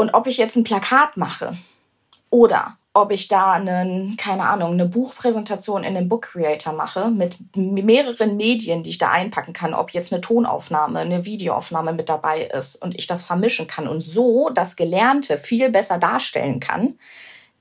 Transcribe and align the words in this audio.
Und 0.00 0.14
ob 0.14 0.28
ich 0.28 0.36
jetzt 0.36 0.54
ein 0.54 0.62
Plakat 0.62 1.16
mache 1.16 1.58
oder 2.30 2.78
ob 2.94 3.10
ich 3.10 3.26
da 3.26 3.52
einen, 3.52 4.16
keine 4.16 4.44
Ahnung, 4.44 4.72
eine 4.72 4.86
Buchpräsentation 4.86 5.82
in 5.82 5.96
einem 5.96 6.08
Book 6.08 6.30
Creator 6.32 6.72
mache 6.72 7.10
mit 7.10 7.36
mehreren 7.56 8.36
Medien, 8.36 8.84
die 8.84 8.90
ich 8.90 8.98
da 8.98 9.10
einpacken 9.10 9.52
kann, 9.52 9.74
ob 9.74 9.90
jetzt 9.90 10.12
eine 10.12 10.20
Tonaufnahme, 10.20 11.00
eine 11.00 11.24
Videoaufnahme 11.24 11.92
mit 11.94 12.08
dabei 12.08 12.42
ist 12.44 12.80
und 12.80 12.96
ich 12.96 13.08
das 13.08 13.24
vermischen 13.24 13.66
kann 13.66 13.88
und 13.88 13.98
so 13.98 14.50
das 14.50 14.76
Gelernte 14.76 15.36
viel 15.36 15.68
besser 15.68 15.98
darstellen 15.98 16.60
kann, 16.60 16.96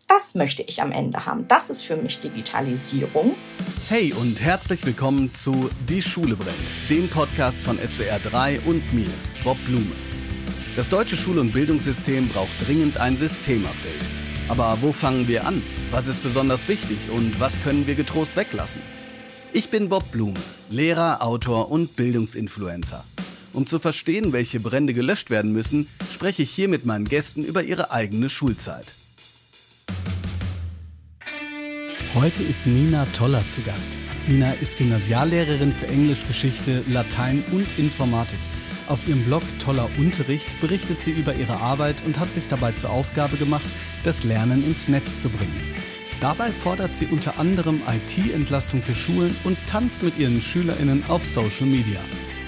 das 0.07 0.35
möchte 0.35 0.61
ich 0.61 0.81
am 0.83 0.91
Ende 0.91 1.25
haben. 1.25 1.47
Das 1.47 1.71
ist 1.71 1.81
für 1.81 1.97
mich 1.97 2.19
Digitalisierung. 2.19 3.35
Hey 3.89 4.13
und 4.13 4.39
herzlich 4.41 4.85
willkommen 4.85 5.33
zu 5.33 5.71
Die 5.89 6.03
Schule 6.03 6.35
brennt, 6.35 6.55
dem 6.87 7.09
Podcast 7.09 7.61
von 7.61 7.79
SWR 7.79 8.19
3 8.19 8.59
und 8.61 8.93
mir, 8.93 9.09
Bob 9.43 9.57
Blume. 9.65 10.06
Das 10.77 10.89
deutsche 10.89 11.17
Schul- 11.17 11.39
und 11.39 11.53
Bildungssystem 11.53 12.29
braucht 12.29 12.51
dringend 12.67 12.99
ein 12.99 13.17
Systemupdate. 13.17 14.05
Aber 14.47 14.77
wo 14.79 14.91
fangen 14.91 15.27
wir 15.27 15.47
an? 15.47 15.63
Was 15.89 16.05
ist 16.05 16.21
besonders 16.21 16.67
wichtig 16.67 16.99
und 17.11 17.39
was 17.39 17.63
können 17.63 17.87
wir 17.87 17.95
getrost 17.95 18.35
weglassen? 18.35 18.83
Ich 19.53 19.71
bin 19.71 19.89
Bob 19.89 20.11
Blume, 20.11 20.37
Lehrer, 20.69 21.23
Autor 21.23 21.71
und 21.71 21.95
Bildungsinfluencer. 21.95 23.03
Um 23.53 23.65
zu 23.65 23.79
verstehen, 23.79 24.33
welche 24.33 24.59
Brände 24.59 24.93
gelöscht 24.93 25.31
werden 25.31 25.51
müssen, 25.51 25.87
spreche 26.13 26.43
ich 26.43 26.51
hier 26.51 26.67
mit 26.67 26.85
meinen 26.85 27.05
Gästen 27.05 27.43
über 27.43 27.63
ihre 27.63 27.89
eigene 27.89 28.29
Schulzeit. 28.29 28.85
Heute 32.13 32.43
ist 32.43 32.67
Nina 32.67 33.07
Toller 33.17 33.43
zu 33.49 33.63
Gast. 33.63 33.89
Nina 34.27 34.51
ist 34.51 34.77
Gymnasiallehrerin 34.77 35.71
für 35.71 35.87
Englisch, 35.87 36.19
Geschichte, 36.27 36.83
Latein 36.87 37.43
und 37.51 37.65
Informatik. 37.79 38.37
Auf 38.87 39.05
ihrem 39.05 39.23
Blog 39.25 39.43
Toller 39.59 39.89
Unterricht 39.97 40.61
berichtet 40.61 41.01
sie 41.01 41.11
über 41.11 41.35
ihre 41.35 41.57
Arbeit 41.57 41.97
und 42.05 42.17
hat 42.19 42.31
sich 42.31 42.47
dabei 42.47 42.71
zur 42.71 42.89
Aufgabe 42.89 43.35
gemacht, 43.35 43.65
das 44.05 44.23
Lernen 44.23 44.65
ins 44.65 44.87
Netz 44.87 45.21
zu 45.21 45.29
bringen. 45.29 45.61
Dabei 46.21 46.49
fordert 46.49 46.95
sie 46.95 47.05
unter 47.07 47.37
anderem 47.37 47.81
IT-Entlastung 47.85 48.81
für 48.81 48.95
Schulen 48.95 49.35
und 49.43 49.57
tanzt 49.67 50.03
mit 50.03 50.17
ihren 50.17 50.41
SchülerInnen 50.41 51.03
auf 51.09 51.25
Social 51.25 51.67
Media. 51.67 51.99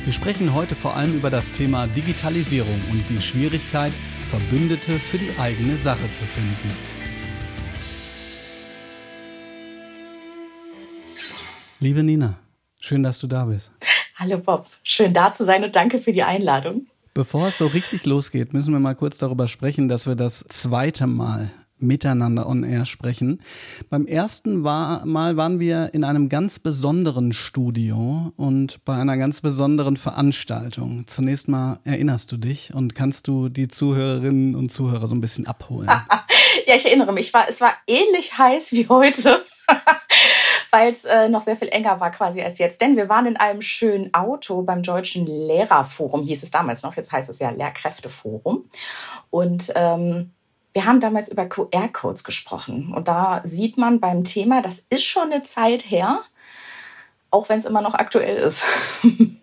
Wir 0.05 0.13
sprechen 0.13 0.53
heute 0.53 0.75
vor 0.75 0.95
allem 0.95 1.13
über 1.13 1.29
das 1.29 1.51
Thema 1.51 1.87
Digitalisierung 1.87 2.81
und 2.89 3.09
die 3.09 3.21
Schwierigkeit, 3.21 3.91
Verbündete 4.29 4.97
für 4.97 5.17
die 5.17 5.37
eigene 5.39 5.77
Sache 5.77 6.09
zu 6.17 6.23
finden. 6.23 6.71
Liebe 11.81 12.01
Nina, 12.01 12.39
schön, 12.79 13.03
dass 13.03 13.19
du 13.19 13.27
da 13.27 13.45
bist. 13.45 13.71
Hallo 14.21 14.37
Bob, 14.37 14.65
schön 14.83 15.13
da 15.13 15.31
zu 15.31 15.45
sein 15.45 15.63
und 15.63 15.77
danke 15.77 15.97
für 15.97 16.11
die 16.11 16.23
Einladung. 16.23 16.87
Bevor 17.13 17.47
es 17.47 17.57
so 17.57 17.67
richtig 17.67 18.05
losgeht, 18.05 18.51
müssen 18.51 18.73
wir 18.73 18.79
mal 18.81 18.93
kurz 18.93 19.17
darüber 19.17 19.47
sprechen, 19.47 19.87
dass 19.87 20.07
wir 20.07 20.15
das 20.15 20.43
zweite 20.49 21.07
Mal 21.07 21.51
miteinander 21.77 22.45
on 22.45 22.65
air 22.65 22.85
sprechen. 22.85 23.41
Beim 23.89 24.05
ersten 24.07 24.65
war, 24.65 25.05
Mal 25.05 25.37
waren 25.37 25.61
wir 25.61 25.91
in 25.93 26.03
einem 26.03 26.27
ganz 26.27 26.59
besonderen 26.59 27.31
Studio 27.31 28.33
und 28.35 28.83
bei 28.83 28.97
einer 28.97 29.15
ganz 29.15 29.39
besonderen 29.39 29.95
Veranstaltung. 29.95 31.07
Zunächst 31.07 31.47
mal 31.47 31.79
erinnerst 31.85 32.29
du 32.33 32.35
dich 32.35 32.73
und 32.73 32.95
kannst 32.95 33.29
du 33.29 33.47
die 33.47 33.69
Zuhörerinnen 33.69 34.53
und 34.53 34.69
Zuhörer 34.69 35.07
so 35.07 35.15
ein 35.15 35.21
bisschen 35.21 35.47
abholen? 35.47 35.87
ja, 36.67 36.75
ich 36.75 36.85
erinnere 36.85 37.13
mich. 37.13 37.33
War, 37.33 37.47
es 37.47 37.61
war 37.61 37.73
ähnlich 37.87 38.37
heiß 38.37 38.73
wie 38.73 38.89
heute. 38.89 39.45
weil 40.71 40.91
es 40.91 41.05
äh, 41.05 41.29
noch 41.29 41.41
sehr 41.41 41.55
viel 41.55 41.69
enger 41.69 41.99
war 41.99 42.11
quasi 42.11 42.41
als 42.41 42.59
jetzt. 42.59 42.81
Denn 42.81 42.95
wir 42.95 43.09
waren 43.09 43.25
in 43.25 43.37
einem 43.37 43.61
schönen 43.61 44.13
Auto 44.13 44.61
beim 44.61 44.83
Deutschen 44.83 45.25
Lehrerforum, 45.25 46.23
hieß 46.23 46.43
es 46.43 46.51
damals 46.51 46.83
noch, 46.83 46.95
jetzt 46.95 47.11
heißt 47.11 47.29
es 47.29 47.39
ja 47.39 47.49
Lehrkräfteforum. 47.49 48.65
Und 49.29 49.71
ähm, 49.75 50.31
wir 50.73 50.85
haben 50.85 50.99
damals 50.99 51.29
über 51.29 51.45
QR-Codes 51.45 52.23
gesprochen. 52.23 52.93
Und 52.93 53.07
da 53.07 53.41
sieht 53.43 53.77
man 53.77 53.99
beim 53.99 54.23
Thema, 54.23 54.61
das 54.61 54.83
ist 54.89 55.03
schon 55.03 55.31
eine 55.31 55.43
Zeit 55.43 55.89
her, 55.89 56.21
auch 57.31 57.49
wenn 57.49 57.59
es 57.59 57.65
immer 57.65 57.81
noch 57.81 57.95
aktuell 57.95 58.37
ist. 58.37 58.63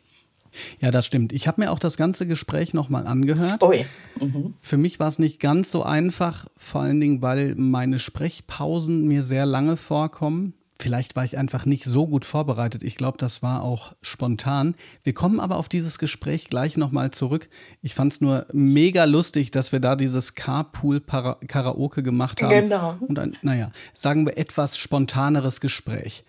Ja, 0.80 0.90
das 0.90 1.06
stimmt. 1.06 1.32
Ich 1.32 1.46
habe 1.46 1.60
mir 1.60 1.70
auch 1.70 1.78
das 1.78 1.96
ganze 1.96 2.26
Gespräch 2.26 2.74
nochmal 2.74 3.06
angehört. 3.06 3.62
Oh 3.62 3.72
ja. 3.72 3.84
Mhm. 4.20 4.54
Für 4.60 4.76
mich 4.76 4.98
war 4.98 5.08
es 5.08 5.18
nicht 5.18 5.40
ganz 5.40 5.70
so 5.70 5.82
einfach, 5.82 6.46
vor 6.56 6.80
allen 6.80 7.00
Dingen, 7.00 7.22
weil 7.22 7.54
meine 7.56 7.98
Sprechpausen 7.98 9.06
mir 9.06 9.22
sehr 9.22 9.46
lange 9.46 9.76
vorkommen. 9.76 10.54
Vielleicht 10.78 11.16
war 11.16 11.24
ich 11.24 11.38
einfach 11.38 11.64
nicht 11.64 11.84
so 11.84 12.06
gut 12.06 12.26
vorbereitet. 12.26 12.82
Ich 12.82 12.96
glaube, 12.96 13.16
das 13.16 13.42
war 13.42 13.62
auch 13.62 13.94
spontan. 14.02 14.74
Wir 15.04 15.14
kommen 15.14 15.40
aber 15.40 15.56
auf 15.56 15.70
dieses 15.70 15.98
Gespräch 15.98 16.48
gleich 16.48 16.76
nochmal 16.76 17.12
zurück. 17.12 17.48
Ich 17.80 17.94
fand 17.94 18.12
es 18.12 18.20
nur 18.20 18.46
mega 18.52 19.04
lustig, 19.04 19.50
dass 19.50 19.72
wir 19.72 19.80
da 19.80 19.96
dieses 19.96 20.34
Carpool-Karaoke 20.34 22.02
gemacht 22.02 22.42
haben. 22.42 22.50
Genau. 22.50 22.96
Und 23.00 23.18
ein, 23.18 23.36
naja, 23.40 23.72
sagen 23.94 24.26
wir 24.26 24.36
etwas 24.36 24.76
spontaneres 24.76 25.60
Gespräch. 25.60 26.24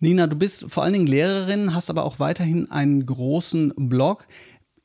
Nina, 0.00 0.26
du 0.26 0.36
bist 0.36 0.66
vor 0.68 0.82
allen 0.82 0.92
Dingen 0.92 1.06
Lehrerin, 1.06 1.72
hast 1.72 1.88
aber 1.88 2.04
auch 2.04 2.18
weiterhin 2.18 2.70
einen 2.72 3.06
großen 3.06 3.74
Blog. 3.76 4.26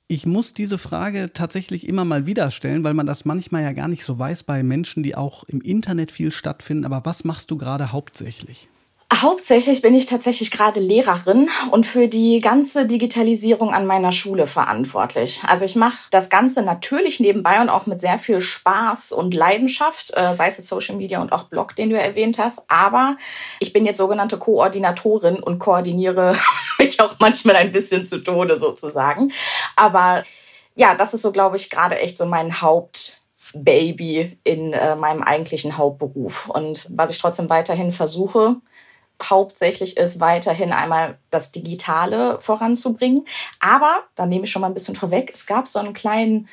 Ich 0.08 0.28
muss 0.28 0.54
diese 0.54 0.78
Frage 0.78 1.34
tatsächlich 1.34 1.88
immer 1.88 2.06
mal 2.06 2.28
wieder 2.28 2.52
stellen, 2.52 2.84
weil 2.84 2.94
man 2.94 3.08
das 3.08 3.26
manchmal 3.26 3.64
ja 3.64 3.74
gar 3.74 3.88
nicht 3.88 4.06
so 4.06 4.20
weiß 4.20 4.44
bei 4.44 4.62
Menschen, 4.62 5.02
die 5.02 5.16
auch 5.16 5.44
im 5.46 5.62
Internet 5.62 6.12
viel 6.12 6.32
stattfinden. 6.32 6.86
Aber 6.86 7.06
was 7.06 7.24
machst 7.24 7.50
du 7.50 7.58
gerade 7.58 7.92
hauptsächlich? 7.92 8.70
Hauptsächlich 9.12 9.82
bin 9.82 9.96
ich 9.96 10.06
tatsächlich 10.06 10.52
gerade 10.52 10.80
Lehrerin 10.80 11.50
und 11.72 11.88
für 11.88 12.08
die 12.08 12.40
ganze 12.42 12.86
Digitalisierung 12.86 13.74
an 13.74 13.88
meiner 13.88 14.12
Schule 14.12 14.46
verantwortlich. 14.46 15.42
Also 15.48 15.66
ich 15.66 15.76
mache 15.76 15.98
das 16.12 16.30
Ganze 16.30 16.62
natürlich 16.62 17.20
nebenbei 17.20 17.60
und 17.60 17.70
auch 17.70 17.88
mit 17.88 18.00
sehr 18.00 18.20
viel 18.20 18.40
Spaß 18.40 19.12
und 19.12 19.34
Leidenschaft, 19.34 20.16
äh, 20.16 20.36
sei 20.36 20.48
es 20.48 20.58
jetzt 20.58 20.68
Social 20.68 20.96
Media 20.96 21.20
und 21.22 21.32
auch 21.32 21.46
Blog, 21.46 21.76
den 21.76 21.90
du 21.90 22.00
erwähnt 22.00 22.38
hast. 22.38 22.62
Aber 22.68 23.18
ich 23.60 23.74
bin 23.74 23.84
jetzt 23.86 23.98
sogenannte 23.98 24.38
Koordinatorin 24.38 25.42
und 25.42 25.58
koordiniere 25.58 26.38
mich 26.78 27.02
auch 27.02 27.16
manchmal 27.18 27.56
ein 27.56 27.72
bisschen 27.72 28.06
zu 28.06 28.24
Tode 28.24 28.60
sozusagen. 28.60 29.32
Aber 29.76 30.24
ja, 30.76 30.94
das 30.94 31.16
ist 31.16 31.24
so, 31.24 31.32
glaube 31.32 31.56
ich, 31.56 31.72
gerade 31.72 31.98
echt 31.98 32.16
so 32.16 32.26
mein 32.26 32.62
Haupt. 32.62 33.16
Baby 33.56 34.38
in 34.44 34.74
äh, 34.74 34.96
meinem 34.96 35.24
eigentlichen 35.24 35.76
Hauptberuf. 35.76 36.50
Und 36.50 36.88
was 36.92 37.10
ich 37.10 37.18
trotzdem 37.18 37.50
weiterhin 37.50 37.92
versuche, 37.92 38.58
hauptsächlich 39.22 39.98
ist, 39.98 40.20
weiterhin 40.20 40.72
einmal 40.72 41.18
das 41.32 41.52
Digitale 41.52 42.40
voranzubringen. 42.40 43.26
Aber, 43.60 44.04
da 44.16 44.26
nehme 44.26 44.46
ich 44.46 44.52
schon 44.52 44.62
mal 44.62 44.68
ein 44.68 44.74
bisschen 44.74 44.96
vorweg, 44.96 45.32
es 45.34 45.46
gab 45.46 45.68
so 45.68 45.80
einen 45.80 45.94
kleinen 45.94 46.48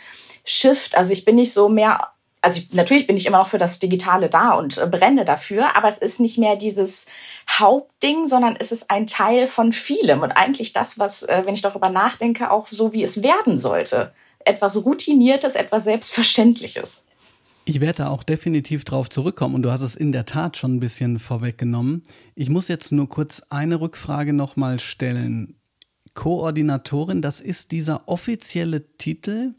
Shift. 0.45 0.97
Also 0.97 1.13
ich 1.13 1.25
bin 1.25 1.37
nicht 1.37 1.53
so 1.53 1.69
mehr, 1.69 2.09
also 2.41 2.61
ich, 2.61 2.73
natürlich 2.73 3.07
bin 3.07 3.17
ich 3.17 3.27
immer 3.27 3.39
noch 3.39 3.49
für 3.49 3.59
das 3.59 3.79
Digitale 3.79 4.29
da 4.29 4.53
und 4.53 4.79
äh, 4.79 4.87
brenne 4.87 5.25
dafür, 5.25 5.77
aber 5.77 5.89
es 5.89 5.99
ist 5.99 6.21
nicht 6.21 6.39
mehr 6.39 6.57
dieses 6.57 7.07
Hauptding, 7.51 8.27
sondern 8.27 8.57
es 8.59 8.73
ist 8.73 8.91
ein 8.91 9.07
Teil 9.07 9.47
von 9.47 9.73
vielem 9.73 10.23
und 10.23 10.33
eigentlich 10.33 10.73
das, 10.73 10.99
was, 10.99 11.25
äh, 11.25 11.43
wenn 11.45 11.55
ich 11.55 11.63
darüber 11.63 11.89
nachdenke, 11.89 12.51
auch 12.51 12.69
so 12.69 12.93
wie 12.93 13.03
es 13.03 13.23
werden 13.23 13.59
sollte. 13.59 14.13
Etwas 14.45 14.85
Routiniertes, 14.85 15.57
etwas 15.57 15.85
Selbstverständliches. 15.85 17.07
Ich 17.69 17.81
werde 17.81 18.05
da 18.05 18.09
auch 18.11 18.23
definitiv 18.23 18.85
drauf 18.85 19.11
zurückkommen 19.11 19.57
und 19.57 19.63
du 19.63 19.73
hast 19.73 19.81
es 19.81 19.97
in 19.97 20.13
der 20.13 20.25
Tat 20.25 20.57
schon 20.57 20.77
ein 20.77 20.81
bisschen 20.81 21.19
vorweggenommen. 21.19 22.05
Ich 22.37 22.49
muss 22.49 22.69
jetzt 22.69 22.93
nur 22.93 23.09
kurz 23.09 23.43
eine 23.51 23.81
Rückfrage 23.81 24.33
nochmal 24.33 24.79
stellen. 24.79 25.57
Koordinatorin, 26.15 27.23
das 27.23 27.41
ist 27.41 27.73
dieser 27.73 28.07
offizielle 28.07 28.97
Titel, 28.99 29.55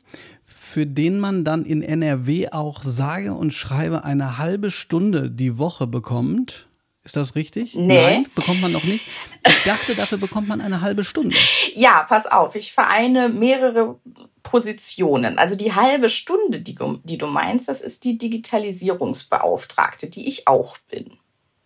für 0.45 0.87
den 0.87 1.19
man 1.19 1.43
dann 1.43 1.65
in 1.65 1.81
NRW 1.81 2.47
auch 2.51 2.81
sage 2.81 3.33
und 3.33 3.53
schreibe 3.53 4.05
eine 4.05 4.37
halbe 4.37 4.71
Stunde 4.71 5.29
die 5.29 5.57
Woche 5.57 5.85
bekommt. 5.85 6.69
Ist 7.07 7.15
das 7.15 7.35
richtig? 7.35 7.73
Nee. 7.73 8.01
Nein, 8.01 8.27
bekommt 8.35 8.59
man 8.59 8.73
noch 8.73 8.83
nicht. 8.83 9.07
Ich 9.47 9.63
dachte, 9.63 9.95
dafür 9.95 10.17
bekommt 10.17 10.49
man 10.49 10.59
eine 10.59 10.81
halbe 10.81 11.05
Stunde. 11.05 11.37
Ja, 11.73 12.03
pass 12.03 12.25
auf, 12.25 12.55
ich 12.55 12.73
vereine 12.73 13.29
mehrere 13.29 13.97
Positionen. 14.43 15.37
Also 15.37 15.55
die 15.55 15.73
halbe 15.73 16.09
Stunde, 16.09 16.59
die, 16.59 16.75
die 17.03 17.17
du 17.17 17.27
meinst, 17.27 17.69
das 17.69 17.79
ist 17.79 18.03
die 18.03 18.17
Digitalisierungsbeauftragte, 18.17 20.09
die 20.09 20.27
ich 20.27 20.49
auch 20.49 20.77
bin. 20.89 21.17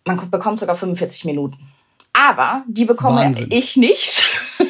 Man 0.04 0.30
bekommt 0.30 0.60
sogar 0.60 0.76
45 0.76 1.24
Minuten. 1.24 1.58
Aber 2.12 2.62
die 2.68 2.84
bekomme 2.84 3.22
Wahnsinn. 3.22 3.48
ich 3.50 3.76
nicht, 3.76 4.22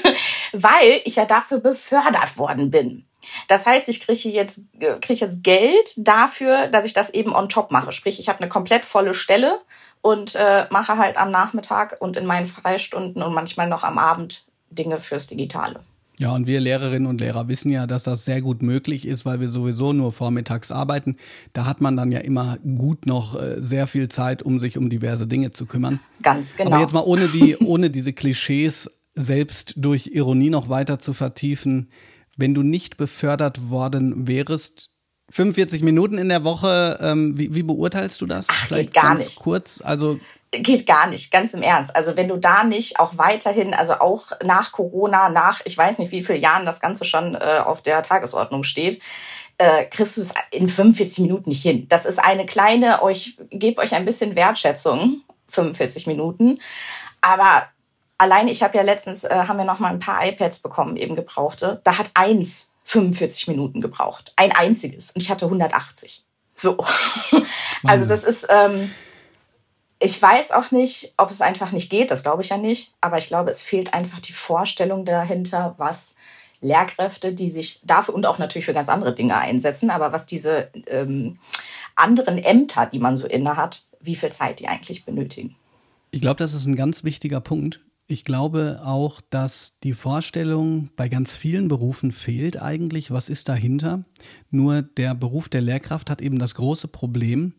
weil 0.52 1.02
ich 1.04 1.16
ja 1.16 1.26
dafür 1.26 1.58
befördert 1.58 2.38
worden 2.38 2.70
bin. 2.70 3.04
Das 3.48 3.66
heißt, 3.66 3.88
ich 3.88 4.00
kriege 4.00 4.28
jetzt, 4.30 4.60
äh, 4.78 4.98
kriege 5.00 5.20
jetzt 5.20 5.42
Geld 5.42 5.94
dafür, 5.96 6.69
dass 6.69 6.84
ich 6.84 6.92
das 6.92 7.10
eben 7.10 7.34
on 7.34 7.48
top 7.48 7.70
mache. 7.70 7.92
Sprich, 7.92 8.19
ich 8.19 8.28
habe 8.28 8.40
eine 8.40 8.48
komplett 8.48 8.84
volle 8.84 9.14
Stelle 9.14 9.60
und 10.02 10.34
äh, 10.34 10.66
mache 10.70 10.99
halt 10.99 11.16
am 11.16 11.31
Nachmittag 11.31 11.96
und 12.00 12.16
in 12.16 12.26
meinen 12.26 12.46
Freistunden 12.46 13.22
und 13.22 13.32
manchmal 13.32 13.69
noch 13.69 13.84
am 13.84 13.99
Abend 13.99 14.44
Dinge 14.70 14.99
fürs 14.99 15.26
Digitale. 15.26 15.81
Ja, 16.19 16.32
und 16.32 16.46
wir 16.46 16.60
Lehrerinnen 16.60 17.08
und 17.08 17.20
Lehrer 17.20 17.49
wissen 17.49 17.72
ja, 17.72 17.87
dass 17.87 18.02
das 18.02 18.25
sehr 18.25 18.43
gut 18.43 18.62
möglich 18.62 19.06
ist, 19.06 19.25
weil 19.25 19.40
wir 19.40 19.49
sowieso 19.49 19.93
nur 19.93 20.12
vormittags 20.12 20.70
arbeiten. 20.70 21.16
Da 21.52 21.64
hat 21.64 21.81
man 21.81 21.96
dann 21.96 22.12
ja 22.12 22.20
immer 22.20 22.58
gut 22.58 23.06
noch 23.06 23.40
äh, 23.40 23.60
sehr 23.60 23.87
viel 23.87 24.08
Zeit, 24.08 24.43
um 24.43 24.58
sich 24.58 24.76
um 24.76 24.90
diverse 24.90 25.26
Dinge 25.26 25.52
zu 25.52 25.66
kümmern. 25.66 26.00
Ganz 26.22 26.56
genau. 26.56 26.72
Aber 26.72 26.81
jetzt 26.81 26.93
mal 26.93 27.05
ohne, 27.05 27.28
die, 27.28 27.56
ohne 27.64 27.90
diese 27.90 28.12
Klischees 28.12 28.90
selbst 29.14 29.75
durch 29.76 30.08
Ironie 30.08 30.50
noch 30.50 30.69
weiter 30.69 30.98
zu 30.98 31.14
vertiefen. 31.14 31.90
Wenn 32.37 32.55
du 32.55 32.62
nicht 32.62 32.96
befördert 32.98 33.70
worden 33.70 34.28
wärst, 34.28 34.91
45 35.32 35.82
Minuten 35.82 36.19
in 36.19 36.29
der 36.29 36.44
Woche, 36.44 36.99
ähm, 37.00 37.37
wie, 37.38 37.55
wie, 37.55 37.62
beurteilst 37.62 38.20
du 38.20 38.26
das? 38.26 38.46
Ach, 38.50 38.67
Vielleicht 38.67 38.93
geht 38.93 39.02
gar 39.02 39.14
ganz 39.14 39.25
nicht. 39.25 39.38
kurz, 39.38 39.81
also 39.82 40.20
geht 40.50 40.87
gar 40.87 41.06
nicht, 41.06 41.31
ganz 41.31 41.55
im 41.55 41.62
Ernst. 41.62 41.96
Also 41.96 42.19
wenn 42.19 42.29
du 42.29 42.37
da 42.37 42.64
nicht 42.64 43.00
auch 43.00 43.17
weiterhin, 43.17 43.73
also 43.73 43.94
auch 43.94 44.32
nach 44.44 44.73
Corona, 44.73 45.31
nach 45.31 45.62
ich 45.64 45.76
weiß 45.76 45.99
nicht 45.99 46.12
wie 46.12 46.23
viele 46.23 46.38
Jahren 46.38 46.67
das 46.67 46.81
Ganze 46.81 47.06
schon 47.06 47.34
äh, 47.34 47.62
auf 47.64 47.81
der 47.81 48.02
Tagesordnung 48.02 48.62
steht, 48.62 49.00
äh, 49.56 49.84
kriegst 49.87 50.19
du 50.19 50.20
es 50.20 50.34
in 50.50 50.69
45 50.69 51.20
Minuten 51.20 51.49
nicht 51.49 51.62
hin. 51.62 51.87
Das 51.88 52.05
ist 52.05 52.19
eine 52.19 52.44
kleine, 52.44 53.02
euch 53.02 53.38
gebt 53.50 53.79
euch 53.79 53.94
ein 53.94 54.05
bisschen 54.05 54.37
Wertschätzung, 54.37 55.23
45 55.49 56.06
Minuten. 56.06 56.58
Aber 57.23 57.64
allein, 58.19 58.49
ich 58.49 58.62
habe 58.62 58.76
ja 58.76 58.82
letztens, 58.82 59.25
äh, 59.25 59.44
haben 59.49 59.56
wir 59.56 59.64
noch 59.64 59.79
mal 59.79 59.88
ein 59.88 59.99
paar 59.99 60.23
iPads 60.26 60.58
bekommen, 60.58 60.96
eben 60.99 61.17
gebrauchte. 61.17 61.81
Da 61.84 61.96
hat 61.96 62.11
eins 62.12 62.71
45 62.92 63.48
Minuten 63.48 63.80
gebraucht. 63.80 64.34
Ein 64.36 64.52
einziges. 64.52 65.12
Und 65.12 65.22
ich 65.22 65.30
hatte 65.30 65.46
180. 65.46 66.24
So. 66.54 66.76
also 67.84 68.04
das 68.04 68.24
ist, 68.24 68.46
ähm, 68.50 68.90
ich 69.98 70.20
weiß 70.20 70.52
auch 70.52 70.70
nicht, 70.72 71.14
ob 71.16 71.30
es 71.30 71.40
einfach 71.40 71.72
nicht 71.72 71.88
geht, 71.88 72.10
das 72.10 72.22
glaube 72.22 72.42
ich 72.42 72.50
ja 72.50 72.58
nicht, 72.58 72.92
aber 73.00 73.16
ich 73.16 73.28
glaube, 73.28 73.50
es 73.50 73.62
fehlt 73.62 73.94
einfach 73.94 74.20
die 74.20 74.34
Vorstellung 74.34 75.06
dahinter, 75.06 75.74
was 75.78 76.16
Lehrkräfte, 76.60 77.32
die 77.32 77.48
sich 77.48 77.80
dafür 77.82 78.14
und 78.14 78.26
auch 78.26 78.38
natürlich 78.38 78.66
für 78.66 78.74
ganz 78.74 78.90
andere 78.90 79.14
Dinge 79.14 79.38
einsetzen, 79.38 79.88
aber 79.88 80.12
was 80.12 80.26
diese 80.26 80.68
ähm, 80.86 81.38
anderen 81.96 82.36
Ämter, 82.36 82.86
die 82.92 82.98
man 82.98 83.16
so 83.16 83.26
inne 83.26 83.56
hat, 83.56 83.84
wie 84.00 84.16
viel 84.16 84.32
Zeit 84.32 84.60
die 84.60 84.68
eigentlich 84.68 85.06
benötigen. 85.06 85.56
Ich 86.10 86.20
glaube, 86.20 86.36
das 86.36 86.52
ist 86.52 86.66
ein 86.66 86.76
ganz 86.76 87.04
wichtiger 87.04 87.40
Punkt. 87.40 87.80
Ich 88.06 88.25
glaube 88.25 88.81
auch, 88.84 89.20
dass 89.31 89.78
die 89.82 89.94
Vorstellung 89.94 90.90
bei 90.96 91.08
ganz 91.08 91.37
vielen 91.37 91.69
Berufen 91.69 92.12
fehlt 92.12 92.60
eigentlich, 92.60 93.10
was 93.10 93.28
ist 93.28 93.49
dahinter. 93.49 94.04
Nur 94.50 94.82
der 94.82 95.14
Beruf 95.14 95.49
der 95.49 95.60
Lehrkraft 95.60 96.10
hat 96.10 96.20
eben 96.20 96.38
das 96.38 96.54
große 96.54 96.88
Problem, 96.88 97.54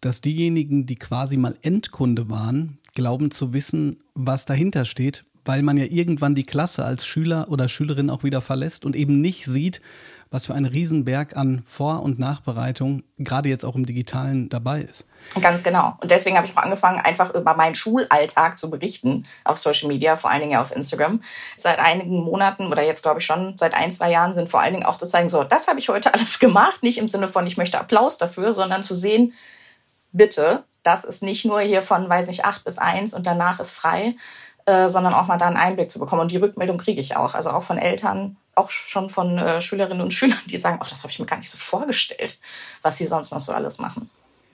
dass 0.00 0.20
diejenigen, 0.20 0.86
die 0.86 0.96
quasi 0.96 1.36
mal 1.36 1.56
Endkunde 1.62 2.28
waren, 2.28 2.78
glauben 2.94 3.30
zu 3.30 3.52
wissen, 3.52 4.02
was 4.14 4.46
dahinter 4.46 4.84
steht, 4.84 5.24
weil 5.44 5.62
man 5.62 5.76
ja 5.76 5.84
irgendwann 5.84 6.34
die 6.34 6.42
Klasse 6.42 6.84
als 6.84 7.06
Schüler 7.06 7.48
oder 7.50 7.68
Schülerin 7.68 8.10
auch 8.10 8.24
wieder 8.24 8.40
verlässt 8.40 8.84
und 8.84 8.96
eben 8.96 9.20
nicht 9.20 9.44
sieht, 9.44 9.80
was 10.32 10.46
für 10.46 10.54
ein 10.54 10.64
Riesenberg 10.64 11.36
an 11.36 11.62
Vor- 11.68 12.02
und 12.02 12.18
Nachbereitung 12.18 13.02
gerade 13.18 13.48
jetzt 13.48 13.64
auch 13.64 13.76
im 13.76 13.86
Digitalen 13.86 14.48
dabei 14.48 14.80
ist. 14.80 15.06
Ganz 15.40 15.62
genau. 15.62 15.96
Und 16.00 16.10
deswegen 16.10 16.36
habe 16.36 16.46
ich 16.46 16.56
auch 16.56 16.62
angefangen, 16.62 16.98
einfach 16.98 17.32
über 17.34 17.54
meinen 17.54 17.74
Schulalltag 17.74 18.58
zu 18.58 18.70
berichten 18.70 19.24
auf 19.44 19.58
Social 19.58 19.88
Media, 19.88 20.16
vor 20.16 20.30
allen 20.30 20.40
Dingen 20.40 20.52
ja 20.52 20.60
auf 20.60 20.74
Instagram. 20.74 21.20
Seit 21.56 21.78
einigen 21.78 22.16
Monaten 22.16 22.66
oder 22.66 22.82
jetzt 22.82 23.02
glaube 23.02 23.20
ich 23.20 23.26
schon 23.26 23.56
seit 23.58 23.74
ein, 23.74 23.92
zwei 23.92 24.10
Jahren 24.10 24.34
sind 24.34 24.48
vor 24.48 24.60
allen 24.60 24.72
Dingen 24.72 24.86
auch 24.86 24.96
zu 24.96 25.06
zeigen, 25.06 25.28
so, 25.28 25.44
das 25.44 25.68
habe 25.68 25.78
ich 25.78 25.88
heute 25.88 26.12
alles 26.14 26.38
gemacht. 26.38 26.82
Nicht 26.82 26.98
im 26.98 27.08
Sinne 27.08 27.28
von, 27.28 27.46
ich 27.46 27.56
möchte 27.56 27.78
Applaus 27.78 28.18
dafür, 28.18 28.52
sondern 28.52 28.82
zu 28.82 28.94
sehen, 28.94 29.34
bitte, 30.12 30.64
das 30.82 31.04
ist 31.04 31.22
nicht 31.22 31.44
nur 31.44 31.60
hier 31.60 31.82
von, 31.82 32.08
weiß 32.08 32.26
nicht, 32.26 32.44
acht 32.44 32.64
bis 32.64 32.78
eins 32.78 33.14
und 33.14 33.26
danach 33.26 33.60
ist 33.60 33.72
frei, 33.72 34.16
äh, 34.66 34.88
sondern 34.88 35.14
auch 35.14 35.26
mal 35.26 35.38
da 35.38 35.46
einen 35.46 35.56
Einblick 35.56 35.90
zu 35.90 35.98
bekommen. 35.98 36.22
Und 36.22 36.30
die 36.30 36.36
Rückmeldung 36.36 36.78
kriege 36.78 37.00
ich 37.00 37.16
auch. 37.16 37.34
Also 37.34 37.50
auch 37.50 37.62
von 37.62 37.78
Eltern, 37.78 38.36
auch 38.54 38.70
schon 38.70 39.10
von 39.10 39.38
äh, 39.38 39.60
Schülerinnen 39.60 40.00
und 40.00 40.12
Schülern, 40.14 40.38
die 40.46 40.56
sagen, 40.56 40.78
ach, 40.80 40.90
das 40.90 41.02
habe 41.02 41.10
ich 41.10 41.18
mir 41.18 41.26
gar 41.26 41.38
nicht 41.38 41.50
so 41.50 41.58
vorgestellt, 41.58 42.38
was 42.82 42.98
sie 42.98 43.06
sonst 43.06 43.32
noch 43.32 43.40
so 43.40 43.52
alles 43.52 43.78
machen. 43.78 44.10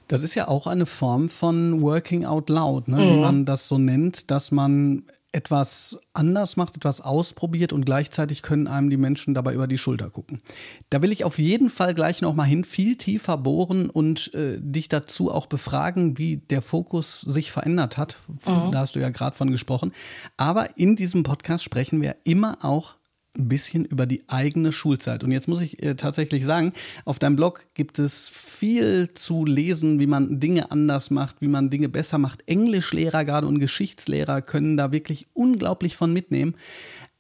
Das 0.09 0.23
ist 0.23 0.35
ja 0.35 0.49
auch 0.49 0.67
eine 0.67 0.87
Form 0.87 1.29
von 1.29 1.83
Working 1.83 2.25
Out 2.25 2.49
Loud, 2.49 2.89
ne? 2.89 2.97
mhm. 2.97 3.01
wie 3.01 3.21
man 3.21 3.45
das 3.45 3.69
so 3.69 3.77
nennt, 3.77 4.31
dass 4.31 4.51
man 4.51 5.03
etwas 5.33 5.99
anders 6.15 6.57
macht, 6.57 6.77
etwas 6.77 7.01
ausprobiert 7.01 7.73
und 7.73 7.85
gleichzeitig 7.85 8.43
können 8.43 8.67
einem 8.67 8.89
die 8.89 8.97
Menschen 8.97 9.35
dabei 9.35 9.53
über 9.53 9.67
die 9.67 9.77
Schulter 9.77 10.09
gucken. 10.09 10.41
Da 10.89 11.03
will 11.03 11.13
ich 11.13 11.25
auf 11.25 11.39
jeden 11.39 11.69
Fall 11.69 11.93
gleich 11.95 12.23
noch 12.23 12.35
mal 12.35 12.45
hin, 12.45 12.65
viel 12.65 12.97
tiefer 12.97 13.37
bohren 13.37 13.91
und 13.91 14.33
äh, 14.35 14.59
dich 14.61 14.89
dazu 14.89 15.31
auch 15.31 15.47
befragen, 15.47 16.17
wie 16.17 16.39
der 16.39 16.63
Fokus 16.63 17.21
sich 17.21 17.53
verändert 17.53 17.99
hat. 17.99 18.17
Mhm. 18.27 18.73
Da 18.73 18.79
hast 18.79 18.97
du 18.97 19.01
ja 19.01 19.11
gerade 19.11 19.37
von 19.37 19.51
gesprochen. 19.51 19.93
Aber 20.37 20.79
in 20.79 20.97
diesem 20.97 21.25
Podcast 21.25 21.63
sprechen 21.63 22.01
wir 22.01 22.17
immer 22.25 22.59
auch 22.63 22.98
ein 23.39 23.49
bisschen 23.49 23.85
über 23.85 24.07
die 24.07 24.25
eigene 24.29 24.73
Schulzeit. 24.73 25.25
Und 25.25 25.33
jetzt 25.33 25.49
muss 25.49 25.61
ich 25.61 25.83
äh, 25.83 25.95
tatsächlich 25.95 26.45
sagen, 26.45 26.73
auf 27.05 27.19
deinem 27.19 27.37
Blog 27.37 27.67
gibt 27.75 27.99
es 27.99 28.29
viel 28.29 29.15
zu 29.15 29.45
lesen, 29.45 30.01
wie 30.01 30.07
man 30.07 30.41
Dinge 30.41 30.71
anders 30.71 31.11
macht, 31.11 31.41
wie 31.41 31.49
man 31.49 31.71
Dinge 31.71 31.89
besser 31.89 32.19
macht. 32.19 32.43
Englischlehrer 32.47 33.25
gerade 33.25 33.47
und 33.47 33.59
Geschichtslehrer 33.59 34.43
können 34.43 34.77
da 34.77 34.93
wirklich 34.93 35.29
unglaublich 35.35 35.97
von 35.97 36.13
mitnehmen. 36.13 36.57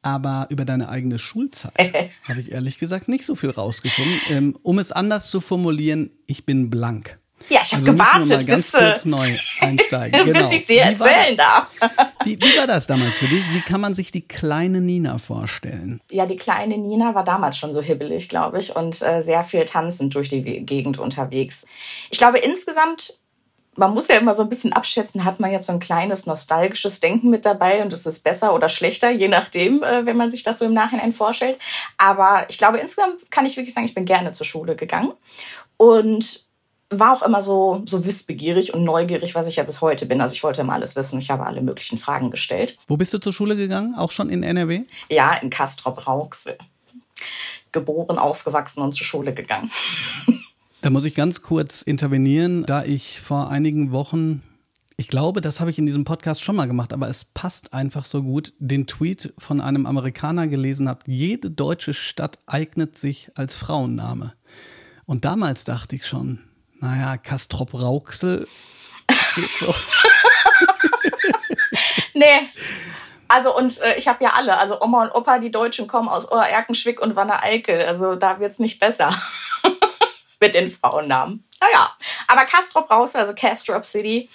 Aber 0.03 0.47
über 0.50 0.65
deine 0.65 0.88
eigene 0.88 1.19
Schulzeit 1.19 1.75
habe 2.29 2.41
ich 2.41 2.53
ehrlich 2.53 2.79
gesagt 2.79 3.09
nicht 3.09 3.25
so 3.25 3.35
viel 3.35 3.50
rausgefunden. 3.50 4.21
Ähm, 4.31 4.59
um 4.62 4.79
es 4.79 4.93
anders 4.93 5.31
zu 5.31 5.41
formulieren, 5.41 6.11
ich 6.26 6.44
bin 6.44 6.71
blank. 6.71 7.17
Ja, 7.49 7.61
ich 7.62 7.73
habe 7.73 7.82
also 7.82 7.93
gewartet, 7.93 8.29
mal 8.29 8.44
ganz 8.44 8.73
bis, 8.73 8.81
kurz 8.81 9.05
neu 9.05 9.37
einsteigen. 9.61 10.25
genau. 10.25 10.43
bis 10.43 10.53
ich 10.53 10.67
sie 10.67 10.79
erzählen 10.79 11.37
darf. 11.37 11.69
Wie, 12.25 12.41
wie, 12.41 12.59
war 12.59 12.67
das 12.67 12.87
damals 12.87 13.19
für 13.19 13.29
dich? 13.29 13.44
Wie 13.53 13.61
kann 13.61 13.81
man 13.81 13.94
sich 13.94 14.11
die 14.11 14.26
kleine 14.26 14.81
Nina 14.81 15.19
vorstellen? 15.19 16.00
Ja, 16.11 16.26
die 16.26 16.37
kleine 16.37 16.76
Nina 16.76 17.15
war 17.15 17.25
damals 17.25 17.56
schon 17.56 17.70
so 17.70 17.81
hibbelig, 17.81 18.29
glaube 18.29 18.59
ich, 18.59 18.75
und 18.75 19.00
äh, 19.03 19.20
sehr 19.20 19.44
viel 19.44 19.65
tanzend 19.65 20.15
durch 20.15 20.29
die 20.29 20.43
Gegend 20.43 20.99
unterwegs. 20.99 21.65
Ich 22.11 22.19
glaube, 22.19 22.38
insgesamt 22.38 23.19
man 23.79 23.94
muss 23.94 24.09
ja 24.09 24.17
immer 24.17 24.35
so 24.35 24.43
ein 24.43 24.49
bisschen 24.49 24.73
abschätzen, 24.73 25.25
hat 25.25 25.38
man 25.41 25.53
jetzt 25.53 25.67
so 25.67 25.73
ein 25.73 25.79
kleines 25.79 26.26
nostalgisches 26.26 27.00
Denken 27.00 27.31
mit 27.31 27.47
dabei 27.47 27.81
und 27.82 27.93
ist 27.93 28.06
es 28.06 28.19
besser 28.19 28.53
oder 28.53 28.69
schlechter, 28.69 29.11
je 29.11 29.29
nachdem, 29.29 29.82
äh, 29.82 30.05
wenn 30.05 30.17
man 30.17 30.31
sich 30.31 30.43
das 30.43 30.59
so 30.59 30.64
im 30.64 30.75
Nachhinein 30.75 31.12
vorstellt. 31.12 31.59
Aber 31.97 32.44
ich 32.49 32.59
glaube, 32.59 32.79
insgesamt 32.79 33.31
kann 33.31 33.47
ich 33.47 33.56
wirklich 33.56 33.73
sagen, 33.73 33.87
ich 33.87 33.94
bin 33.94 34.05
gerne 34.05 34.32
zur 34.32 34.47
Schule 34.47 34.75
gegangen 34.75 35.12
und 35.76 36.48
war 36.90 37.12
auch 37.12 37.23
immer 37.23 37.43
so, 37.43 37.82
so 37.85 38.05
wissbegierig 38.05 38.73
und 38.73 38.85
neugierig, 38.85 39.35
was 39.35 39.46
ich 39.46 39.56
ja 39.56 39.64
bis 39.64 39.81
heute 39.81 40.06
bin. 40.06 40.20
Also 40.20 40.32
ich 40.32 40.43
wollte 40.43 40.62
immer 40.62 40.73
alles 40.73 40.96
wissen 40.96 41.19
ich 41.19 41.31
habe 41.31 41.44
alle 41.44 41.61
möglichen 41.61 41.99
Fragen 41.99 42.31
gestellt. 42.31 42.79
Wo 42.87 42.96
bist 42.96 43.12
du 43.12 43.19
zur 43.19 43.32
Schule 43.32 43.56
gegangen? 43.56 43.94
Auch 43.96 44.11
schon 44.11 44.31
in 44.31 44.43
NRW? 44.43 44.82
Ja, 45.11 45.35
in 45.35 45.50
Castrop-Rauxel. 45.50 46.56
Geboren, 47.73 48.19
aufgewachsen 48.19 48.82
und 48.82 48.93
zur 48.93 49.06
Schule 49.06 49.32
gegangen. 49.32 49.70
Da 50.81 50.90
muss 50.90 51.02
ich 51.02 51.17
ganz 51.17 51.43
kurz 51.43 51.82
intervenieren, 51.82 52.64
da 52.64 52.85
ich 52.85 53.20
vor 53.20 53.50
einigen 53.50 53.90
Wochen 53.90 54.44
ich 55.00 55.06
glaube, 55.06 55.40
das 55.40 55.61
habe 55.61 55.70
ich 55.70 55.79
in 55.79 55.87
diesem 55.87 56.02
Podcast 56.02 56.43
schon 56.43 56.56
mal 56.56 56.67
gemacht, 56.67 56.93
aber 56.93 57.08
es 57.08 57.25
passt 57.25 57.73
einfach 57.73 58.05
so 58.05 58.25
gut, 58.25 58.52
den 58.58 58.88
Tweet 58.88 59.32
von 59.38 59.61
einem 59.61 59.87
Amerikaner 59.87 60.49
gelesen 60.49 60.88
habe. 60.88 61.02
Jede 61.06 61.52
deutsche 61.52 61.94
Stadt 61.94 62.40
eignet 62.46 62.99
sich 62.99 63.31
als 63.37 63.55
Frauenname. 63.55 64.35
Und 65.06 65.25
damals 65.25 65.64
dachte 65.64 65.94
ich 65.94 66.05
schon, 66.05 66.40
naja, 66.80 67.16
Kastrop 67.16 67.75
Rauxel 67.75 68.47
geht 69.35 69.56
so. 69.56 69.75
nee. 72.14 72.49
Also 73.28 73.56
und 73.56 73.80
äh, 73.80 73.97
ich 73.97 74.08
habe 74.08 74.25
ja 74.25 74.32
alle, 74.35 74.56
also 74.56 74.80
Oma 74.80 75.02
und 75.02 75.14
Opa, 75.14 75.38
die 75.38 75.50
Deutschen 75.50 75.87
kommen 75.87 76.08
aus 76.08 76.30
Oerkenschwick 76.30 77.00
und 77.00 77.14
Wanne 77.14 77.42
Eickel. 77.42 77.82
Also 77.82 78.14
da 78.14 78.40
wird's 78.40 78.58
nicht 78.58 78.80
besser 78.80 79.14
mit 80.40 80.54
den 80.54 80.70
Frauennamen. 80.70 81.44
Naja, 81.61 81.91
aber 82.29 82.45
Castrop 82.45 82.91
raus, 82.91 83.17
also 83.17 83.35
Castrop 83.35 83.85
City, 83.85 84.29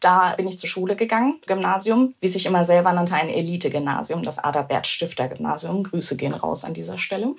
da 0.00 0.34
bin 0.36 0.48
ich 0.48 0.58
zur 0.58 0.68
Schule 0.68 0.96
gegangen, 0.96 1.40
Gymnasium, 1.46 2.14
wie 2.20 2.28
sich 2.28 2.46
immer 2.46 2.64
selber 2.64 2.92
nannte, 2.92 3.14
ein 3.14 3.28
Elite-Gymnasium, 3.28 4.22
das 4.22 4.38
Adalbert 4.38 4.86
Stifter 4.86 5.28
Gymnasium. 5.28 5.82
Grüße 5.82 6.16
gehen 6.16 6.34
raus 6.34 6.64
an 6.64 6.74
dieser 6.74 6.96
Stelle. 6.96 7.34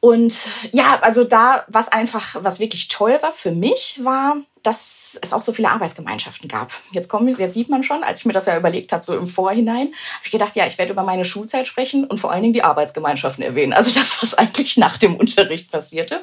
Und 0.00 0.48
ja, 0.72 0.98
also 1.00 1.24
da, 1.24 1.64
was 1.68 1.88
einfach, 1.88 2.36
was 2.40 2.60
wirklich 2.60 2.88
toll 2.88 3.18
war 3.22 3.32
für 3.32 3.52
mich, 3.52 4.00
war, 4.02 4.36
dass 4.62 5.18
es 5.20 5.32
auch 5.32 5.40
so 5.40 5.52
viele 5.52 5.70
Arbeitsgemeinschaften 5.70 6.48
gab. 6.48 6.72
Jetzt 6.92 7.08
kommt, 7.08 7.38
jetzt 7.38 7.54
sieht 7.54 7.68
man 7.68 7.82
schon, 7.82 8.04
als 8.04 8.20
ich 8.20 8.26
mir 8.26 8.32
das 8.32 8.46
ja 8.46 8.56
überlegt 8.56 8.92
habe, 8.92 9.04
so 9.04 9.16
im 9.16 9.26
Vorhinein, 9.26 9.88
habe 9.88 10.24
ich 10.24 10.30
gedacht, 10.30 10.54
ja, 10.56 10.66
ich 10.66 10.78
werde 10.78 10.92
über 10.92 11.02
meine 11.02 11.24
Schulzeit 11.24 11.66
sprechen 11.66 12.04
und 12.04 12.18
vor 12.18 12.30
allen 12.30 12.42
Dingen 12.42 12.54
die 12.54 12.62
Arbeitsgemeinschaften 12.62 13.44
erwähnen. 13.44 13.72
Also 13.72 13.92
das, 13.98 14.22
was 14.22 14.34
eigentlich 14.34 14.76
nach 14.76 14.98
dem 14.98 15.16
Unterricht 15.16 15.70
passierte. 15.70 16.22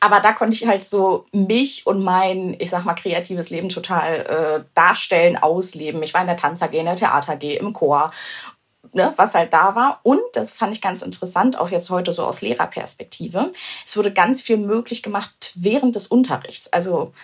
Aber 0.00 0.20
da 0.20 0.32
konnte 0.32 0.54
ich 0.54 0.66
halt 0.66 0.82
so 0.82 1.26
mich 1.32 1.86
und 1.86 2.02
mein, 2.02 2.56
ich 2.58 2.70
sag 2.70 2.84
mal, 2.84 2.94
kreatives 2.94 3.50
Leben 3.50 3.68
total 3.68 4.16
äh, 4.20 4.64
darstellen, 4.74 5.36
ausleben. 5.36 6.02
Ich 6.02 6.14
war 6.14 6.20
in 6.20 6.26
der 6.28 6.36
Tanz 6.36 6.62
AG, 6.62 6.72
in 6.72 6.86
der 6.86 6.96
Theater 6.96 7.32
AG, 7.32 7.42
im 7.42 7.72
Chor 7.72 8.10
Ne, 8.94 9.14
was 9.16 9.34
halt 9.34 9.52
da 9.52 9.74
war. 9.74 10.00
Und 10.02 10.20
das 10.34 10.50
fand 10.52 10.74
ich 10.74 10.82
ganz 10.82 11.02
interessant, 11.02 11.58
auch 11.58 11.70
jetzt 11.70 11.88
heute 11.88 12.12
so 12.12 12.26
aus 12.26 12.42
Lehrerperspektive. 12.42 13.52
Es 13.86 13.96
wurde 13.96 14.12
ganz 14.12 14.42
viel 14.42 14.58
möglich 14.58 15.02
gemacht 15.02 15.52
während 15.54 15.94
des 15.94 16.08
Unterrichts. 16.08 16.70
Also 16.72 17.14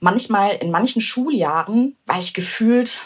manchmal 0.00 0.56
in 0.56 0.70
manchen 0.70 1.00
Schuljahren 1.00 1.96
war 2.06 2.18
ich 2.18 2.34
gefühlt, 2.34 3.02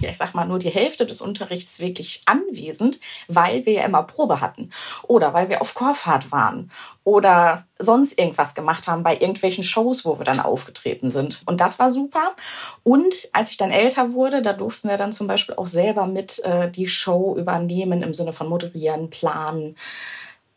ja, 0.00 0.10
ich 0.10 0.16
sag 0.16 0.34
mal, 0.34 0.46
nur 0.46 0.58
die 0.58 0.70
Hälfte 0.70 1.06
des 1.06 1.20
Unterrichts 1.20 1.80
wirklich 1.80 2.22
anwesend, 2.26 3.00
weil 3.28 3.66
wir 3.66 3.74
ja 3.74 3.84
immer 3.84 4.02
Probe 4.02 4.40
hatten 4.40 4.70
oder 5.02 5.34
weil 5.34 5.48
wir 5.48 5.60
auf 5.60 5.74
Chorfahrt 5.74 6.32
waren 6.32 6.70
oder 7.02 7.66
sonst 7.78 8.18
irgendwas 8.18 8.54
gemacht 8.54 8.88
haben 8.88 9.02
bei 9.02 9.14
irgendwelchen 9.14 9.64
Shows, 9.64 10.04
wo 10.04 10.18
wir 10.18 10.24
dann 10.24 10.40
aufgetreten 10.40 11.10
sind. 11.10 11.42
Und 11.46 11.60
das 11.60 11.78
war 11.78 11.90
super. 11.90 12.34
Und 12.82 13.28
als 13.32 13.50
ich 13.50 13.56
dann 13.56 13.70
älter 13.70 14.12
wurde, 14.12 14.42
da 14.42 14.52
durften 14.52 14.88
wir 14.88 14.96
dann 14.96 15.12
zum 15.12 15.26
Beispiel 15.26 15.56
auch 15.56 15.66
selber 15.66 16.06
mit 16.06 16.42
äh, 16.44 16.70
die 16.70 16.86
Show 16.86 17.36
übernehmen 17.36 18.02
im 18.02 18.14
Sinne 18.14 18.32
von 18.32 18.48
moderieren, 18.48 19.10
planen 19.10 19.76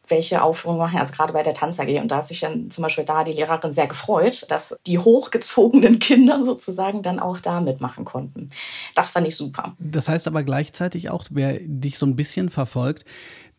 welche 0.09 0.41
Aufführungen 0.41 0.79
machen, 0.79 0.99
also 0.99 1.13
gerade 1.13 1.33
bei 1.33 1.43
der 1.43 1.53
Tanz 1.53 1.79
AG. 1.79 1.99
Und 2.01 2.09
da 2.09 2.17
hat 2.17 2.27
sich 2.27 2.39
dann 2.39 2.69
zum 2.69 2.83
Beispiel 2.83 3.03
da 3.03 3.23
die 3.23 3.33
Lehrerin 3.33 3.71
sehr 3.71 3.87
gefreut, 3.87 4.45
dass 4.49 4.77
die 4.85 4.99
hochgezogenen 4.99 5.99
Kinder 5.99 6.43
sozusagen 6.43 7.01
dann 7.01 7.19
auch 7.19 7.39
da 7.39 7.61
mitmachen 7.61 8.05
konnten. 8.05 8.49
Das 8.95 9.09
fand 9.09 9.27
ich 9.27 9.35
super. 9.35 9.75
Das 9.79 10.07
heißt 10.09 10.27
aber 10.27 10.43
gleichzeitig 10.43 11.09
auch, 11.09 11.25
wer 11.29 11.59
dich 11.61 11.97
so 11.97 12.05
ein 12.05 12.15
bisschen 12.15 12.49
verfolgt, 12.49 13.05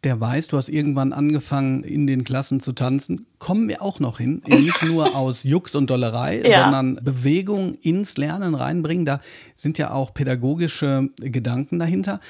der 0.05 0.21
weiß, 0.21 0.49
du 0.49 0.57
hast 0.57 0.69
irgendwann 0.69 1.13
angefangen, 1.13 1.83
in 1.83 2.07
den 2.07 2.23
Klassen 2.23 2.61
zu 2.61 2.73
tanzen. 2.73 3.27
Kommen 3.39 3.69
wir 3.69 3.83
auch 3.83 3.99
noch 3.99 4.19
hin. 4.19 4.43
Nicht 4.47 4.83
nur 4.85 5.17
aus 5.17 5.43
Jux 5.43 5.75
und 5.75 5.91
Dollerei, 5.91 6.41
ja. 6.41 6.63
sondern 6.63 7.01
Bewegung 7.03 7.75
ins 7.75 8.17
Lernen 8.17 8.55
reinbringen. 8.55 9.05
Da 9.05 9.21
sind 9.57 9.77
ja 9.77 9.93
auch 9.93 10.15
pädagogische 10.15 11.09
Gedanken 11.17 11.81
dahinter. 11.81 12.21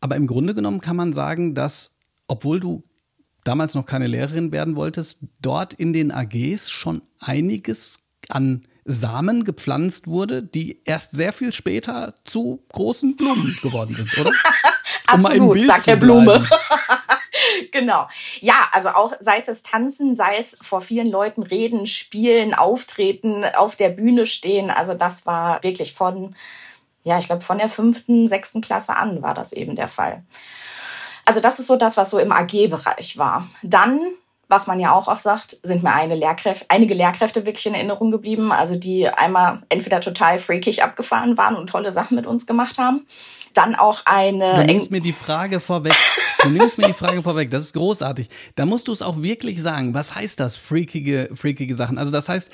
Aber 0.00 0.16
im 0.16 0.26
Grunde 0.26 0.54
genommen 0.54 0.80
kann 0.80 0.96
man 0.96 1.12
sagen, 1.12 1.54
dass, 1.54 1.94
obwohl 2.26 2.60
du 2.60 2.82
damals 3.44 3.74
noch 3.74 3.86
keine 3.86 4.06
Lehrerin 4.06 4.52
werden 4.52 4.76
wolltest, 4.76 5.20
dort 5.40 5.74
in 5.74 5.92
den 5.92 6.10
AGs 6.10 6.70
schon 6.70 7.02
einiges 7.20 8.00
an 8.28 8.66
Samen 8.84 9.44
gepflanzt 9.44 10.06
wurde, 10.06 10.42
die 10.42 10.82
erst 10.84 11.12
sehr 11.12 11.32
viel 11.32 11.52
später 11.52 12.14
zu 12.24 12.64
großen 12.72 13.16
Blumen 13.16 13.58
geworden 13.62 13.94
sind, 13.94 14.18
oder? 14.18 14.32
Absolut, 15.06 15.56
um 15.56 15.62
sagt 15.62 15.86
der 15.86 15.96
Blume. 15.96 16.48
genau. 17.72 18.08
Ja, 18.40 18.68
also 18.72 18.90
auch 18.90 19.14
sei 19.20 19.42
es 19.46 19.62
Tanzen, 19.62 20.14
sei 20.14 20.36
es 20.38 20.56
vor 20.60 20.80
vielen 20.80 21.10
Leuten 21.10 21.42
reden, 21.42 21.86
spielen, 21.86 22.54
auftreten, 22.54 23.44
auf 23.56 23.76
der 23.76 23.90
Bühne 23.90 24.26
stehen. 24.26 24.70
Also 24.70 24.94
das 24.94 25.24
war 25.24 25.62
wirklich 25.62 25.94
von, 25.94 26.34
ja, 27.04 27.18
ich 27.18 27.26
glaube 27.26 27.42
von 27.42 27.58
der 27.58 27.68
fünften, 27.68 28.28
sechsten 28.28 28.60
Klasse 28.60 28.96
an 28.96 29.22
war 29.22 29.34
das 29.34 29.52
eben 29.52 29.76
der 29.76 29.88
Fall. 29.88 30.24
Also 31.24 31.40
das 31.40 31.58
ist 31.58 31.66
so 31.66 31.76
das, 31.76 31.96
was 31.96 32.10
so 32.10 32.18
im 32.18 32.32
AG-Bereich 32.32 33.18
war. 33.18 33.48
Dann 33.62 34.00
was 34.48 34.66
man 34.66 34.80
ja 34.80 34.92
auch 34.92 35.08
oft 35.08 35.22
sagt, 35.22 35.58
sind 35.62 35.82
mir 35.82 35.92
eine 35.92 36.14
Lehrkräfte, 36.14 36.66
einige 36.68 36.94
Lehrkräfte 36.94 37.46
wirklich 37.46 37.66
in 37.66 37.74
Erinnerung 37.74 38.10
geblieben, 38.10 38.52
also 38.52 38.76
die 38.76 39.08
einmal 39.08 39.62
entweder 39.68 40.00
total 40.00 40.38
freakig 40.38 40.82
abgefahren 40.82 41.36
waren 41.36 41.56
und 41.56 41.68
tolle 41.68 41.92
Sachen 41.92 42.14
mit 42.16 42.26
uns 42.26 42.46
gemacht 42.46 42.78
haben 42.78 43.06
dann 43.54 43.74
auch 43.74 44.02
eine. 44.04 44.54
Du 44.56 44.64
nimmst 44.64 44.90
mir 44.90 45.00
die 45.00 45.12
Frage 45.12 45.60
vorweg. 45.60 45.94
Du 46.42 46.50
nimmst 46.50 46.76
mir 46.76 46.88
die 46.88 46.92
Frage 46.92 47.22
vorweg. 47.22 47.50
Das 47.50 47.62
ist 47.62 47.72
großartig. 47.72 48.28
Da 48.56 48.66
musst 48.66 48.88
du 48.88 48.92
es 48.92 49.00
auch 49.00 49.22
wirklich 49.22 49.62
sagen. 49.62 49.94
Was 49.94 50.14
heißt 50.14 50.40
das? 50.40 50.56
Freakige, 50.56 51.30
freakige 51.34 51.74
Sachen. 51.74 51.96
Also 51.96 52.10
das 52.12 52.28
heißt, 52.28 52.50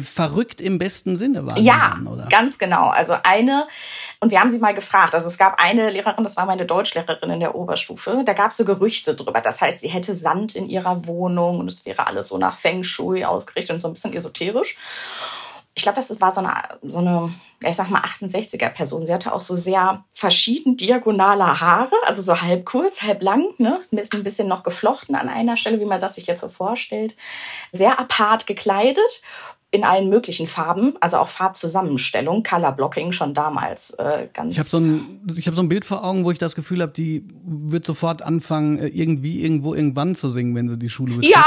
verrückt 0.00 0.60
im 0.60 0.78
besten 0.78 1.16
Sinne 1.16 1.46
waren 1.46 1.62
ja, 1.62 1.92
dann, 1.94 2.06
oder? 2.06 2.26
ganz 2.26 2.58
genau. 2.58 2.88
Also 2.88 3.14
eine, 3.22 3.66
und 4.20 4.30
wir 4.30 4.40
haben 4.40 4.50
sie 4.50 4.58
mal 4.58 4.74
gefragt. 4.74 5.14
Also 5.14 5.26
es 5.26 5.38
gab 5.38 5.60
eine 5.62 5.90
Lehrerin, 5.90 6.24
das 6.24 6.36
war 6.36 6.46
meine 6.46 6.66
Deutschlehrerin 6.66 7.30
in 7.30 7.40
der 7.40 7.54
Oberstufe. 7.54 8.22
Da 8.24 8.32
gab 8.32 8.50
es 8.50 8.56
so 8.56 8.64
Gerüchte 8.64 9.14
drüber. 9.14 9.40
Das 9.40 9.60
heißt, 9.60 9.80
sie 9.80 9.88
hätte 9.88 10.14
Sand 10.14 10.56
in 10.56 10.68
ihrer 10.68 11.06
Wohnung 11.06 11.27
und 11.60 11.68
es 11.68 11.84
wäre 11.84 12.06
alles 12.06 12.28
so 12.28 12.38
nach 12.38 12.56
Feng 12.56 12.84
Shui 12.84 13.24
ausgerichtet 13.24 13.74
und 13.74 13.80
so 13.80 13.88
ein 13.88 13.94
bisschen 13.94 14.14
esoterisch 14.14 14.76
ich 15.78 15.82
glaube, 15.84 15.96
das 15.96 16.20
war 16.20 16.32
so 16.32 16.40
eine, 16.40 16.54
so 16.82 16.98
eine, 16.98 17.32
ich 17.60 17.76
sag 17.76 17.88
mal, 17.88 18.02
68er-Person. 18.02 19.06
Sie 19.06 19.14
hatte 19.14 19.32
auch 19.32 19.40
so 19.40 19.56
sehr 19.56 20.04
verschieden 20.12 20.76
diagonale 20.76 21.60
Haare, 21.60 21.94
also 22.04 22.20
so 22.20 22.40
halb 22.42 22.66
kurz, 22.66 23.02
halb 23.02 23.22
lang, 23.22 23.54
ne? 23.58 23.80
Ein 23.92 24.24
bisschen 24.24 24.48
noch 24.48 24.64
geflochten 24.64 25.14
an 25.14 25.28
einer 25.28 25.56
Stelle, 25.56 25.78
wie 25.78 25.84
man 25.84 26.00
das 26.00 26.16
sich 26.16 26.26
jetzt 26.26 26.40
so 26.40 26.48
vorstellt. 26.48 27.16
Sehr 27.70 28.00
apart 28.00 28.48
gekleidet 28.48 29.22
in 29.70 29.84
allen 29.84 30.08
möglichen 30.08 30.46
Farben, 30.46 30.94
also 31.00 31.18
auch 31.18 31.28
Farbzusammenstellung, 31.28 32.42
Color 32.42 32.72
Blocking 32.72 33.12
schon 33.12 33.34
damals 33.34 33.90
äh, 33.90 34.28
ganz. 34.32 34.52
Ich 34.52 34.58
habe 34.58 34.68
so 34.68 34.78
ein, 34.78 35.20
ich 35.36 35.46
habe 35.46 35.54
so 35.54 35.62
ein 35.62 35.68
Bild 35.68 35.84
vor 35.84 36.04
Augen, 36.04 36.24
wo 36.24 36.30
ich 36.30 36.38
das 36.38 36.54
Gefühl 36.54 36.80
habe, 36.80 36.92
die 36.92 37.26
wird 37.44 37.84
sofort 37.84 38.22
anfangen, 38.22 38.78
äh, 38.78 38.86
irgendwie 38.86 39.42
irgendwo 39.42 39.74
irgendwann 39.74 40.14
zu 40.14 40.30
singen, 40.30 40.54
wenn 40.54 40.68
sie 40.68 40.78
die 40.78 40.88
Schule 40.88 41.16
betritt. 41.16 41.34
Ja, 41.34 41.46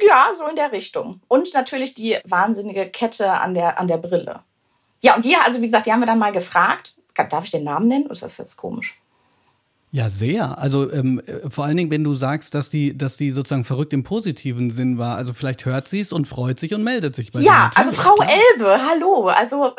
ja, 0.00 0.30
so 0.34 0.46
in 0.46 0.56
der 0.56 0.72
Richtung. 0.72 1.20
Und 1.28 1.52
natürlich 1.52 1.94
die 1.94 2.16
wahnsinnige 2.24 2.86
Kette 2.86 3.30
an 3.32 3.54
der, 3.54 3.78
an 3.78 3.86
der 3.86 3.98
Brille. 3.98 4.40
Ja, 5.02 5.14
und 5.16 5.24
die, 5.24 5.36
also 5.36 5.60
wie 5.60 5.66
gesagt, 5.66 5.86
die 5.86 5.92
haben 5.92 6.00
wir 6.00 6.06
dann 6.06 6.18
mal 6.18 6.32
gefragt. 6.32 6.94
Darf 7.28 7.44
ich 7.44 7.50
den 7.50 7.64
Namen 7.64 7.88
nennen? 7.88 8.04
Oder 8.04 8.12
ist 8.12 8.22
das 8.22 8.38
jetzt 8.38 8.56
komisch? 8.56 8.98
Ja, 9.94 10.08
sehr. 10.08 10.58
Also 10.58 10.90
ähm, 10.90 11.20
vor 11.50 11.66
allen 11.66 11.76
Dingen, 11.76 11.90
wenn 11.90 12.02
du 12.02 12.14
sagst, 12.14 12.54
dass 12.54 12.70
die, 12.70 12.96
dass 12.96 13.18
die 13.18 13.30
sozusagen 13.30 13.64
verrückt 13.64 13.92
im 13.92 14.04
positiven 14.04 14.70
Sinn 14.70 14.96
war. 14.96 15.16
Also 15.16 15.34
vielleicht 15.34 15.66
hört 15.66 15.86
sie 15.86 16.00
es 16.00 16.12
und 16.12 16.26
freut 16.26 16.58
sich 16.58 16.72
und 16.72 16.82
meldet 16.82 17.14
sich 17.14 17.30
bei 17.30 17.40
dir. 17.40 17.44
Ja, 17.44 17.70
also 17.74 17.92
Frau 17.92 18.14
klar. 18.14 18.30
Elbe, 18.30 18.80
hallo. 18.88 19.28
Also 19.28 19.72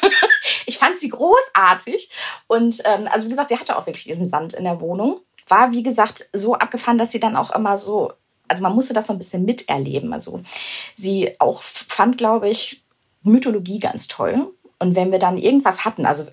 ich 0.66 0.76
fand 0.76 0.98
sie 0.98 1.08
großartig. 1.08 2.10
Und 2.46 2.82
ähm, 2.84 3.08
also 3.10 3.24
wie 3.24 3.30
gesagt, 3.30 3.48
sie 3.48 3.58
hatte 3.58 3.78
auch 3.78 3.86
wirklich 3.86 4.04
diesen 4.04 4.26
Sand 4.26 4.52
in 4.52 4.64
der 4.64 4.82
Wohnung. 4.82 5.20
War, 5.48 5.72
wie 5.72 5.82
gesagt, 5.82 6.26
so 6.34 6.54
abgefahren, 6.54 6.98
dass 6.98 7.12
sie 7.12 7.20
dann 7.20 7.34
auch 7.34 7.50
immer 7.50 7.78
so 7.78 8.12
also 8.48 8.62
man 8.62 8.74
musste 8.74 8.92
das 8.92 9.06
so 9.06 9.12
ein 9.12 9.18
bisschen 9.18 9.44
miterleben. 9.44 10.12
Also 10.12 10.40
sie 10.94 11.34
auch 11.40 11.62
fand, 11.62 12.18
glaube 12.18 12.48
ich, 12.48 12.84
Mythologie 13.22 13.78
ganz 13.78 14.06
toll. 14.06 14.52
Und 14.78 14.94
wenn 14.94 15.10
wir 15.10 15.18
dann 15.18 15.38
irgendwas 15.38 15.86
hatten, 15.86 16.04
also 16.04 16.24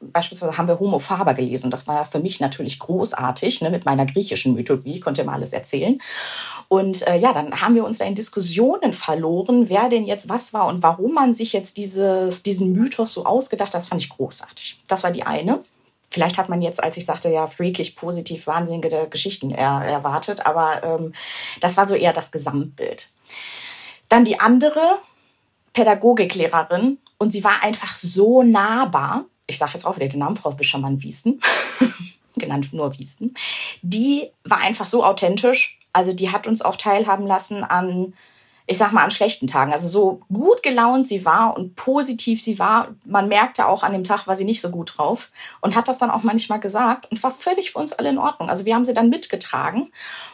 beispielsweise 0.00 0.58
haben 0.58 0.66
wir 0.66 0.80
Homo 0.80 0.98
Faber 0.98 1.34
gelesen, 1.34 1.70
das 1.70 1.86
war 1.86 2.04
für 2.04 2.18
mich 2.18 2.40
natürlich 2.40 2.80
großartig, 2.80 3.60
ne, 3.60 3.70
mit 3.70 3.84
meiner 3.84 4.06
griechischen 4.06 4.54
Mythologie, 4.54 4.98
konnte 4.98 5.22
mal 5.22 5.34
alles 5.34 5.52
erzählen. 5.52 6.00
Und 6.66 7.06
äh, 7.06 7.16
ja, 7.16 7.32
dann 7.32 7.60
haben 7.60 7.76
wir 7.76 7.84
uns 7.84 7.98
da 7.98 8.04
in 8.04 8.16
Diskussionen 8.16 8.92
verloren, 8.92 9.68
wer 9.68 9.88
denn 9.88 10.04
jetzt 10.04 10.28
was 10.28 10.52
war 10.52 10.66
und 10.66 10.82
warum 10.82 11.14
man 11.14 11.32
sich 11.32 11.52
jetzt 11.52 11.76
dieses, 11.76 12.42
diesen 12.42 12.72
Mythos 12.72 13.12
so 13.12 13.24
ausgedacht 13.24 13.68
hat, 13.68 13.74
das 13.74 13.86
fand 13.86 14.00
ich 14.00 14.08
großartig. 14.08 14.80
Das 14.88 15.04
war 15.04 15.12
die 15.12 15.22
eine. 15.22 15.60
Vielleicht 16.10 16.38
hat 16.38 16.48
man 16.48 16.62
jetzt, 16.62 16.82
als 16.82 16.96
ich 16.96 17.06
sagte, 17.06 17.28
ja, 17.28 17.46
freakig, 17.46 17.94
positiv, 17.94 18.48
wahnsinnige 18.48 19.06
Geschichten 19.08 19.52
er, 19.52 19.84
erwartet, 19.84 20.44
aber 20.44 20.82
ähm, 20.82 21.12
das 21.60 21.76
war 21.76 21.86
so 21.86 21.94
eher 21.94 22.12
das 22.12 22.32
Gesamtbild. 22.32 23.10
Dann 24.08 24.24
die 24.24 24.40
andere 24.40 24.98
Pädagogiklehrerin 25.72 26.98
und 27.18 27.30
sie 27.30 27.44
war 27.44 27.62
einfach 27.62 27.94
so 27.94 28.42
nahbar. 28.42 29.26
Ich 29.46 29.58
sage 29.58 29.72
jetzt 29.74 29.84
auch 29.84 29.96
wieder 29.96 30.08
den 30.08 30.20
Namen, 30.20 30.36
Frau 30.36 30.58
Wischermann-Wiesten, 30.58 31.40
genannt 32.36 32.72
nur 32.72 32.98
Wiesten. 32.98 33.34
Die 33.82 34.30
war 34.44 34.58
einfach 34.58 34.86
so 34.86 35.04
authentisch. 35.04 35.78
Also 35.92 36.12
die 36.12 36.30
hat 36.30 36.46
uns 36.46 36.62
auch 36.62 36.76
teilhaben 36.76 37.26
lassen 37.26 37.64
an 37.64 38.12
ich 38.68 38.78
sag 38.78 38.92
mal, 38.92 39.04
an 39.04 39.10
schlechten 39.10 39.46
Tagen. 39.46 39.72
Also 39.72 39.86
so 39.86 40.20
gut 40.32 40.62
gelaunt 40.62 41.06
sie 41.06 41.24
war 41.24 41.56
und 41.56 41.76
positiv 41.76 42.42
sie 42.42 42.58
war, 42.58 42.88
man 43.04 43.28
merkte 43.28 43.66
auch 43.66 43.84
an 43.84 43.92
dem 43.92 44.02
Tag, 44.02 44.26
war 44.26 44.34
sie 44.34 44.44
nicht 44.44 44.60
so 44.60 44.70
gut 44.70 44.94
drauf 44.96 45.30
und 45.60 45.76
hat 45.76 45.86
das 45.86 45.98
dann 45.98 46.10
auch 46.10 46.24
manchmal 46.24 46.58
gesagt 46.58 47.10
und 47.10 47.22
war 47.22 47.30
völlig 47.30 47.72
für 47.72 47.78
uns 47.78 47.92
alle 47.92 48.08
in 48.08 48.18
Ordnung. 48.18 48.48
Also 48.48 48.64
wir 48.64 48.74
haben 48.74 48.84
sie 48.84 48.94
dann 48.94 49.08
mitgetragen 49.08 49.88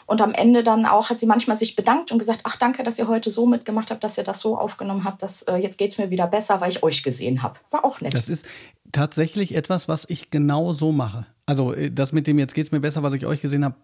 und 0.07 0.23
am 0.23 0.33
Ende 0.33 0.63
dann 0.63 0.87
auch 0.87 1.11
hat 1.11 1.19
sie 1.19 1.27
manchmal 1.27 1.57
sich 1.57 1.77
bedankt 1.77 2.11
und 2.11 2.19
gesagt, 2.19 2.41
ach 2.45 2.57
danke, 2.57 2.83
dass 2.83 2.99
ihr 2.99 3.07
heute 3.07 3.31
so 3.31 3.45
mitgemacht 3.45 3.91
habt, 3.91 4.03
dass 4.03 4.17
ihr 4.17 4.25
das 4.25 4.41
so 4.41 4.57
aufgenommen 4.57 5.05
habt, 5.05 5.23
dass 5.23 5.43
äh, 5.43 5.57
jetzt 5.57 5.77
geht's 5.77 5.99
mir 5.99 6.09
wieder 6.09 6.27
besser, 6.27 6.61
weil 6.63 6.71
ich 6.71 6.83
euch 6.83 7.03
gesehen 7.03 7.43
habe. 7.43 7.61
War 7.71 7.85
auch 7.85 8.01
nett. 8.01 8.15
Das 8.15 8.31
ist 8.31 8.47
tatsächlich 8.93 9.55
etwas, 9.55 9.89
was 9.89 10.07
ich 10.09 10.31
genau 10.31 10.73
so 10.73 10.91
mache. 10.91 11.27
Also 11.45 11.75
äh, 11.75 11.91
das 11.91 12.13
mit 12.13 12.27
dem 12.27 12.39
jetzt 12.39 12.55
geht's 12.55 12.73
mir 12.73 12.81
besser, 12.81 13.03
was 13.03 13.13
ich 13.13 13.27
euch 13.27 13.43
gesehen 13.43 13.65
habe, 13.65 13.75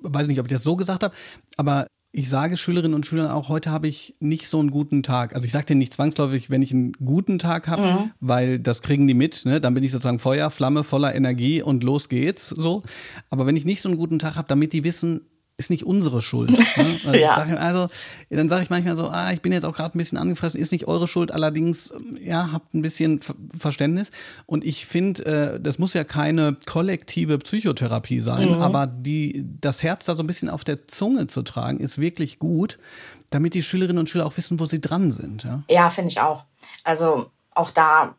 weiß 0.00 0.26
nicht, 0.26 0.40
ob 0.40 0.46
ich 0.46 0.52
das 0.52 0.64
so 0.64 0.74
gesagt 0.74 1.04
habe, 1.04 1.14
aber 1.56 1.86
ich 2.14 2.28
sage 2.28 2.58
Schülerinnen 2.58 2.94
und 2.94 3.06
Schülern 3.06 3.30
auch, 3.30 3.48
heute 3.48 3.70
habe 3.70 3.88
ich 3.88 4.14
nicht 4.20 4.46
so 4.46 4.60
einen 4.60 4.70
guten 4.70 5.02
Tag. 5.02 5.34
Also 5.34 5.46
ich 5.46 5.52
sage 5.52 5.64
denen 5.64 5.78
nicht 5.78 5.94
zwangsläufig, 5.94 6.50
wenn 6.50 6.60
ich 6.60 6.72
einen 6.72 6.92
guten 6.92 7.38
Tag 7.38 7.68
habe, 7.68 7.82
mhm. 7.82 8.10
weil 8.20 8.58
das 8.58 8.82
kriegen 8.82 9.08
die 9.08 9.14
mit. 9.14 9.46
Ne? 9.46 9.62
Dann 9.62 9.72
bin 9.72 9.82
ich 9.82 9.92
sozusagen 9.92 10.18
Feuer, 10.18 10.50
Flamme, 10.50 10.84
voller 10.84 11.14
Energie 11.14 11.62
und 11.62 11.82
los 11.82 12.10
geht's 12.10 12.50
so. 12.50 12.82
Aber 13.30 13.46
wenn 13.46 13.56
ich 13.56 13.64
nicht 13.64 13.80
so 13.80 13.88
einen 13.88 13.96
guten 13.96 14.18
Tag 14.18 14.36
habe, 14.36 14.46
damit 14.46 14.74
die 14.74 14.84
wissen, 14.84 15.22
ist 15.62 15.70
nicht 15.70 15.84
unsere 15.86 16.22
Schuld. 16.22 16.50
Ne? 16.50 16.58
Also, 17.04 17.18
ja. 17.18 17.34
sag, 17.34 17.48
also 17.58 17.88
dann 18.30 18.48
sage 18.48 18.62
ich 18.62 18.70
manchmal 18.70 18.96
so, 18.96 19.08
ah, 19.08 19.32
ich 19.32 19.40
bin 19.40 19.52
jetzt 19.52 19.64
auch 19.64 19.74
gerade 19.74 19.96
ein 19.96 19.98
bisschen 19.98 20.18
angefressen, 20.18 20.60
ist 20.60 20.72
nicht 20.72 20.86
eure 20.86 21.08
Schuld, 21.08 21.32
allerdings, 21.32 21.92
ja, 22.20 22.52
habt 22.52 22.74
ein 22.74 22.82
bisschen 22.82 23.20
Verständnis. 23.58 24.10
Und 24.46 24.64
ich 24.64 24.86
finde, 24.86 25.24
äh, 25.54 25.60
das 25.60 25.78
muss 25.78 25.94
ja 25.94 26.04
keine 26.04 26.56
kollektive 26.66 27.38
Psychotherapie 27.38 28.20
sein, 28.20 28.56
mhm. 28.56 28.62
aber 28.62 28.86
die, 28.86 29.44
das 29.60 29.82
Herz 29.82 30.06
da 30.06 30.14
so 30.14 30.22
ein 30.22 30.26
bisschen 30.26 30.48
auf 30.48 30.64
der 30.64 30.86
Zunge 30.86 31.26
zu 31.26 31.42
tragen, 31.42 31.78
ist 31.78 31.98
wirklich 31.98 32.38
gut, 32.38 32.78
damit 33.30 33.54
die 33.54 33.62
Schülerinnen 33.62 33.98
und 33.98 34.08
Schüler 34.08 34.26
auch 34.26 34.36
wissen, 34.36 34.60
wo 34.60 34.66
sie 34.66 34.80
dran 34.80 35.12
sind. 35.12 35.44
Ja, 35.44 35.62
ja 35.68 35.90
finde 35.90 36.10
ich 36.10 36.20
auch. 36.20 36.44
Also 36.84 37.30
auch 37.54 37.70
da 37.70 38.14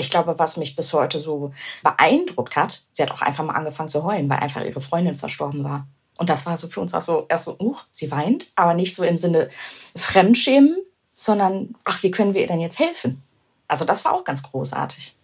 ich 0.00 0.10
glaube, 0.10 0.38
was 0.38 0.56
mich 0.56 0.74
bis 0.76 0.92
heute 0.92 1.18
so 1.18 1.52
beeindruckt 1.82 2.56
hat, 2.56 2.82
sie 2.92 3.02
hat 3.02 3.12
auch 3.12 3.22
einfach 3.22 3.44
mal 3.44 3.54
angefangen 3.54 3.88
zu 3.88 4.02
heulen, 4.02 4.28
weil 4.28 4.38
einfach 4.38 4.62
ihre 4.62 4.80
Freundin 4.80 5.14
verstorben 5.14 5.62
war. 5.62 5.86
Und 6.20 6.28
das 6.28 6.44
war 6.44 6.54
so 6.58 6.68
für 6.68 6.82
uns 6.82 6.92
auch 6.92 7.00
so 7.00 7.24
erst 7.30 7.46
so, 7.46 7.56
uh, 7.58 7.76
sie 7.88 8.10
weint, 8.10 8.50
aber 8.54 8.74
nicht 8.74 8.94
so 8.94 9.02
im 9.02 9.16
Sinne 9.16 9.48
Fremdschämen, 9.96 10.76
sondern, 11.14 11.74
ach, 11.84 12.02
wie 12.02 12.10
können 12.10 12.34
wir 12.34 12.42
ihr 12.42 12.46
denn 12.46 12.60
jetzt 12.60 12.78
helfen? 12.78 13.22
Also 13.68 13.86
das 13.86 14.04
war 14.04 14.12
auch 14.12 14.22
ganz 14.22 14.42
großartig. 14.42 15.14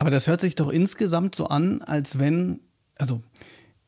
Aber 0.00 0.10
das 0.10 0.26
hört 0.26 0.40
sich 0.40 0.56
doch 0.56 0.70
insgesamt 0.70 1.36
so 1.36 1.46
an, 1.46 1.80
als 1.80 2.18
wenn, 2.18 2.58
also 2.98 3.20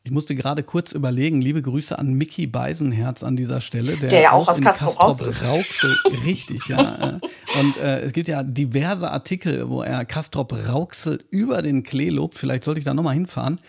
ich 0.04 0.12
musste 0.12 0.36
gerade 0.36 0.62
kurz 0.62 0.92
überlegen, 0.92 1.40
liebe 1.40 1.60
Grüße 1.60 1.98
an 1.98 2.12
Mickey 2.12 2.46
Beisenherz 2.46 3.24
an 3.24 3.34
dieser 3.34 3.60
Stelle. 3.60 3.96
Der, 3.96 4.08
der 4.08 4.20
ja 4.20 4.30
auch, 4.30 4.46
auch 4.46 4.52
aus 4.52 4.60
Castrop 4.60 5.20
Rauxel, 5.42 5.96
richtig, 6.24 6.68
ja. 6.68 7.18
Äh. 7.18 7.58
Und 7.58 7.78
äh, 7.78 8.02
es 8.02 8.12
gibt 8.12 8.28
ja 8.28 8.44
diverse 8.44 9.10
Artikel, 9.10 9.68
wo 9.68 9.82
er 9.82 10.04
Castrop 10.04 10.52
Rauxel 10.68 11.24
über 11.30 11.62
den 11.62 11.82
Klee 11.82 12.10
lobt. 12.10 12.38
Vielleicht 12.38 12.62
sollte 12.62 12.78
ich 12.78 12.84
da 12.84 12.94
nochmal 12.94 13.14
hinfahren. 13.14 13.60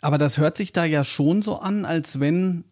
Aber 0.00 0.18
das 0.18 0.38
hört 0.38 0.56
sich 0.56 0.72
da 0.72 0.84
ja 0.84 1.04
schon 1.04 1.42
so 1.42 1.56
an, 1.56 1.84
als 1.84 2.20
wenn 2.20 2.64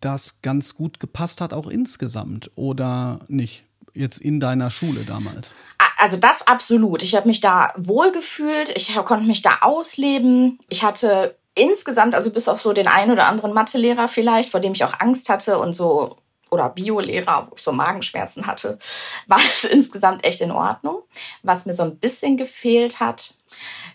das 0.00 0.42
ganz 0.42 0.74
gut 0.74 1.00
gepasst 1.00 1.40
hat, 1.40 1.52
auch 1.52 1.68
insgesamt, 1.68 2.50
oder 2.54 3.20
nicht? 3.28 3.64
Jetzt 3.94 4.20
in 4.20 4.40
deiner 4.40 4.70
Schule 4.70 5.04
damals? 5.04 5.54
Also 5.98 6.16
das 6.16 6.46
absolut. 6.46 7.02
Ich 7.02 7.14
habe 7.14 7.28
mich 7.28 7.40
da 7.40 7.74
wohlgefühlt, 7.76 8.70
ich 8.70 8.94
konnte 9.04 9.26
mich 9.26 9.42
da 9.42 9.58
ausleben. 9.60 10.58
Ich 10.68 10.82
hatte 10.82 11.36
insgesamt, 11.54 12.14
also 12.14 12.30
bis 12.32 12.48
auf 12.48 12.60
so 12.60 12.72
den 12.72 12.88
einen 12.88 13.12
oder 13.12 13.26
anderen 13.26 13.52
Mathelehrer 13.52 14.08
vielleicht, 14.08 14.50
vor 14.50 14.60
dem 14.60 14.72
ich 14.72 14.84
auch 14.84 14.98
Angst 14.98 15.28
hatte 15.28 15.58
und 15.58 15.74
so 15.74 16.16
oder 16.50 16.68
Biolehrer, 16.68 17.48
wo 17.48 17.54
ich 17.56 17.62
so 17.62 17.72
Magenschmerzen 17.72 18.46
hatte, 18.46 18.78
war 19.26 19.40
es 19.54 19.64
insgesamt 19.64 20.24
echt 20.24 20.40
in 20.40 20.50
Ordnung. 20.50 21.02
Was 21.42 21.66
mir 21.66 21.74
so 21.74 21.82
ein 21.82 21.98
bisschen 21.98 22.36
gefehlt 22.36 23.00
hat, 23.00 23.34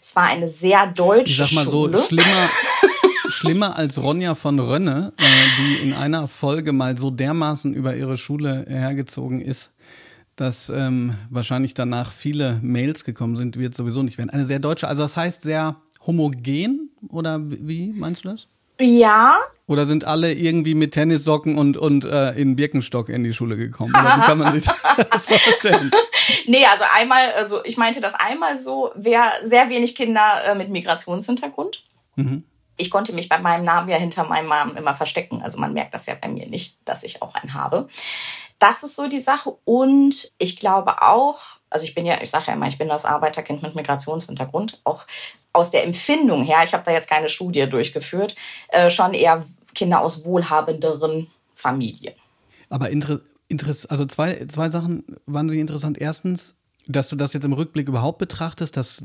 es 0.01 0.15
war 0.15 0.23
eine 0.23 0.47
sehr 0.47 0.87
deutsche 0.87 1.45
Schule. 1.45 1.47
Ich 1.47 1.55
sag 1.55 1.65
mal 1.65 1.71
Schule. 1.71 1.97
so, 1.97 2.03
schlimmer, 2.05 2.49
schlimmer 3.29 3.75
als 3.75 4.01
Ronja 4.01 4.35
von 4.35 4.59
Rönne, 4.59 5.13
äh, 5.17 5.23
die 5.59 5.75
in 5.77 5.93
einer 5.93 6.27
Folge 6.27 6.73
mal 6.73 6.97
so 6.97 7.11
dermaßen 7.11 7.73
über 7.73 7.95
ihre 7.95 8.17
Schule 8.17 8.65
hergezogen 8.67 9.41
ist, 9.41 9.71
dass 10.35 10.69
ähm, 10.69 11.15
wahrscheinlich 11.29 11.73
danach 11.73 12.11
viele 12.11 12.59
Mails 12.61 13.03
gekommen 13.03 13.35
sind, 13.35 13.57
wird 13.57 13.75
sowieso 13.75 14.03
nicht 14.03 14.17
werden. 14.17 14.29
Eine 14.29 14.45
sehr 14.45 14.59
deutsche, 14.59 14.87
also 14.87 15.01
das 15.01 15.17
heißt 15.17 15.41
sehr 15.41 15.77
homogen 16.05 16.89
oder 17.09 17.39
wie 17.41 17.91
meinst 17.93 18.23
du 18.23 18.29
das? 18.29 18.47
Ja. 18.79 19.39
Oder 19.67 19.86
sind 19.86 20.05
alle 20.05 20.34
irgendwie 20.34 20.75
mit 20.75 20.93
Tennissocken 20.93 21.57
und, 21.57 21.75
und 21.75 22.05
äh, 22.05 22.31
in 22.31 22.55
Birkenstock 22.55 23.10
in 23.10 23.24
die 23.24 23.34
Schule 23.34 23.57
gekommen? 23.57 23.91
Oder 23.91 24.17
wie 24.17 24.22
kann 24.22 24.38
man 24.38 24.53
sich 24.53 24.63
das 25.12 25.25
vorstellen? 25.27 25.91
nee, 26.46 26.65
also 26.65 26.86
einmal, 26.93 27.34
also 27.34 27.63
ich 27.65 27.75
meinte 27.75 28.00
das 28.00 28.13
einmal 28.13 28.57
so, 28.57 28.91
wer 28.96 29.34
sehr 29.43 29.69
wenig 29.69 29.96
Kinder 29.96 30.43
äh, 30.46 30.55
mit 30.55 30.69
Migrationshintergrund. 30.69 31.84
Mhm. 32.15 32.43
Ich 32.77 32.89
konnte 32.89 33.12
mich 33.12 33.27
bei 33.27 33.39
meinem 33.39 33.65
Namen 33.65 33.89
ja 33.89 33.98
hinter 33.98 34.24
meinem 34.24 34.48
Namen 34.48 34.77
immer 34.77 34.93
verstecken. 34.93 35.41
Also 35.43 35.57
man 35.57 35.74
merkt 35.74 35.93
das 35.93 36.05
ja 36.05 36.15
bei 36.15 36.29
mir 36.29 36.48
nicht, 36.48 36.77
dass 36.86 37.03
ich 37.03 37.22
auch 37.22 37.36
einen 37.36 37.53
habe. 37.53 37.89
Das 38.60 38.84
ist 38.84 38.96
so 38.96 39.07
die 39.07 39.19
Sache. 39.19 39.57
Und 39.65 40.31
ich 40.38 40.57
glaube 40.57 41.01
auch, 41.01 41.39
also 41.69 41.86
ich 41.86 41.95
bin 41.95 42.05
ja, 42.05 42.21
ich 42.21 42.29
sage 42.29 42.45
ja 42.47 42.53
immer, 42.53 42.67
ich 42.67 42.77
bin 42.77 42.88
das 42.88 43.05
Arbeiterkind 43.05 43.62
mit 43.62 43.75
Migrationshintergrund, 43.75 44.79
auch 44.83 45.05
aus 45.53 45.71
der 45.71 45.83
Empfindung 45.83 46.43
her, 46.43 46.59
ich 46.63 46.74
habe 46.74 46.83
da 46.83 46.91
jetzt 46.91 47.09
keine 47.09 47.29
Studie 47.29 47.67
durchgeführt, 47.67 48.36
äh, 48.69 48.89
schon 48.89 49.13
eher 49.13 49.43
Kinder 49.74 50.01
aus 50.01 50.25
wohlhabenderen 50.25 51.27
Familien. 51.53 52.13
Aber 52.69 52.89
inter, 52.89 53.19
also 53.89 54.05
zwei, 54.05 54.45
zwei 54.47 54.69
Sachen 54.69 55.03
waren 55.25 55.50
sie 55.50 55.59
interessant. 55.59 55.97
Erstens, 55.97 56.55
dass 56.88 57.09
du 57.09 57.15
das 57.15 57.33
jetzt 57.33 57.45
im 57.45 57.53
Rückblick 57.53 57.88
überhaupt 57.88 58.17
betrachtest, 58.17 58.77
das 58.77 59.01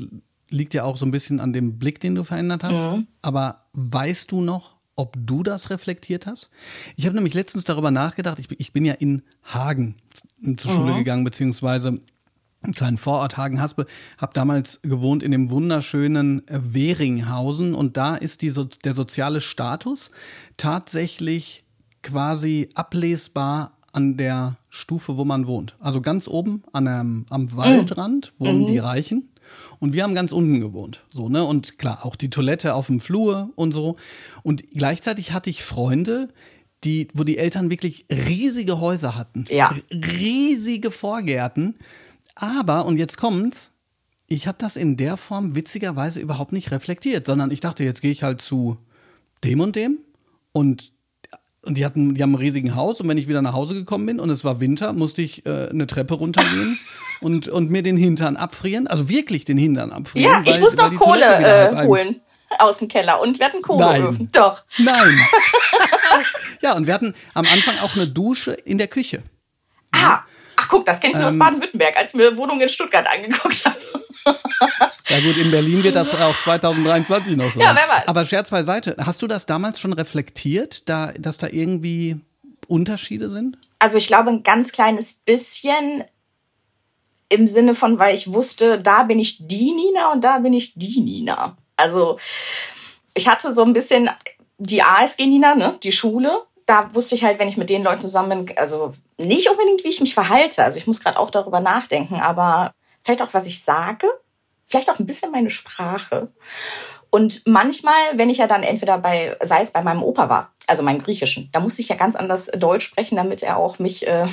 liegt 0.51 0.75
ja 0.75 0.85
auch 0.85 0.97
so 0.97 1.07
ein 1.07 1.11
bisschen 1.11 1.41
an 1.41 1.53
dem 1.53 1.79
Blick, 1.79 2.01
den 2.01 2.15
du 2.15 2.25
verändert 2.25 2.65
hast. 2.65 2.87
Mhm. 2.87 3.07
Aber 3.23 3.67
weißt 3.73 4.31
du 4.31 4.41
noch, 4.41 4.77
ob 4.97 5.17
du 5.19 5.43
das 5.43 5.71
reflektiert 5.71 6.27
hast? 6.27 6.51
Ich 6.97 7.07
habe 7.07 7.15
nämlich 7.15 7.35
letztens 7.35 7.65
darüber 7.65 7.91
nachgedacht, 7.91 8.39
ich, 8.39 8.49
ich 8.59 8.73
bin 8.73 8.85
ja 8.85 8.95
in 8.95 9.23
Hagen 9.45 9.97
zur 10.57 10.71
mhm. 10.71 10.77
Schule 10.77 10.95
gegangen, 10.97 11.25
beziehungsweise 11.25 12.01
einen 12.63 12.75
kleinen 12.75 12.97
Vorort 12.97 13.37
Hagen-Haspe, 13.37 13.87
habe 14.19 14.33
damals 14.35 14.81
gewohnt 14.83 15.23
in 15.23 15.31
dem 15.31 15.51
wunderschönen 15.51 16.47
äh, 16.49 16.61
Weringhausen 16.63 17.75
und 17.75 17.97
da 17.97 18.17
ist 18.17 18.43
die 18.43 18.51
so 18.51 18.65
der 18.65 18.95
soziale 18.95 19.41
Status 19.41 20.11
tatsächlich 20.57 21.65
quasi 22.03 22.69
ablesbar 22.75 23.79
an 23.93 24.17
der 24.17 24.57
Stufe, 24.71 25.17
wo 25.17 25.25
man 25.25 25.47
wohnt. 25.47 25.77
Also 25.79 26.01
ganz 26.01 26.29
oben 26.29 26.63
an 26.73 26.89
einem, 26.89 27.27
am 27.31 27.55
Waldrand 27.57 28.33
mhm. 28.39 28.45
wohnen 28.45 28.61
mhm. 28.63 28.67
die 28.67 28.79
Reichen 28.79 29.29
und 29.79 29.93
wir 29.93 30.03
haben 30.03 30.15
ganz 30.15 30.33
unten 30.33 30.61
gewohnt. 30.61 31.05
So, 31.11 31.29
ne? 31.29 31.45
Und 31.45 31.79
klar, 31.79 32.05
auch 32.05 32.17
die 32.17 32.31
Toilette 32.31 32.75
auf 32.75 32.87
dem 32.87 33.01
Flur 33.01 33.51
und 33.55 33.73
so. 33.73 33.97
Und 34.43 34.65
gleichzeitig 34.73 35.33
hatte 35.33 35.51
ich 35.51 35.65
Freunde, 35.65 36.29
die, 36.85 37.09
wo 37.15 37.25
die 37.25 37.39
Eltern 37.39 37.71
wirklich 37.71 38.07
riesige 38.11 38.81
Häuser 38.81 39.17
hatten. 39.17 39.45
Ja. 39.51 39.75
Riesige 39.91 40.91
Vorgärten. 40.91 41.77
Aber, 42.35 42.87
und 42.87 42.97
jetzt 42.97 43.19
kommt's, 43.19 43.73
ich 44.27 44.47
habe 44.47 44.59
das 44.59 44.77
in 44.77 44.97
der 44.97 45.17
Form 45.17 45.55
witzigerweise 45.55 46.21
überhaupt 46.21 46.53
nicht 46.53 46.71
reflektiert, 46.71 47.27
sondern 47.27 47.51
ich 47.51 47.61
dachte, 47.61 47.85
jetzt 47.85 48.01
gehe 48.01 48.11
ich 48.11 48.23
halt 48.23 48.41
zu 48.41 48.79
dem 49.45 49.61
und 49.61 49.77
dem 49.77 49.99
und 50.53 50.93
und 51.65 51.79
die 51.79 51.85
hatten, 51.85 52.15
die 52.15 52.23
haben 52.23 52.33
ein 52.33 52.41
riesigen 52.41 52.75
Haus 52.75 53.01
und 53.01 53.09
wenn 53.09 53.19
ich 53.19 53.29
wieder 53.29 53.41
nach 53.41 53.53
Hause 53.53 53.75
gekommen 53.75 54.05
bin 54.05 54.19
und 54.19 54.31
es 54.31 54.43
war 54.43 54.59
Winter, 54.59 54.93
musste 54.93 55.23
ich 55.23 55.47
äh, 55.47 55.69
eine 55.69 55.87
Treppe 55.87 56.15
runtergehen 56.15 56.77
und, 57.21 57.49
und 57.49 57.71
mir 57.71 57.83
den 57.83 57.97
Hintern 57.97 58.37
abfrieren, 58.37 58.89
also 58.89 59.09
wirklich 59.09 59.45
den 59.45 59.59
Hintern 59.59 59.93
abfrieren. 59.93 60.43
Ja, 60.45 60.51
ich 60.53 60.59
muss 60.59 60.75
noch 60.75 60.93
Kohle 60.97 61.25
äh, 61.25 61.87
holen 61.87 62.21
aus 62.59 62.79
dem 62.79 62.89
Keller 62.89 63.21
und 63.21 63.39
wir 63.39 63.47
hatten 63.47 63.63
Kohleöfen. 63.63 64.29
Doch. 64.33 64.65
Nein. 64.79 65.19
ja, 66.63 66.75
und 66.75 66.87
wir 66.87 66.95
hatten 66.95 67.15
am 67.35 67.47
Anfang 67.47 67.79
auch 67.79 67.95
eine 67.95 68.09
Dusche 68.09 68.53
in 68.53 68.79
der 68.79 68.89
Küche. 68.89 69.23
Ah, 69.93 70.21
guck, 70.73 70.87
das 70.87 71.01
kenne 71.01 71.13
ich 71.13 71.19
nur 71.19 71.29
ähm, 71.29 71.35
aus 71.35 71.39
Baden-Württemberg, 71.39 71.97
als 71.99 72.11
ich 72.11 72.15
mir 72.15 72.37
Wohnung 72.37 72.61
in 72.61 72.69
Stuttgart 72.69 73.07
angeguckt 73.15 73.65
habe. 73.65 73.79
Ja 75.09 75.21
gut, 75.21 75.37
in 75.37 75.51
Berlin 75.51 75.83
wird 75.83 75.97
das 75.97 76.15
auch 76.15 76.39
2023 76.39 77.37
noch 77.37 77.51
so. 77.51 77.61
Ja, 77.61 77.75
wer 77.75 77.87
weiß. 77.87 78.09
Aber 78.09 78.25
Scherz 78.25 78.49
beiseite, 78.49 78.97
hast 78.99 79.21
du 79.21 79.27
das 79.27 79.45
damals 79.45 79.79
schon 79.79 79.93
reflektiert, 79.93 80.89
da, 80.89 81.13
dass 81.19 81.37
da 81.37 81.49
irgendwie 81.49 82.17
Unterschiede 82.67 83.29
sind? 83.29 83.59
Also 83.79 83.99
ich 83.99 84.07
glaube 84.07 84.31
ein 84.31 84.43
ganz 84.43 84.73
kleines 84.73 85.13
bisschen 85.13 86.05
im 87.29 87.47
Sinne 87.47 87.75
von, 87.75 87.99
weil 87.99 88.15
ich 88.15 88.33
wusste, 88.33 88.81
da 88.81 89.03
bin 89.03 89.19
ich 89.19 89.47
die 89.47 89.73
Nina 89.73 90.13
und 90.13 90.23
da 90.23 90.39
bin 90.39 90.55
ich 90.55 90.75
die 90.75 91.01
Nina. 91.01 91.59
Also 91.77 92.19
ich 93.13 93.29
hatte 93.29 93.53
so 93.53 93.65
ein 93.65 93.75
bisschen 93.75 94.09
die 94.57 94.83
ASG 94.83 95.27
Nina, 95.27 95.55
ne, 95.55 95.79
die 95.83 95.93
Schule. 95.93 96.43
Da 96.73 96.95
wusste 96.95 97.15
ich 97.15 97.23
halt, 97.23 97.39
wenn 97.39 97.49
ich 97.49 97.59
mit 97.59 97.69
den 97.69 97.83
Leuten 97.83 98.01
zusammen 98.01 98.47
bin, 98.47 98.57
also 98.57 98.95
nicht 99.19 99.51
unbedingt, 99.51 99.85
wie 99.85 99.89
ich 99.89 100.01
mich 100.01 100.15
verhalte. 100.15 100.65
Also 100.65 100.79
ich 100.79 100.87
muss 100.87 101.01
gerade 101.01 101.19
auch 101.19 101.29
darüber 101.29 101.61
nachdenken, 101.61 102.15
aber 102.15 102.73
vielleicht 103.03 103.21
auch, 103.21 103.35
was 103.35 103.47
ich 103.47 103.63
sage 103.63 104.07
vielleicht 104.73 104.91
auch 104.91 104.99
ein 104.99 105.07
bisschen 105.07 105.31
meine 105.31 105.51
Sprache. 105.51 106.29
Und 107.11 107.43
manchmal, 107.47 107.93
wenn 108.15 108.31
ich 108.31 108.39
ja 108.39 108.47
dann 108.47 108.63
entweder 108.63 108.97
bei, 108.97 109.37
sei 109.43 109.61
es 109.61 109.71
bei 109.71 109.83
meinem 109.83 110.03
Opa 110.03 110.31
war, 110.31 110.53
also 110.67 110.83
meinem 110.83 111.03
Griechischen, 111.03 111.51
da 111.53 111.61
musste 111.61 111.83
ich 111.83 111.89
ja 111.89 111.97
ganz 111.97 112.17
anders 112.17 112.47
Deutsch 112.47 112.87
sprechen, 112.87 113.17
damit 113.17 113.43
er 113.43 113.59
auch 113.59 113.79
mich 113.79 114.07
äh, 114.07 114.27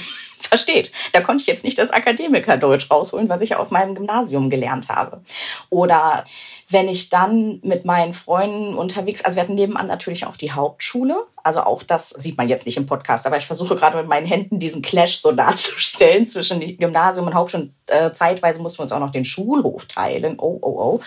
versteht. 0.44 0.92
Da 1.12 1.22
konnte 1.22 1.42
ich 1.42 1.48
jetzt 1.48 1.64
nicht 1.64 1.78
das 1.78 1.90
Akademiker-Deutsch 1.90 2.90
rausholen, 2.90 3.30
was 3.30 3.42
ich 3.42 3.56
auf 3.56 3.72
meinem 3.72 3.96
Gymnasium 3.96 4.50
gelernt 4.50 4.90
habe. 4.90 5.22
Oder 5.70 6.24
wenn 6.70 6.88
ich 6.88 7.10
dann 7.10 7.60
mit 7.64 7.84
meinen 7.86 8.14
Freunden 8.14 8.76
unterwegs, 8.76 9.24
also 9.26 9.36
wir 9.36 9.44
hatten 9.44 9.56
nebenan 9.56 9.88
natürlich 9.88 10.26
auch 10.26 10.38
die 10.38 10.52
Hauptschule. 10.52 11.26
Also 11.44 11.62
auch 11.62 11.84
das 11.84 12.10
sieht 12.10 12.38
man 12.38 12.48
jetzt 12.48 12.66
nicht 12.66 12.78
im 12.78 12.86
Podcast, 12.86 13.26
aber 13.26 13.38
ich 13.38 13.46
versuche 13.46 13.76
gerade 13.76 13.98
mit 13.98 14.08
meinen 14.08 14.28
Händen 14.28 14.60
diesen 14.60 14.82
Clash 14.82 15.18
so 15.18 15.32
darzustellen 15.32 16.28
zwischen 16.28 16.60
Gymnasium 16.78 17.28
und 17.28 17.34
Hauptschule. 17.34 17.70
Äh, 17.88 18.12
zeitweise 18.12 18.62
mussten 18.62 18.80
wir 18.80 18.84
uns 18.84 18.92
auch 18.92 19.00
noch 19.00 19.10
den 19.10 19.26
Schulhof 19.26 19.86
teilen. 19.86 20.36
Oh, 20.40 20.60
oh, 20.62 20.70
oh. 20.70 21.02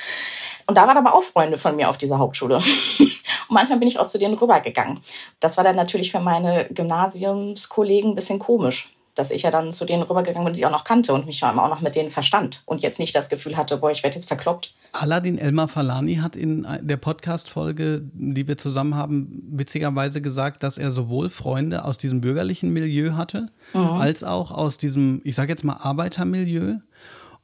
Und 0.66 0.76
da 0.76 0.86
waren 0.86 0.98
aber 0.98 1.14
auch 1.14 1.22
Freunde 1.22 1.58
von 1.58 1.76
mir 1.76 1.88
auf 1.88 1.98
dieser 1.98 2.18
Hauptschule. 2.18 2.56
und 2.98 3.50
manchmal 3.50 3.78
bin 3.78 3.88
ich 3.88 3.98
auch 3.98 4.06
zu 4.08 4.18
denen 4.18 4.34
rübergegangen. 4.34 5.00
Das 5.38 5.56
war 5.56 5.64
dann 5.64 5.76
natürlich 5.76 6.10
für 6.10 6.20
meine 6.20 6.66
Gymnasiumskollegen 6.70 8.10
ein 8.10 8.14
bisschen 8.16 8.40
komisch 8.40 8.96
dass 9.14 9.30
ich 9.30 9.42
ja 9.42 9.50
dann 9.50 9.72
zu 9.72 9.84
denen 9.84 10.02
rübergegangen 10.02 10.44
bin, 10.44 10.54
die 10.54 10.60
ich 10.60 10.66
auch 10.66 10.70
noch 10.70 10.84
kannte 10.84 11.12
und 11.12 11.26
mich 11.26 11.44
auch 11.44 11.54
noch 11.54 11.80
mit 11.80 11.94
denen 11.94 12.10
verstand 12.10 12.62
und 12.64 12.82
jetzt 12.82 12.98
nicht 12.98 13.14
das 13.14 13.28
Gefühl 13.28 13.56
hatte, 13.56 13.76
boah, 13.76 13.90
ich 13.90 14.02
werde 14.02 14.16
jetzt 14.16 14.28
verkloppt. 14.28 14.72
Aladin 14.92 15.38
Elmar 15.38 15.68
Falani 15.68 16.16
hat 16.16 16.36
in 16.36 16.66
der 16.80 16.96
Podcast-Folge, 16.96 18.02
die 18.12 18.48
wir 18.48 18.56
zusammen 18.56 18.94
haben, 18.94 19.42
witzigerweise 19.50 20.22
gesagt, 20.22 20.62
dass 20.62 20.78
er 20.78 20.90
sowohl 20.90 21.28
Freunde 21.28 21.84
aus 21.84 21.98
diesem 21.98 22.20
bürgerlichen 22.20 22.72
Milieu 22.72 23.12
hatte, 23.12 23.50
mhm. 23.74 23.80
als 23.80 24.24
auch 24.24 24.50
aus 24.50 24.78
diesem, 24.78 25.20
ich 25.24 25.34
sage 25.34 25.50
jetzt 25.50 25.64
mal, 25.64 25.76
Arbeitermilieu 25.76 26.76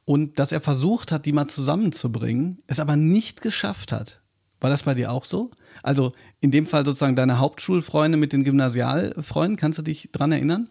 und 0.05 0.39
dass 0.39 0.51
er 0.51 0.61
versucht 0.61 1.11
hat, 1.11 1.27
die 1.27 1.33
mal 1.33 1.47
zusammenzubringen, 1.47 2.63
es 2.65 2.79
aber 2.79 2.95
nicht 2.95 3.41
geschafft 3.41 3.91
hat. 3.91 4.21
War 4.59 4.71
das 4.71 4.83
bei 4.83 4.95
dir 4.95 5.11
auch 5.11 5.23
so? 5.23 5.51
Also 5.83 6.11
in 6.41 6.51
dem 6.51 6.65
Fall 6.65 6.85
sozusagen 6.85 7.15
deine 7.15 7.39
Hauptschulfreunde 7.39 8.17
mit 8.17 8.33
den 8.33 8.43
Gymnasialfreunden, 8.43 9.55
kannst 9.55 9.77
du 9.77 9.83
dich 9.83 10.09
dran 10.11 10.31
erinnern? 10.31 10.67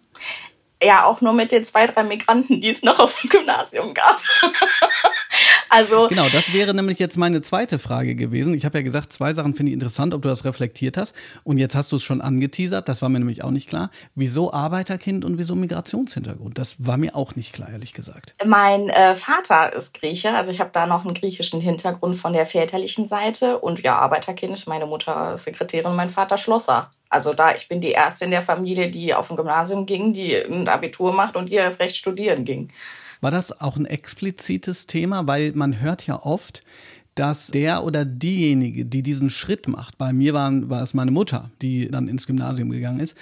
Ja 0.83 1.05
auch 1.05 1.21
nur 1.21 1.33
mit 1.33 1.53
den 1.53 1.65
zwei, 1.65 1.87
drei 1.87 2.03
Migranten, 2.03 2.61
die 2.61 2.69
es 2.69 2.83
noch 2.83 2.99
auf 2.99 3.21
dem 3.21 3.31
Gymnasium 3.31 3.95
gab. 3.95 4.21
also 5.69 6.09
genau, 6.09 6.29
das 6.29 6.53
wäre 6.53 6.75
nämlich 6.75 6.99
jetzt 6.99 7.17
meine 7.17 7.43
zweite 7.43 7.79
Frage 7.79 8.15
gewesen. 8.15 8.55
Ich 8.55 8.65
habe 8.65 8.79
ja 8.79 8.83
gesagt, 8.83 9.13
zwei 9.13 9.33
Sachen 9.35 9.55
finde 9.55 9.71
ich 9.71 9.75
interessant, 9.75 10.15
ob 10.15 10.23
du 10.23 10.29
das 10.29 10.45
reflektiert 10.45 10.97
hast. 10.97 11.15
Und 11.45 11.59
jetzt 11.59 11.75
hast 11.75 11.93
du 11.93 11.97
es 11.97 12.03
schon 12.03 12.21
angeteasert, 12.21 12.89
das 12.89 13.03
war 13.03 13.09
mir 13.09 13.19
nämlich 13.19 13.45
auch 13.45 13.51
nicht 13.51 13.69
klar. 13.69 13.91
Wieso 14.15 14.53
Arbeiterkind 14.53 15.25
und 15.25 15.39
wieso 15.39 15.55
Migrationshintergrund? 15.55 16.59
Das 16.59 16.77
war 16.79 16.97
mir 16.97 17.15
auch 17.15 17.37
nicht 17.37 17.53
klar, 17.55 17.69
ehrlich 17.71 17.93
gesagt. 17.93 18.35
Mein 18.45 18.89
äh, 18.89 19.15
Vater 19.15 19.73
ist 19.73 19.95
Grieche, 19.95 20.35
also 20.35 20.51
ich 20.51 20.61
habe 20.61 20.71
da 20.73 20.87
noch 20.87 21.05
einen 21.05 21.15
griechischen 21.15 21.61
Hintergrund 21.61 22.17
von 22.17 22.33
der 22.33 22.47
väterlichen 22.47 23.07
Seite. 23.07 23.59
Und 23.59 23.83
ja, 23.83 23.99
Arbeiterkind 23.99 24.53
ist 24.53 24.69
meine 24.69 24.87
Mutter 24.87 25.37
Sekretärin, 25.37 25.97
mein 25.97 26.11
Vater 26.11 26.37
Schlosser. 26.37 26.91
Also 27.11 27.33
da, 27.33 27.55
ich 27.55 27.69
bin 27.69 27.81
die 27.81 27.93
erste 27.93 28.25
in 28.25 28.31
der 28.31 28.43
Familie, 28.43 28.91
die 28.91 29.15
auf 29.15 29.31
ein 29.31 29.37
Gymnasium 29.37 29.87
ging, 29.87 30.13
die 30.13 30.35
ein 30.37 30.69
Abitur 30.69 31.13
macht 31.13 31.37
und 31.37 31.49
die 31.49 31.55
erst 31.55 31.81
recht 31.81 31.97
studieren 31.97 32.45
ging. 32.45 32.71
War 33.21 33.31
das 33.31 33.61
auch 33.61 33.77
ein 33.77 33.87
explizites 33.87 34.87
Thema? 34.87 35.27
Weil 35.27 35.53
man 35.53 35.81
hört 35.81 36.07
ja 36.07 36.23
oft, 36.23 36.63
dass 37.15 37.49
der 37.49 37.85
oder 37.85 38.05
diejenige, 38.05 38.85
die 38.85 39.03
diesen 39.03 39.29
Schritt 39.29 39.67
macht, 39.67 39.99
bei 39.99 40.13
mir 40.13 40.35
waren, 40.35 40.71
war 40.71 40.83
es 40.83 40.95
meine 40.95 41.11
Mutter, 41.11 41.51
die 41.61 41.91
dann 41.91 42.07
ins 42.07 42.27
Gymnasium 42.27 42.71
gegangen 42.71 43.01
ist, 43.01 43.17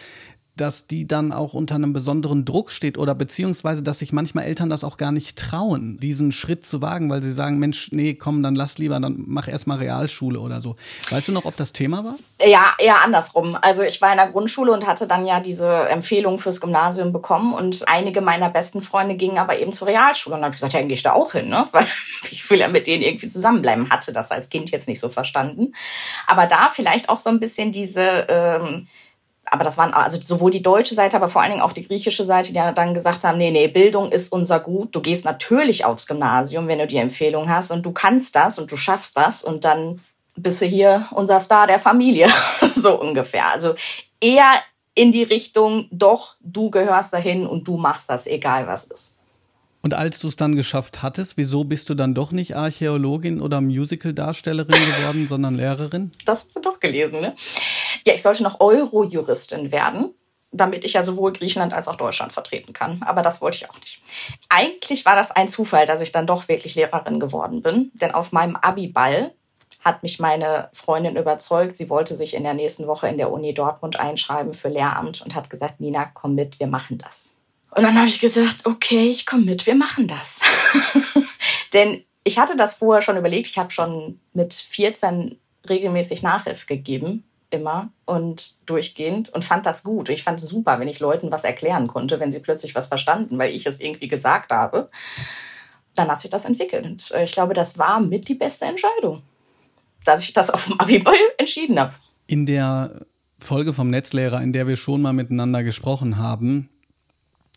dass 0.56 0.86
die 0.86 1.06
dann 1.06 1.32
auch 1.32 1.54
unter 1.54 1.74
einem 1.74 1.92
besonderen 1.92 2.44
Druck 2.44 2.72
steht 2.72 2.98
oder 2.98 3.14
beziehungsweise, 3.14 3.82
dass 3.82 3.98
sich 3.98 4.12
manchmal 4.12 4.44
Eltern 4.44 4.70
das 4.70 4.84
auch 4.84 4.96
gar 4.96 5.12
nicht 5.12 5.38
trauen, 5.38 5.98
diesen 5.98 6.32
Schritt 6.32 6.66
zu 6.66 6.80
wagen, 6.80 7.10
weil 7.10 7.22
sie 7.22 7.32
sagen, 7.32 7.58
Mensch, 7.58 7.92
nee, 7.92 8.14
komm, 8.14 8.42
dann 8.42 8.54
lass 8.54 8.78
lieber, 8.78 8.98
dann 8.98 9.24
mach 9.26 9.48
erstmal 9.48 9.78
Realschule 9.78 10.40
oder 10.40 10.60
so. 10.60 10.76
Weißt 11.10 11.28
du 11.28 11.32
noch, 11.32 11.44
ob 11.44 11.56
das 11.56 11.72
Thema 11.72 12.04
war? 12.04 12.16
Ja, 12.46 12.74
eher 12.78 13.02
andersrum. 13.02 13.56
Also 13.60 13.82
ich 13.82 14.00
war 14.00 14.10
in 14.12 14.18
der 14.18 14.30
Grundschule 14.30 14.72
und 14.72 14.86
hatte 14.86 15.06
dann 15.06 15.26
ja 15.26 15.40
diese 15.40 15.88
Empfehlung 15.88 16.38
fürs 16.38 16.60
Gymnasium 16.60 17.12
bekommen 17.12 17.52
und 17.52 17.86
einige 17.88 18.20
meiner 18.20 18.50
besten 18.50 18.80
Freunde 18.80 19.16
gingen 19.16 19.38
aber 19.38 19.58
eben 19.58 19.72
zur 19.72 19.88
Realschule 19.88 20.34
und 20.34 20.40
dann 20.40 20.46
habe 20.46 20.54
ich 20.54 20.60
gesagt, 20.60 20.72
ja, 20.72 20.80
dann 20.80 20.88
gehe 20.88 20.96
ich 20.96 21.02
da 21.02 21.12
auch 21.12 21.32
hin, 21.32 21.48
ne? 21.48 21.68
Weil 21.72 21.86
ich 22.30 22.48
will 22.50 22.58
ja 22.58 22.68
mit 22.68 22.86
denen 22.86 23.02
irgendwie 23.02 23.28
zusammenbleiben. 23.28 23.90
Hatte 23.90 24.12
das 24.12 24.30
als 24.30 24.48
Kind 24.48 24.70
jetzt 24.70 24.88
nicht 24.88 25.00
so 25.00 25.08
verstanden. 25.08 25.72
Aber 26.26 26.46
da 26.46 26.68
vielleicht 26.68 27.08
auch 27.08 27.18
so 27.18 27.30
ein 27.30 27.40
bisschen 27.40 27.72
diese 27.72 28.26
ähm, 28.28 28.86
aber 29.50 29.64
das 29.64 29.78
waren 29.78 29.94
also 29.94 30.20
sowohl 30.20 30.50
die 30.50 30.62
deutsche 30.62 30.94
Seite, 30.94 31.16
aber 31.16 31.28
vor 31.28 31.42
allen 31.42 31.52
Dingen 31.52 31.62
auch 31.62 31.72
die 31.72 31.86
griechische 31.86 32.24
Seite, 32.24 32.52
die 32.52 32.60
dann 32.74 32.94
gesagt 32.94 33.24
haben, 33.24 33.38
nee, 33.38 33.50
nee, 33.50 33.68
Bildung 33.68 34.10
ist 34.10 34.32
unser 34.32 34.60
Gut. 34.60 34.94
Du 34.94 35.00
gehst 35.00 35.24
natürlich 35.24 35.84
aufs 35.84 36.06
Gymnasium, 36.06 36.68
wenn 36.68 36.78
du 36.78 36.86
die 36.86 36.96
Empfehlung 36.96 37.48
hast 37.48 37.70
und 37.70 37.84
du 37.84 37.92
kannst 37.92 38.34
das 38.34 38.58
und 38.58 38.70
du 38.70 38.76
schaffst 38.76 39.16
das 39.16 39.44
und 39.44 39.64
dann 39.64 40.00
bist 40.36 40.60
du 40.60 40.66
hier 40.66 41.06
unser 41.12 41.40
Star 41.40 41.66
der 41.66 41.78
Familie, 41.78 42.28
so 42.74 43.00
ungefähr. 43.00 43.48
Also 43.50 43.74
eher 44.20 44.52
in 44.94 45.12
die 45.12 45.22
Richtung, 45.22 45.88
doch, 45.90 46.36
du 46.40 46.70
gehörst 46.70 47.12
dahin 47.12 47.46
und 47.46 47.68
du 47.68 47.76
machst 47.76 48.10
das, 48.10 48.26
egal 48.26 48.66
was 48.66 48.84
ist. 48.84 49.15
Und 49.86 49.94
als 49.94 50.18
du 50.18 50.26
es 50.26 50.34
dann 50.34 50.56
geschafft 50.56 51.04
hattest, 51.04 51.36
wieso 51.36 51.62
bist 51.62 51.88
du 51.90 51.94
dann 51.94 52.12
doch 52.12 52.32
nicht 52.32 52.56
Archäologin 52.56 53.40
oder 53.40 53.60
Musical-Darstellerin 53.60 54.74
geworden, 54.74 55.28
sondern 55.28 55.54
Lehrerin? 55.54 56.10
Das 56.24 56.42
hast 56.42 56.56
du 56.56 56.60
doch 56.60 56.80
gelesen, 56.80 57.20
ne? 57.20 57.36
Ja, 58.04 58.12
ich 58.12 58.20
sollte 58.20 58.42
noch 58.42 58.58
Euro-Juristin 58.58 59.70
werden, 59.70 60.12
damit 60.50 60.84
ich 60.84 60.94
ja 60.94 61.04
sowohl 61.04 61.32
Griechenland 61.32 61.72
als 61.72 61.86
auch 61.86 61.94
Deutschland 61.94 62.32
vertreten 62.32 62.72
kann. 62.72 63.00
Aber 63.06 63.22
das 63.22 63.40
wollte 63.40 63.58
ich 63.58 63.70
auch 63.70 63.78
nicht. 63.78 64.02
Eigentlich 64.48 65.06
war 65.06 65.14
das 65.14 65.30
ein 65.30 65.46
Zufall, 65.46 65.86
dass 65.86 66.00
ich 66.00 66.10
dann 66.10 66.26
doch 66.26 66.48
wirklich 66.48 66.74
Lehrerin 66.74 67.20
geworden 67.20 67.62
bin. 67.62 67.92
Denn 67.94 68.10
auf 68.10 68.32
meinem 68.32 68.56
Abi-Ball 68.56 69.34
hat 69.84 70.02
mich 70.02 70.18
meine 70.18 70.68
Freundin 70.72 71.14
überzeugt. 71.14 71.76
Sie 71.76 71.88
wollte 71.88 72.16
sich 72.16 72.34
in 72.34 72.42
der 72.42 72.54
nächsten 72.54 72.88
Woche 72.88 73.06
in 73.06 73.18
der 73.18 73.30
Uni 73.30 73.54
Dortmund 73.54 74.00
einschreiben 74.00 74.52
für 74.52 74.68
Lehramt 74.68 75.22
und 75.22 75.36
hat 75.36 75.48
gesagt, 75.48 75.78
Nina, 75.78 76.10
komm 76.12 76.34
mit, 76.34 76.58
wir 76.58 76.66
machen 76.66 76.98
das. 76.98 77.35
Und 77.76 77.82
dann 77.82 77.98
habe 77.98 78.08
ich 78.08 78.20
gesagt, 78.20 78.64
okay, 78.64 79.10
ich 79.10 79.26
komme 79.26 79.44
mit, 79.44 79.66
wir 79.66 79.74
machen 79.74 80.06
das. 80.06 80.40
Denn 81.74 82.02
ich 82.24 82.38
hatte 82.38 82.56
das 82.56 82.74
vorher 82.74 83.02
schon 83.02 83.18
überlegt. 83.18 83.48
Ich 83.48 83.58
habe 83.58 83.70
schon 83.70 84.18
mit 84.32 84.54
14 84.54 85.36
regelmäßig 85.68 86.22
Nachhilfe 86.22 86.64
gegeben, 86.64 87.24
immer 87.50 87.92
und 88.06 88.68
durchgehend 88.68 89.28
und 89.28 89.44
fand 89.44 89.66
das 89.66 89.82
gut. 89.82 90.08
Ich 90.08 90.24
fand 90.24 90.40
es 90.40 90.48
super, 90.48 90.80
wenn 90.80 90.88
ich 90.88 91.00
Leuten 91.00 91.30
was 91.30 91.44
erklären 91.44 91.86
konnte, 91.86 92.18
wenn 92.18 92.32
sie 92.32 92.40
plötzlich 92.40 92.74
was 92.74 92.86
verstanden, 92.86 93.36
weil 93.36 93.54
ich 93.54 93.66
es 93.66 93.78
irgendwie 93.78 94.08
gesagt 94.08 94.52
habe. 94.52 94.88
Dann 95.94 96.08
hat 96.08 96.20
sich 96.20 96.30
das 96.30 96.46
entwickelt. 96.46 96.86
Und 96.86 97.10
äh, 97.10 97.24
ich 97.24 97.32
glaube, 97.32 97.52
das 97.52 97.78
war 97.78 98.00
mit 98.00 98.28
die 98.30 98.36
beste 98.36 98.64
Entscheidung, 98.64 99.22
dass 100.02 100.22
ich 100.22 100.32
das 100.32 100.48
auf 100.48 100.64
dem 100.64 100.80
Abiball 100.80 101.14
entschieden 101.36 101.78
habe. 101.78 101.92
In 102.26 102.46
der 102.46 103.04
Folge 103.38 103.74
vom 103.74 103.90
Netzlehrer, 103.90 104.40
in 104.40 104.54
der 104.54 104.66
wir 104.66 104.76
schon 104.76 105.02
mal 105.02 105.12
miteinander 105.12 105.62
gesprochen 105.62 106.16
haben, 106.16 106.70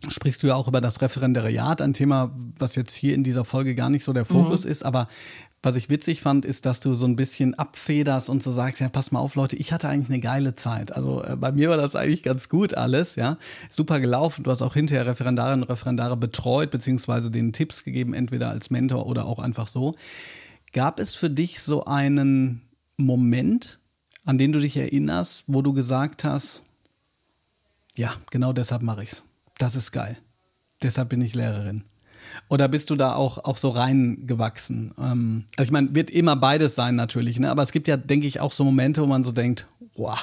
sprichst 0.08 0.44
du 0.44 0.48
ja 0.48 0.56
auch 0.56 0.68
über 0.68 0.82
das 0.82 1.02
Referendariat, 1.02 1.82
ein 1.82 1.94
Thema, 1.94 2.34
was 2.58 2.76
jetzt 2.76 2.94
hier 2.94 3.16
in 3.16 3.24
dieser 3.24 3.44
Folge 3.44 3.76
gar 3.76 3.90
nicht 3.90 4.04
so 4.04 4.14
der 4.14 4.26
Fokus 4.26 4.64
mhm. 4.64 4.72
ist, 4.72 4.84
aber 4.84 5.08
was 5.62 5.76
ich 5.76 5.90
witzig 5.90 6.22
fand, 6.22 6.46
ist, 6.46 6.66
dass 6.66 6.80
du 6.80 6.96
so 6.96 7.06
ein 7.06 7.18
bisschen 7.18 7.54
abfederst 7.54 8.30
und 8.30 8.42
so 8.42 8.50
sagst, 8.50 8.80
ja, 8.80 8.88
pass 8.88 9.12
mal 9.12 9.20
auf, 9.20 9.36
Leute, 9.36 9.58
ich 9.58 9.74
hatte 9.74 9.90
eigentlich 9.90 10.10
eine 10.10 10.22
geile 10.22 10.56
Zeit. 10.56 10.96
Also 10.96 11.22
äh, 11.24 11.36
bei 11.36 11.52
mir 11.52 11.70
war 11.70 11.76
das 11.76 11.98
eigentlich 11.98 12.24
ganz 12.24 12.48
gut 12.48 12.76
alles, 12.76 13.16
ja. 13.16 13.38
Super 13.70 14.00
gelaufen. 14.00 14.44
Du 14.44 14.52
hast 14.52 14.62
auch 14.62 14.74
hinterher 14.74 15.06
Referendarinnen 15.06 15.64
und 15.64 15.70
Referendare 15.70 16.16
betreut, 16.16 16.72
beziehungsweise 16.72 17.30
denen 17.30 17.52
Tipps 17.52 17.84
gegeben, 17.84 18.14
entweder 18.14 18.50
als 18.50 18.70
Mentor 18.70 19.06
oder 19.06 19.26
auch 19.26 19.40
einfach 19.40 19.68
so. 19.68 19.96
Gab 20.72 20.98
es 20.98 21.16
für 21.16 21.30
dich 21.30 21.62
so 21.62 21.84
einen 21.84 22.62
Moment, 22.96 23.80
an 24.24 24.38
den 24.38 24.54
du 24.54 24.60
dich 24.60 24.78
erinnerst, 24.78 25.44
wo 25.48 25.62
du 25.62 25.74
gesagt 25.74 26.24
hast, 26.24 26.64
ja, 27.96 28.14
genau 28.32 28.54
deshalb 28.54 28.82
mache 28.82 29.04
ich's 29.04 29.26
das 29.60 29.76
ist 29.76 29.92
geil. 29.92 30.18
Deshalb 30.82 31.10
bin 31.10 31.22
ich 31.22 31.36
Lehrerin. 31.36 31.84
Oder 32.48 32.68
bist 32.68 32.90
du 32.90 32.96
da 32.96 33.16
auch, 33.16 33.38
auch 33.44 33.58
so 33.58 33.70
reingewachsen? 33.70 34.94
Ähm, 34.98 35.46
also 35.56 35.68
ich 35.68 35.72
meine, 35.72 35.94
wird 35.94 36.10
immer 36.10 36.36
beides 36.36 36.76
sein 36.76 36.96
natürlich, 36.96 37.40
ne? 37.40 37.52
aber 37.52 37.62
es 37.62 37.72
gibt 37.72 37.88
ja, 37.88 37.98
denke 37.98 38.28
ich, 38.28 38.40
auch 38.40 38.52
so 38.52 38.64
Momente, 38.64 39.02
wo 39.02 39.06
man 39.06 39.24
so 39.24 39.32
denkt, 39.32 39.68
wow, 39.96 40.18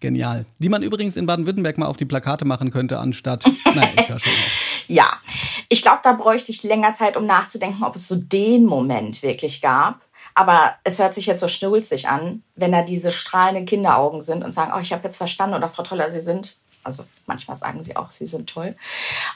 genial. 0.00 0.46
Die 0.58 0.68
man 0.68 0.82
übrigens 0.82 1.16
in 1.16 1.26
Baden-Württemberg 1.26 1.78
mal 1.78 1.86
auf 1.86 1.96
die 1.96 2.04
Plakate 2.06 2.44
machen 2.44 2.70
könnte, 2.70 2.98
anstatt, 2.98 3.44
naja, 3.64 3.88
ich 3.96 4.08
höre 4.08 4.18
schon 4.18 4.32
auf. 4.32 4.84
Ja, 4.88 5.12
ich 5.68 5.82
glaube, 5.82 6.00
da 6.02 6.12
bräuchte 6.12 6.50
ich 6.50 6.62
länger 6.62 6.94
Zeit, 6.94 7.16
um 7.16 7.26
nachzudenken, 7.26 7.84
ob 7.84 7.96
es 7.96 8.08
so 8.08 8.16
den 8.16 8.64
Moment 8.64 9.22
wirklich 9.22 9.60
gab. 9.60 10.04
Aber 10.34 10.74
es 10.82 10.98
hört 10.98 11.14
sich 11.14 11.26
jetzt 11.26 11.40
so 11.40 11.48
schnulzig 11.48 12.08
an, 12.08 12.42
wenn 12.56 12.72
da 12.72 12.82
diese 12.82 13.12
strahlenden 13.12 13.66
Kinderaugen 13.66 14.20
sind 14.20 14.42
und 14.42 14.50
sagen, 14.50 14.72
oh, 14.74 14.80
ich 14.80 14.92
habe 14.92 15.04
jetzt 15.04 15.16
verstanden 15.16 15.54
oder 15.54 15.68
Frau 15.68 15.84
Toller, 15.84 16.10
Sie 16.10 16.20
sind 16.20 16.58
also 16.84 17.04
manchmal 17.26 17.56
sagen 17.56 17.82
sie 17.82 17.96
auch, 17.96 18.10
sie 18.10 18.26
sind 18.26 18.48
toll. 18.48 18.76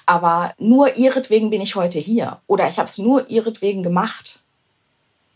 Aber 0.06 0.54
nur 0.58 0.96
ihretwegen 0.96 1.50
bin 1.50 1.61
ich 1.61 1.74
heute 1.74 1.98
hier. 1.98 2.40
Oder 2.46 2.68
ich 2.68 2.78
habe 2.78 2.88
es 2.88 2.98
nur 2.98 3.28
ihretwegen 3.28 3.82
gemacht. 3.82 4.40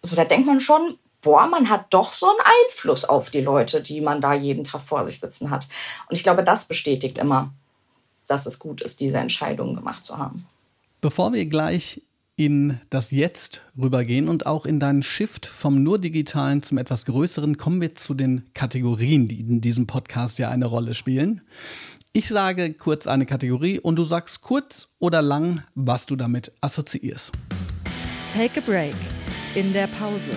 So, 0.03 0.17
da 0.17 0.25
denkt 0.25 0.47
man 0.47 0.61
schon, 0.61 0.99
boah, 1.23 1.47
man 1.47 1.71
hat 1.71 1.87
doch 1.91 2.13
so 2.13 2.27
einen 2.27 2.41
Einfluss 2.41 3.05
auf 3.05 3.31
die 3.31 3.41
Leute, 3.41 3.81
die 3.81 4.01
man 4.01 4.21
da 4.21 4.35
jeden 4.35 4.65
Tag 4.65 4.81
vor 4.81 5.07
sich 5.07 5.21
sitzen 5.21 5.51
hat. 5.51 5.69
Und 6.09 6.17
ich 6.17 6.23
glaube, 6.23 6.45
das 6.45 6.67
bestätigt 6.67 7.19
immer, 7.19 7.53
dass 8.27 8.47
es 8.47 8.59
gut 8.59 8.81
ist, 8.81 9.01
diese 9.01 9.19
Entscheidung 9.19 9.75
gemacht 9.75 10.05
zu 10.05 10.19
haben. 10.19 10.47
Bevor 11.01 11.33
wir 11.33 11.47
gleich 11.47 12.03
in 12.37 12.81
das 12.91 13.11
Jetzt 13.11 13.63
rübergehen 13.81 14.29
und 14.29 14.47
auch 14.47 14.65
in 14.67 14.81
deinen 14.81 15.03
Shift 15.03 15.47
vom 15.47 15.83
nur 15.83 15.99
digitalen 15.99 16.63
zum 16.63 16.79
etwas 16.79 17.05
größeren, 17.05 17.57
kommen 17.57 17.81
wir 17.81 17.95
zu 17.95 18.15
den 18.15 18.45
Kategorien, 18.55 19.29
die 19.29 19.41
in 19.41 19.61
diesem 19.61 19.87
Podcast 19.87 20.39
ja 20.39 20.49
eine 20.49 20.67
Rolle 20.67 20.95
spielen. 20.95 21.43
Ich 22.15 22.29
sage 22.29 22.75
kurz 22.75 23.07
eine 23.07 23.25
Kategorie 23.25 23.81
und 23.81 23.97
du 23.97 24.05
sagst 24.05 24.43
kurz 24.43 24.89
oder 24.99 25.23
lang, 25.23 25.63
was 25.75 26.05
du 26.05 26.15
damit 26.15 26.53
assoziierst. 26.61 27.33
Take 28.35 28.61
a 28.61 28.63
break. 28.67 28.95
In 29.55 29.73
der 29.73 29.87
Pause. 29.87 30.37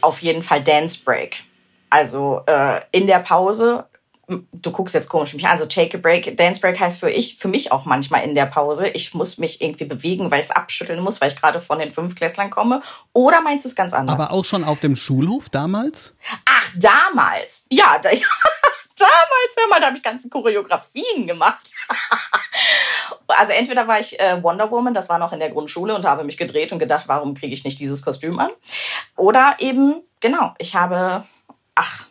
Auf 0.00 0.22
jeden 0.22 0.42
Fall 0.42 0.64
Dance 0.64 0.98
Break. 1.04 1.42
Also 1.90 2.40
äh, 2.46 2.80
in 2.92 3.06
der 3.06 3.18
Pause 3.18 3.84
du 4.28 4.70
guckst 4.70 4.94
jetzt 4.94 5.08
komisch 5.08 5.34
mich 5.34 5.44
an, 5.44 5.52
also 5.52 5.64
take 5.64 5.96
a 5.96 6.00
break. 6.00 6.36
Dance 6.36 6.60
break 6.60 6.78
heißt 6.78 7.00
für 7.00 7.10
ich, 7.10 7.36
für 7.36 7.48
mich 7.48 7.72
auch 7.72 7.84
manchmal 7.86 8.24
in 8.24 8.34
der 8.34 8.46
Pause. 8.46 8.88
Ich 8.88 9.14
muss 9.14 9.38
mich 9.38 9.60
irgendwie 9.60 9.86
bewegen, 9.86 10.30
weil 10.30 10.40
ich 10.40 10.46
es 10.46 10.50
abschütteln 10.50 11.02
muss, 11.02 11.20
weil 11.20 11.28
ich 11.28 11.36
gerade 11.36 11.60
von 11.60 11.78
den 11.78 11.90
Fünfklässlern 11.90 12.50
komme. 12.50 12.80
Oder 13.12 13.40
meinst 13.40 13.64
du 13.64 13.68
es 13.68 13.74
ganz 13.74 13.92
anders? 13.92 14.14
Aber 14.14 14.32
auch 14.32 14.44
schon 14.44 14.64
auf 14.64 14.80
dem 14.80 14.96
Schulhof 14.96 15.48
damals? 15.48 16.14
Ach, 16.44 16.70
damals. 16.76 17.64
Ja, 17.70 17.98
da, 18.02 18.10
damals, 18.10 19.56
hör 19.56 19.68
mal, 19.70 19.80
da 19.80 19.86
habe 19.86 19.96
ich 19.96 20.02
ganze 20.02 20.28
Choreografien 20.28 21.26
gemacht. 21.26 21.72
also 23.28 23.52
entweder 23.52 23.88
war 23.88 24.00
ich 24.00 24.20
äh, 24.20 24.42
Wonder 24.42 24.70
Woman, 24.70 24.92
das 24.92 25.08
war 25.08 25.18
noch 25.18 25.32
in 25.32 25.38
der 25.38 25.50
Grundschule 25.50 25.94
und 25.94 26.04
habe 26.04 26.24
mich 26.24 26.36
gedreht 26.36 26.72
und 26.72 26.78
gedacht, 26.78 27.08
warum 27.08 27.34
kriege 27.34 27.54
ich 27.54 27.64
nicht 27.64 27.78
dieses 27.78 28.02
Kostüm 28.02 28.38
an? 28.38 28.50
Oder 29.16 29.56
eben, 29.58 30.02
genau, 30.20 30.54
ich 30.58 30.74
habe, 30.74 31.24
ach, 31.74 32.07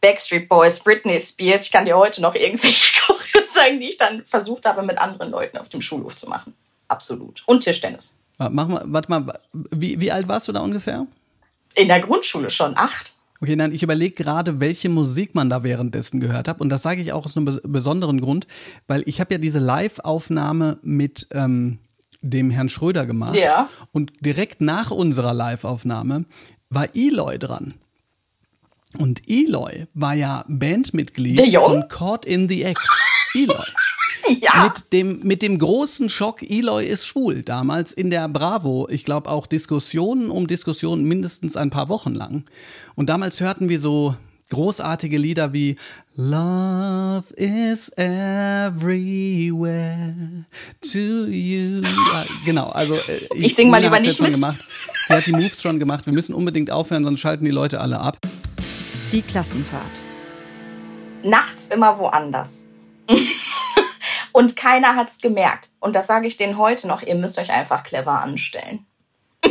Backstreet 0.00 0.48
Boys, 0.48 0.80
Britney 0.80 1.18
Spears. 1.18 1.66
Ich 1.66 1.72
kann 1.72 1.84
dir 1.84 1.96
heute 1.96 2.22
noch 2.22 2.34
irgendwelche 2.34 2.86
Choreos 3.00 3.52
zeigen, 3.52 3.80
die 3.80 3.88
ich 3.88 3.96
dann 3.96 4.24
versucht 4.24 4.66
habe, 4.66 4.82
mit 4.82 4.98
anderen 4.98 5.30
Leuten 5.30 5.58
auf 5.58 5.68
dem 5.68 5.82
Schulhof 5.82 6.16
zu 6.16 6.28
machen. 6.28 6.54
Absolut. 6.88 7.42
Und 7.46 7.62
Tischtennis. 7.62 8.16
Mach 8.38 8.68
mal, 8.68 8.82
warte 8.86 9.10
mal, 9.10 9.40
wie, 9.52 10.00
wie 10.00 10.10
alt 10.10 10.26
warst 10.26 10.48
du 10.48 10.52
da 10.52 10.60
ungefähr? 10.60 11.06
In 11.74 11.88
der 11.88 12.00
Grundschule 12.00 12.48
schon, 12.50 12.76
acht. 12.76 13.12
Okay, 13.42 13.56
nein, 13.56 13.72
ich 13.72 13.82
überlege 13.82 14.14
gerade, 14.14 14.60
welche 14.60 14.88
Musik 14.88 15.34
man 15.34 15.48
da 15.48 15.62
währenddessen 15.62 16.20
gehört 16.20 16.48
hat. 16.48 16.60
Und 16.60 16.68
das 16.68 16.82
sage 16.82 17.00
ich 17.00 17.12
auch 17.12 17.24
aus 17.24 17.36
einem 17.36 17.60
besonderen 17.64 18.20
Grund, 18.20 18.46
weil 18.86 19.02
ich 19.06 19.20
habe 19.20 19.34
ja 19.34 19.38
diese 19.38 19.58
Live-Aufnahme 19.58 20.78
mit 20.82 21.26
ähm, 21.30 21.78
dem 22.22 22.50
Herrn 22.50 22.68
Schröder 22.68 23.06
gemacht. 23.06 23.36
Ja. 23.36 23.68
Und 23.92 24.12
direkt 24.20 24.60
nach 24.60 24.90
unserer 24.90 25.32
Live-Aufnahme 25.32 26.24
war 26.68 26.88
Eloy 26.94 27.38
dran. 27.38 27.74
Und 28.98 29.22
Eloy 29.28 29.86
war 29.94 30.14
ja 30.14 30.44
Bandmitglied 30.48 31.40
von 31.54 31.88
Caught 31.88 32.26
in 32.26 32.48
the 32.48 32.62
Act. 32.64 32.80
Eloy. 33.34 33.64
Ja. 34.40 34.64
Mit 34.64 34.92
dem, 34.92 35.20
mit 35.20 35.42
dem 35.42 35.58
großen 35.58 36.08
Schock, 36.08 36.42
Eloy 36.42 36.86
ist 36.86 37.06
schwul, 37.06 37.42
damals 37.42 37.92
in 37.92 38.10
der 38.10 38.28
Bravo. 38.28 38.88
Ich 38.90 39.04
glaube 39.04 39.30
auch 39.30 39.46
Diskussionen 39.46 40.30
um 40.30 40.46
Diskussionen 40.46 41.04
mindestens 41.04 41.56
ein 41.56 41.70
paar 41.70 41.88
Wochen 41.88 42.14
lang. 42.14 42.44
Und 42.94 43.08
damals 43.08 43.40
hörten 43.40 43.68
wir 43.68 43.80
so 43.80 44.14
großartige 44.50 45.16
Lieder 45.16 45.52
wie 45.52 45.76
Love 46.16 47.24
is 47.36 47.88
everywhere 47.96 48.84
to 50.80 51.26
you. 51.26 51.82
Genau, 52.44 52.68
also 52.70 52.94
äh, 52.94 53.26
ich, 53.34 53.44
ich 53.46 53.54
singe 53.54 53.70
mal 53.70 53.80
lieber 53.82 54.00
nicht 54.00 54.20
mit. 54.20 54.34
Gemacht. 54.34 54.64
Sie 55.06 55.14
hat 55.14 55.26
die 55.26 55.32
Moves 55.32 55.62
schon 55.62 55.78
gemacht. 55.78 56.06
Wir 56.06 56.12
müssen 56.12 56.34
unbedingt 56.34 56.70
aufhören, 56.70 57.04
sonst 57.04 57.20
schalten 57.20 57.44
die 57.44 57.50
Leute 57.50 57.80
alle 57.80 58.00
ab. 58.00 58.18
Die 59.12 59.22
Klassenfahrt. 59.22 60.04
Nachts 61.24 61.66
immer 61.66 61.98
woanders. 61.98 62.64
Und 64.32 64.54
keiner 64.54 64.94
hat's 64.94 65.18
gemerkt. 65.18 65.70
Und 65.80 65.96
das 65.96 66.06
sage 66.06 66.28
ich 66.28 66.36
denen 66.36 66.58
heute 66.58 66.86
noch. 66.86 67.02
Ihr 67.02 67.16
müsst 67.16 67.36
euch 67.40 67.50
einfach 67.50 67.82
clever 67.82 68.22
anstellen. 68.22 68.86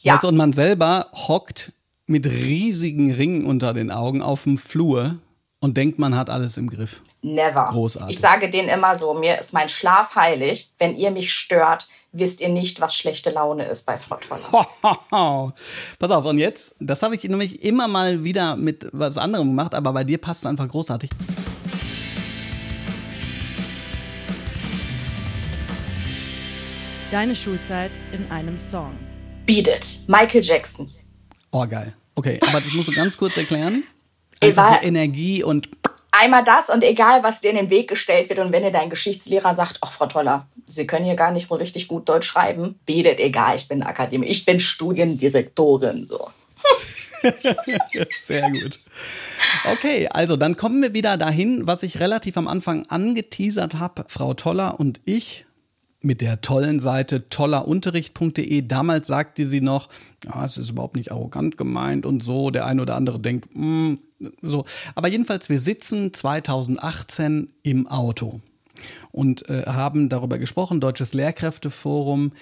ja. 0.00 0.14
Also, 0.14 0.28
und 0.28 0.36
man 0.38 0.54
selber 0.54 1.10
hockt 1.12 1.72
mit 2.06 2.24
riesigen 2.24 3.12
Ringen 3.12 3.44
unter 3.44 3.74
den 3.74 3.90
Augen 3.90 4.22
auf 4.22 4.44
dem 4.44 4.56
Flur 4.56 5.18
und 5.60 5.76
denkt, 5.76 5.98
man 5.98 6.16
hat 6.16 6.30
alles 6.30 6.56
im 6.56 6.70
Griff. 6.70 7.02
Never. 7.26 7.66
Großartig. 7.72 8.14
Ich 8.14 8.20
sage 8.20 8.48
denen 8.48 8.68
immer 8.68 8.94
so, 8.94 9.12
mir 9.12 9.36
ist 9.36 9.52
mein 9.52 9.68
Schlaf 9.68 10.14
heilig. 10.14 10.70
Wenn 10.78 10.96
ihr 10.96 11.10
mich 11.10 11.32
stört, 11.32 11.88
wisst 12.12 12.40
ihr 12.40 12.48
nicht, 12.48 12.80
was 12.80 12.94
schlechte 12.94 13.30
Laune 13.30 13.64
ist 13.64 13.84
bei 13.84 13.98
Frau 13.98 14.16
Toller. 14.16 14.68
Pass 15.98 16.10
auf, 16.12 16.24
und 16.24 16.38
jetzt, 16.38 16.76
das 16.78 17.02
habe 17.02 17.16
ich 17.16 17.24
nämlich 17.24 17.64
immer 17.64 17.88
mal 17.88 18.22
wieder 18.22 18.54
mit 18.54 18.88
was 18.92 19.18
anderem 19.18 19.48
gemacht, 19.48 19.74
aber 19.74 19.92
bei 19.92 20.04
dir 20.04 20.18
passt 20.18 20.42
es 20.42 20.46
einfach 20.46 20.68
großartig. 20.68 21.10
Deine 27.10 27.34
Schulzeit 27.34 27.90
in 28.12 28.30
einem 28.30 28.56
Song. 28.56 28.96
Beat 29.46 29.66
It, 29.66 29.98
Michael 30.06 30.44
Jackson. 30.44 30.88
Oh, 31.50 31.66
geil. 31.66 31.92
Okay, 32.14 32.38
aber 32.46 32.60
das 32.60 32.72
musst 32.72 32.86
du 32.86 32.92
ganz 32.92 33.16
kurz 33.16 33.36
erklären. 33.36 33.82
Einfach 34.40 34.68
so 34.68 34.86
Energie 34.86 35.42
und 35.42 35.75
einmal 36.20 36.44
das 36.44 36.70
und 36.70 36.82
egal, 36.84 37.22
was 37.22 37.40
dir 37.40 37.50
in 37.50 37.56
den 37.56 37.70
Weg 37.70 37.88
gestellt 37.88 38.28
wird 38.28 38.38
und 38.38 38.52
wenn 38.52 38.62
dir 38.62 38.70
dein 38.70 38.90
Geschichtslehrer 38.90 39.54
sagt, 39.54 39.78
ach 39.80 39.92
Frau 39.92 40.06
Toller, 40.06 40.46
Sie 40.64 40.86
können 40.86 41.04
hier 41.04 41.14
gar 41.14 41.30
nicht 41.30 41.46
so 41.46 41.54
richtig 41.54 41.88
gut 41.88 42.08
Deutsch 42.08 42.26
schreiben, 42.26 42.78
betet 42.86 43.20
egal, 43.20 43.56
ich 43.56 43.68
bin 43.68 43.82
Akademie, 43.82 44.26
ich 44.26 44.44
bin 44.44 44.60
Studiendirektorin, 44.60 46.06
so. 46.06 46.30
Sehr 48.10 48.50
gut. 48.50 48.78
Okay, 49.72 50.08
also 50.08 50.36
dann 50.36 50.56
kommen 50.56 50.82
wir 50.82 50.92
wieder 50.92 51.16
dahin, 51.16 51.66
was 51.66 51.82
ich 51.82 52.00
relativ 52.00 52.36
am 52.36 52.48
Anfang 52.48 52.86
angeteasert 52.86 53.74
habe. 53.74 54.04
Frau 54.08 54.34
Toller 54.34 54.78
und 54.78 55.00
ich 55.04 55.45
mit 56.06 56.20
der 56.20 56.40
tollen 56.40 56.80
Seite 56.80 57.28
tollerunterricht.de. 57.28 58.62
Damals 58.62 59.08
sagte 59.08 59.46
sie 59.46 59.60
noch, 59.60 59.88
ja, 60.24 60.44
es 60.44 60.56
ist 60.56 60.70
überhaupt 60.70 60.96
nicht 60.96 61.12
arrogant 61.12 61.58
gemeint 61.58 62.06
und 62.06 62.22
so. 62.22 62.50
Der 62.50 62.64
eine 62.64 62.82
oder 62.82 62.94
andere 62.94 63.20
denkt, 63.20 63.48
mm, 63.54 63.94
so. 64.40 64.64
Aber 64.94 65.08
jedenfalls, 65.08 65.48
wir 65.48 65.58
sitzen 65.58 66.14
2018 66.14 67.52
im 67.62 67.86
Auto 67.88 68.40
und 69.10 69.48
äh, 69.48 69.64
haben 69.66 70.08
darüber 70.08 70.38
gesprochen, 70.38 70.80
Deutsches 70.80 71.12
Lehrkräfteforum. 71.12 72.32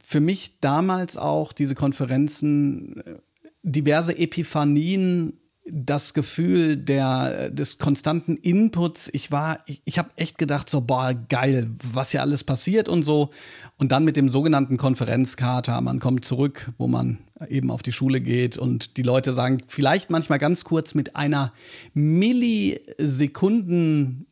Für 0.00 0.20
mich 0.20 0.60
damals 0.60 1.16
auch 1.16 1.52
diese 1.52 1.74
Konferenzen, 1.74 3.00
äh, 3.00 3.14
diverse 3.62 4.16
Epiphanien 4.16 5.40
das 5.70 6.14
Gefühl 6.14 6.76
der, 6.76 7.50
des 7.50 7.78
konstanten 7.78 8.36
Inputs. 8.36 9.10
Ich 9.12 9.30
war, 9.30 9.60
ich, 9.66 9.82
ich 9.84 9.98
habe 9.98 10.10
echt 10.16 10.38
gedacht, 10.38 10.70
so, 10.70 10.80
boah, 10.80 11.14
geil, 11.28 11.70
was 11.92 12.10
hier 12.10 12.22
alles 12.22 12.44
passiert 12.44 12.88
und 12.88 13.02
so. 13.02 13.30
Und 13.76 13.92
dann 13.92 14.04
mit 14.04 14.16
dem 14.16 14.28
sogenannten 14.28 14.76
Konferenzkater, 14.76 15.80
man 15.80 16.00
kommt 16.00 16.24
zurück, 16.24 16.70
wo 16.78 16.86
man 16.86 17.18
eben 17.48 17.70
auf 17.70 17.82
die 17.82 17.92
Schule 17.92 18.20
geht 18.20 18.58
und 18.58 18.96
die 18.96 19.02
Leute 19.02 19.32
sagen 19.32 19.58
vielleicht 19.68 20.10
manchmal 20.10 20.38
ganz 20.38 20.64
kurz 20.64 20.94
mit 20.94 21.14
einer 21.14 21.52
Millisekunden 21.94 24.26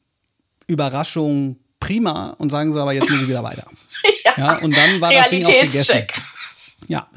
Überraschung 0.66 1.56
prima 1.78 2.30
und 2.38 2.50
sagen 2.50 2.72
so, 2.72 2.80
aber 2.80 2.92
jetzt 2.92 3.08
muss 3.08 3.22
ich 3.22 3.28
wieder 3.28 3.44
weiter. 3.44 3.68
ja. 4.24 4.32
ja, 4.36 4.58
und 4.58 4.76
dann 4.76 5.00
war 5.00 5.12
das 5.12 5.28
Ding 5.28 5.44
auch 5.44 5.50
gegessen. 5.50 6.06
Ja, 6.88 7.08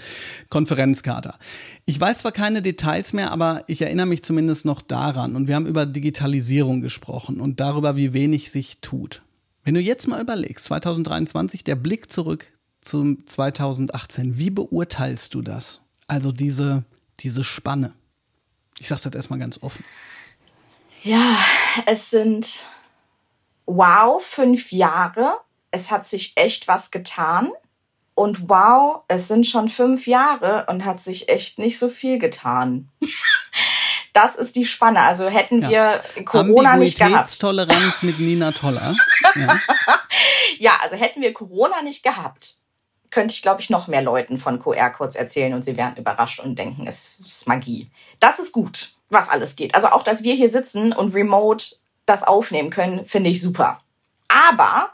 Konferenzkater. 0.49 1.37
Ich 1.85 1.99
weiß 1.99 2.19
zwar 2.19 2.31
keine 2.31 2.61
Details 2.61 3.13
mehr, 3.13 3.31
aber 3.31 3.63
ich 3.67 3.81
erinnere 3.81 4.05
mich 4.05 4.23
zumindest 4.23 4.65
noch 4.65 4.81
daran. 4.81 5.35
Und 5.35 5.47
wir 5.47 5.55
haben 5.55 5.67
über 5.67 5.85
Digitalisierung 5.85 6.81
gesprochen 6.81 7.41
und 7.41 7.59
darüber, 7.59 7.95
wie 7.95 8.13
wenig 8.13 8.51
sich 8.51 8.79
tut. 8.79 9.21
Wenn 9.63 9.73
du 9.73 9.81
jetzt 9.81 10.07
mal 10.07 10.21
überlegst, 10.21 10.65
2023, 10.65 11.63
der 11.63 11.75
Blick 11.75 12.11
zurück 12.11 12.47
zum 12.81 13.25
2018, 13.27 14.37
wie 14.37 14.49
beurteilst 14.49 15.33
du 15.33 15.41
das? 15.41 15.81
Also 16.07 16.31
diese, 16.31 16.85
diese 17.19 17.43
Spanne. 17.43 17.93
Ich 18.79 18.87
sage 18.87 18.99
es 18.99 19.05
jetzt 19.05 19.15
erstmal 19.15 19.39
ganz 19.39 19.61
offen. 19.61 19.83
Ja, 21.03 21.37
es 21.85 22.09
sind 22.09 22.63
wow, 23.65 24.23
fünf 24.23 24.71
Jahre. 24.71 25.33
Es 25.71 25.91
hat 25.91 26.05
sich 26.05 26.33
echt 26.35 26.67
was 26.67 26.91
getan. 26.91 27.51
Und 28.19 28.49
wow, 28.49 29.03
es 29.07 29.29
sind 29.29 29.47
schon 29.47 29.69
fünf 29.69 30.05
Jahre 30.05 30.65
und 30.67 30.83
hat 30.83 30.99
sich 30.99 31.29
echt 31.29 31.57
nicht 31.57 31.79
so 31.79 31.87
viel 31.87 32.19
getan. 32.19 32.89
das 34.13 34.35
ist 34.35 34.57
die 34.57 34.65
Spanne. 34.65 35.03
Also 35.03 35.29
hätten 35.29 35.61
ja. 35.61 35.69
wir 35.69 36.25
Corona 36.25 36.75
nicht 36.75 36.99
gehabt. 36.99 37.39
Toleranz 37.39 38.03
mit 38.03 38.19
Nina 38.19 38.51
Toller. 38.51 38.93
Ja. 39.35 39.57
ja, 40.59 40.71
also 40.83 40.97
hätten 40.97 41.21
wir 41.21 41.31
Corona 41.31 41.81
nicht 41.81 42.03
gehabt, 42.03 42.55
könnte 43.09 43.33
ich, 43.33 43.41
glaube 43.41 43.61
ich, 43.61 43.69
noch 43.69 43.87
mehr 43.87 44.01
Leuten 44.01 44.37
von 44.37 44.59
QR 44.59 44.89
kurz 44.89 45.15
erzählen 45.15 45.53
und 45.53 45.63
sie 45.63 45.77
wären 45.77 45.95
überrascht 45.95 46.41
und 46.41 46.59
denken, 46.59 46.87
es 46.87 47.19
ist 47.25 47.47
Magie. 47.47 47.89
Das 48.19 48.37
ist 48.37 48.51
gut, 48.51 48.95
was 49.09 49.29
alles 49.29 49.55
geht. 49.55 49.75
Also 49.75 49.91
auch, 49.91 50.03
dass 50.03 50.23
wir 50.23 50.35
hier 50.35 50.49
sitzen 50.49 50.91
und 50.91 51.15
remote 51.15 51.77
das 52.05 52.23
aufnehmen 52.23 52.69
können, 52.69 53.05
finde 53.05 53.29
ich 53.29 53.39
super. 53.39 53.79
Aber 54.27 54.89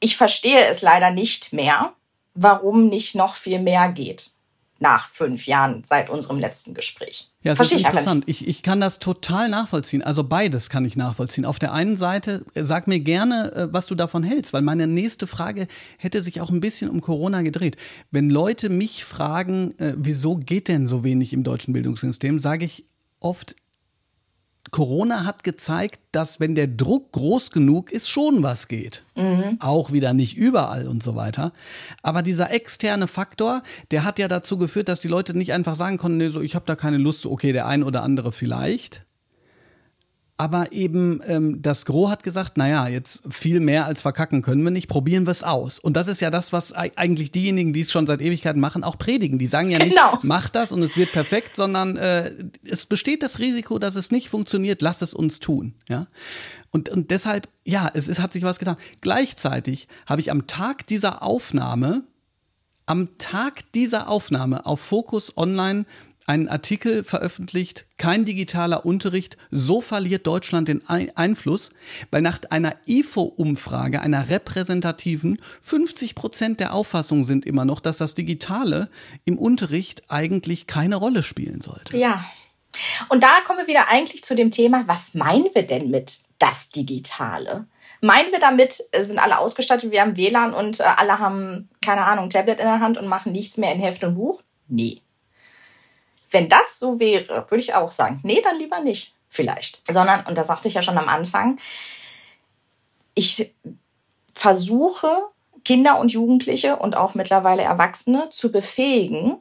ich 0.00 0.16
verstehe 0.16 0.66
es 0.66 0.82
leider 0.82 1.12
nicht 1.12 1.52
mehr, 1.52 1.92
warum 2.36 2.88
nicht 2.88 3.14
noch 3.14 3.34
viel 3.34 3.60
mehr 3.60 3.90
geht 3.90 4.36
nach 4.78 5.08
fünf 5.08 5.46
Jahren 5.46 5.82
seit 5.84 6.10
unserem 6.10 6.38
letzten 6.38 6.74
Gespräch. 6.74 7.30
Ja, 7.42 7.52
das 7.52 7.56
Verstehe 7.56 7.78
ist 7.78 7.86
interessant. 7.86 8.24
Ich, 8.26 8.46
ich 8.46 8.62
kann 8.62 8.80
das 8.80 8.98
total 8.98 9.48
nachvollziehen. 9.48 10.02
Also 10.02 10.22
beides 10.22 10.68
kann 10.68 10.84
ich 10.84 10.96
nachvollziehen. 10.96 11.46
Auf 11.46 11.58
der 11.58 11.72
einen 11.72 11.96
Seite, 11.96 12.44
äh, 12.54 12.62
sag 12.62 12.86
mir 12.86 13.00
gerne, 13.00 13.52
äh, 13.52 13.68
was 13.72 13.86
du 13.86 13.94
davon 13.94 14.22
hältst, 14.22 14.52
weil 14.52 14.62
meine 14.62 14.86
nächste 14.86 15.26
Frage 15.26 15.66
hätte 15.96 16.20
sich 16.20 16.40
auch 16.42 16.50
ein 16.50 16.60
bisschen 16.60 16.90
um 16.90 17.00
Corona 17.00 17.42
gedreht. 17.42 17.76
Wenn 18.10 18.28
Leute 18.28 18.68
mich 18.68 19.04
fragen, 19.04 19.78
äh, 19.78 19.94
wieso 19.96 20.36
geht 20.36 20.68
denn 20.68 20.86
so 20.86 21.04
wenig 21.04 21.32
im 21.32 21.42
deutschen 21.42 21.72
Bildungssystem, 21.72 22.38
sage 22.38 22.66
ich 22.66 22.84
oft, 23.18 23.56
Corona 24.70 25.24
hat 25.24 25.44
gezeigt, 25.44 26.00
dass 26.12 26.40
wenn 26.40 26.54
der 26.54 26.66
Druck 26.66 27.12
groß 27.12 27.50
genug 27.50 27.92
ist, 27.92 28.08
schon 28.08 28.42
was 28.42 28.68
geht. 28.68 29.02
Mhm. 29.14 29.58
Auch 29.60 29.92
wieder 29.92 30.12
nicht 30.12 30.36
überall 30.36 30.88
und 30.88 31.02
so 31.02 31.14
weiter. 31.14 31.52
Aber 32.02 32.22
dieser 32.22 32.50
externe 32.50 33.06
Faktor, 33.06 33.62
der 33.90 34.04
hat 34.04 34.18
ja 34.18 34.28
dazu 34.28 34.58
geführt, 34.58 34.88
dass 34.88 35.00
die 35.00 35.08
Leute 35.08 35.36
nicht 35.36 35.52
einfach 35.52 35.76
sagen 35.76 35.98
konnten, 35.98 36.18
nee, 36.18 36.28
so 36.28 36.40
ich 36.40 36.54
habe 36.54 36.66
da 36.66 36.76
keine 36.76 36.98
Lust, 36.98 37.26
okay, 37.26 37.52
der 37.52 37.66
ein 37.66 37.82
oder 37.82 38.02
andere 38.02 38.32
vielleicht, 38.32 39.05
aber 40.38 40.72
eben 40.72 41.20
ähm, 41.26 41.62
das 41.62 41.86
Gros 41.86 42.10
hat 42.10 42.22
gesagt, 42.22 42.58
naja, 42.58 42.88
jetzt 42.88 43.22
viel 43.30 43.58
mehr 43.60 43.86
als 43.86 44.02
verkacken 44.02 44.42
können 44.42 44.62
wir 44.62 44.70
nicht, 44.70 44.86
probieren 44.86 45.26
wir 45.26 45.30
es 45.30 45.42
aus. 45.42 45.78
Und 45.78 45.96
das 45.96 46.08
ist 46.08 46.20
ja 46.20 46.30
das, 46.30 46.52
was 46.52 46.74
eigentlich 46.74 47.32
diejenigen, 47.32 47.72
die 47.72 47.80
es 47.80 47.90
schon 47.90 48.06
seit 48.06 48.20
Ewigkeiten 48.20 48.60
machen, 48.60 48.84
auch 48.84 48.98
predigen. 48.98 49.38
Die 49.38 49.46
sagen 49.46 49.70
ja 49.70 49.78
nicht, 49.78 49.96
genau. 49.96 50.18
mach 50.22 50.50
das 50.50 50.72
und 50.72 50.82
es 50.82 50.96
wird 50.96 51.12
perfekt, 51.12 51.56
sondern 51.56 51.96
äh, 51.96 52.32
es 52.64 52.84
besteht 52.84 53.22
das 53.22 53.38
Risiko, 53.38 53.78
dass 53.78 53.96
es 53.96 54.10
nicht 54.10 54.28
funktioniert, 54.28 54.82
lass 54.82 55.00
es 55.00 55.14
uns 55.14 55.40
tun. 55.40 55.74
Ja? 55.88 56.06
Und, 56.70 56.90
und 56.90 57.10
deshalb, 57.10 57.48
ja, 57.64 57.90
es, 57.94 58.06
es 58.06 58.18
hat 58.18 58.34
sich 58.34 58.42
was 58.42 58.58
getan. 58.58 58.76
Gleichzeitig 59.00 59.88
habe 60.04 60.20
ich 60.20 60.30
am 60.30 60.46
Tag 60.46 60.86
dieser 60.86 61.22
Aufnahme, 61.22 62.02
am 62.84 63.16
Tag 63.16 63.72
dieser 63.72 64.08
Aufnahme 64.08 64.66
auf 64.66 64.80
Focus 64.80 65.34
Online 65.38 65.86
einen 66.26 66.48
Artikel 66.48 67.04
veröffentlicht, 67.04 67.86
kein 67.98 68.24
digitaler 68.24 68.84
Unterricht, 68.84 69.36
so 69.50 69.80
verliert 69.80 70.26
Deutschland 70.26 70.68
den 70.68 70.82
Einfluss, 70.88 71.70
weil 72.10 72.22
nach 72.22 72.40
einer 72.50 72.74
IFO-Umfrage, 72.86 74.00
einer 74.00 74.28
repräsentativen, 74.28 75.40
50 75.62 76.14
Prozent 76.14 76.60
der 76.60 76.74
Auffassung 76.74 77.22
sind 77.22 77.46
immer 77.46 77.64
noch, 77.64 77.80
dass 77.80 77.98
das 77.98 78.14
Digitale 78.14 78.90
im 79.24 79.38
Unterricht 79.38 80.02
eigentlich 80.08 80.66
keine 80.66 80.96
Rolle 80.96 81.22
spielen 81.22 81.60
sollte. 81.60 81.96
Ja. 81.96 82.24
Und 83.08 83.22
da 83.22 83.40
kommen 83.46 83.60
wir 83.60 83.68
wieder 83.68 83.88
eigentlich 83.88 84.22
zu 84.22 84.34
dem 84.34 84.50
Thema, 84.50 84.84
was 84.86 85.14
meinen 85.14 85.48
wir 85.54 85.66
denn 85.66 85.90
mit 85.90 86.18
das 86.38 86.70
Digitale? 86.70 87.66
Meinen 88.02 88.30
wir 88.32 88.40
damit, 88.40 88.82
äh, 88.92 89.02
sind 89.02 89.18
alle 89.18 89.38
ausgestattet, 89.38 89.90
wir 89.90 90.02
haben 90.02 90.16
WLAN 90.16 90.52
und 90.52 90.80
äh, 90.80 90.84
alle 90.84 91.18
haben, 91.18 91.70
keine 91.82 92.04
Ahnung, 92.04 92.28
Tablet 92.28 92.58
in 92.58 92.66
der 92.66 92.80
Hand 92.80 92.98
und 92.98 93.06
machen 93.06 93.32
nichts 93.32 93.56
mehr 93.56 93.72
in 93.72 93.80
Heft 93.80 94.04
und 94.04 94.16
Buch? 94.16 94.42
Nee. 94.68 95.00
Wenn 96.36 96.50
das 96.50 96.78
so 96.78 97.00
wäre, 97.00 97.50
würde 97.50 97.62
ich 97.62 97.72
auch 97.72 97.90
sagen, 97.90 98.20
nee, 98.22 98.42
dann 98.42 98.58
lieber 98.58 98.80
nicht, 98.80 99.14
vielleicht. 99.30 99.80
Sondern, 99.90 100.26
und 100.26 100.36
das 100.36 100.48
sagte 100.48 100.68
ich 100.68 100.74
ja 100.74 100.82
schon 100.82 100.98
am 100.98 101.08
Anfang, 101.08 101.58
ich 103.14 103.54
versuche, 104.34 105.30
Kinder 105.64 105.98
und 105.98 106.12
Jugendliche 106.12 106.76
und 106.76 106.94
auch 106.94 107.14
mittlerweile 107.14 107.62
Erwachsene 107.62 108.28
zu 108.28 108.52
befähigen, 108.52 109.38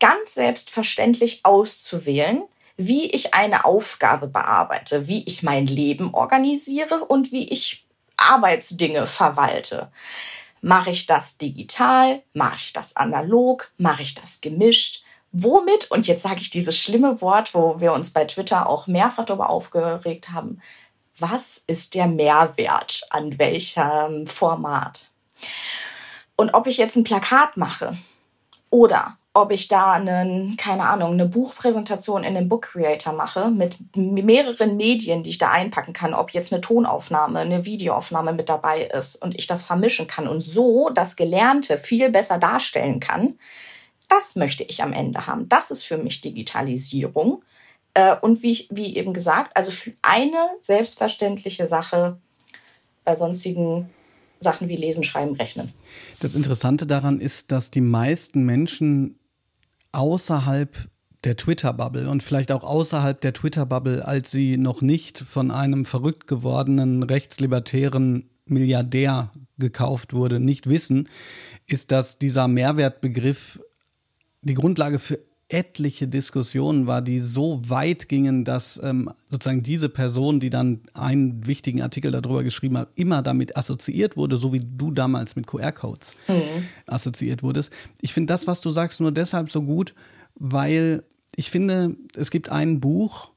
ganz 0.00 0.34
selbstverständlich 0.34 1.44
auszuwählen, 1.44 2.42
wie 2.76 3.08
ich 3.08 3.34
eine 3.34 3.64
Aufgabe 3.64 4.26
bearbeite, 4.26 5.06
wie 5.06 5.22
ich 5.26 5.44
mein 5.44 5.68
Leben 5.68 6.12
organisiere 6.12 7.04
und 7.04 7.30
wie 7.30 7.50
ich 7.50 7.86
Arbeitsdinge 8.16 9.06
verwalte. 9.06 9.92
Mache 10.60 10.90
ich 10.90 11.06
das 11.06 11.38
digital? 11.38 12.24
Mache 12.32 12.58
ich 12.58 12.72
das 12.72 12.96
analog? 12.96 13.70
Mache 13.78 14.02
ich 14.02 14.16
das 14.16 14.40
gemischt? 14.40 15.04
Womit, 15.32 15.90
und 15.90 16.06
jetzt 16.06 16.22
sage 16.22 16.40
ich 16.40 16.50
dieses 16.50 16.78
schlimme 16.78 17.20
Wort, 17.22 17.54
wo 17.54 17.80
wir 17.80 17.92
uns 17.92 18.10
bei 18.10 18.26
Twitter 18.26 18.68
auch 18.68 18.86
mehrfach 18.86 19.24
darüber 19.24 19.48
aufgeregt 19.48 20.30
haben, 20.30 20.60
was 21.18 21.62
ist 21.66 21.94
der 21.94 22.06
Mehrwert 22.06 23.02
an 23.10 23.38
welchem 23.38 24.26
Format? 24.26 25.08
Und 26.36 26.54
ob 26.54 26.66
ich 26.66 26.76
jetzt 26.76 26.96
ein 26.96 27.04
Plakat 27.04 27.56
mache 27.56 27.96
oder 28.70 29.16
ob 29.34 29.50
ich 29.50 29.68
da 29.68 29.92
einen, 29.92 30.58
keine 30.58 30.84
Ahnung, 30.84 31.12
eine 31.12 31.24
Buchpräsentation 31.24 32.22
in 32.22 32.34
den 32.34 32.50
Book 32.50 32.72
Creator 32.72 33.14
mache 33.14 33.50
mit 33.50 33.76
mehreren 33.96 34.76
Medien, 34.76 35.22
die 35.22 35.30
ich 35.30 35.38
da 35.38 35.50
einpacken 35.50 35.94
kann, 35.94 36.12
ob 36.12 36.32
jetzt 36.32 36.52
eine 36.52 36.60
Tonaufnahme, 36.60 37.40
eine 37.40 37.64
Videoaufnahme 37.64 38.34
mit 38.34 38.50
dabei 38.50 38.82
ist 38.84 39.16
und 39.22 39.38
ich 39.38 39.46
das 39.46 39.64
vermischen 39.64 40.06
kann 40.06 40.28
und 40.28 40.40
so 40.40 40.90
das 40.90 41.16
Gelernte 41.16 41.78
viel 41.78 42.10
besser 42.10 42.38
darstellen 42.38 43.00
kann, 43.00 43.38
das 44.12 44.36
möchte 44.36 44.62
ich 44.62 44.82
am 44.82 44.92
Ende 44.92 45.26
haben. 45.26 45.48
Das 45.48 45.70
ist 45.70 45.84
für 45.84 45.96
mich 45.96 46.20
Digitalisierung. 46.20 47.42
Äh, 47.94 48.16
und 48.20 48.42
wie, 48.42 48.66
wie 48.70 48.96
eben 48.96 49.14
gesagt, 49.14 49.56
also 49.56 49.70
für 49.70 49.92
eine 50.02 50.50
selbstverständliche 50.60 51.66
Sache 51.66 52.18
bei 53.04 53.16
sonstigen 53.16 53.88
Sachen 54.38 54.68
wie 54.68 54.76
Lesen, 54.76 55.04
Schreiben, 55.04 55.34
Rechnen. 55.36 55.72
Das 56.20 56.34
Interessante 56.34 56.86
daran 56.86 57.20
ist, 57.20 57.52
dass 57.52 57.70
die 57.70 57.80
meisten 57.80 58.44
Menschen 58.44 59.18
außerhalb 59.92 60.88
der 61.24 61.36
Twitter-Bubble 61.36 62.08
und 62.10 62.22
vielleicht 62.22 62.52
auch 62.52 62.64
außerhalb 62.64 63.20
der 63.20 63.32
Twitter-Bubble, 63.32 64.06
als 64.06 64.30
sie 64.30 64.56
noch 64.56 64.82
nicht 64.82 65.18
von 65.18 65.50
einem 65.50 65.84
verrückt 65.84 66.26
gewordenen 66.26 67.02
rechtslibertären 67.02 68.28
Milliardär 68.44 69.30
gekauft 69.58 70.12
wurde, 70.12 70.40
nicht 70.40 70.68
wissen, 70.68 71.08
ist, 71.66 71.92
dass 71.92 72.18
dieser 72.18 72.48
Mehrwertbegriff 72.48 73.60
die 74.42 74.54
Grundlage 74.54 74.98
für 74.98 75.18
etliche 75.48 76.08
Diskussionen 76.08 76.86
war, 76.86 77.02
die 77.02 77.18
so 77.18 77.60
weit 77.66 78.08
gingen, 78.08 78.44
dass 78.44 78.80
ähm, 78.82 79.10
sozusagen 79.28 79.62
diese 79.62 79.88
Person, 79.88 80.40
die 80.40 80.50
dann 80.50 80.80
einen 80.94 81.46
wichtigen 81.46 81.82
Artikel 81.82 82.10
darüber 82.10 82.42
geschrieben 82.42 82.78
hat, 82.78 82.88
immer 82.94 83.22
damit 83.22 83.56
assoziiert 83.56 84.16
wurde, 84.16 84.38
so 84.38 84.52
wie 84.52 84.60
du 84.60 84.90
damals 84.90 85.36
mit 85.36 85.46
QR-Codes 85.46 86.14
mhm. 86.26 86.64
assoziiert 86.86 87.42
wurdest. 87.42 87.70
Ich 88.00 88.14
finde 88.14 88.32
das, 88.32 88.46
was 88.46 88.62
du 88.62 88.70
sagst, 88.70 89.00
nur 89.00 89.12
deshalb 89.12 89.50
so 89.50 89.62
gut, 89.62 89.94
weil 90.36 91.04
ich 91.36 91.50
finde, 91.50 91.96
es 92.16 92.30
gibt 92.30 92.48
ein 92.50 92.80
Buch, 92.80 93.31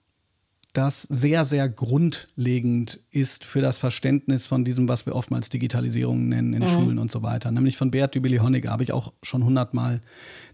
das 0.77 1.03
sehr, 1.03 1.45
sehr 1.45 1.69
grundlegend 1.69 2.99
ist 3.09 3.45
für 3.45 3.61
das 3.61 3.77
Verständnis 3.77 4.45
von 4.45 4.65
diesem, 4.65 4.89
was 4.89 5.05
wir 5.05 5.15
oftmals 5.15 5.49
Digitalisierung 5.49 6.27
nennen 6.27 6.53
in 6.53 6.63
mhm. 6.63 6.67
Schulen 6.67 6.99
und 6.99 7.11
so 7.11 7.23
weiter. 7.23 7.51
Nämlich 7.51 7.77
von 7.77 7.91
Bert 7.91 8.15
Dübeli-Honegger, 8.15 8.71
habe 8.71 8.83
ich 8.83 8.91
auch 8.91 9.13
schon 9.23 9.43
hundertmal 9.43 10.01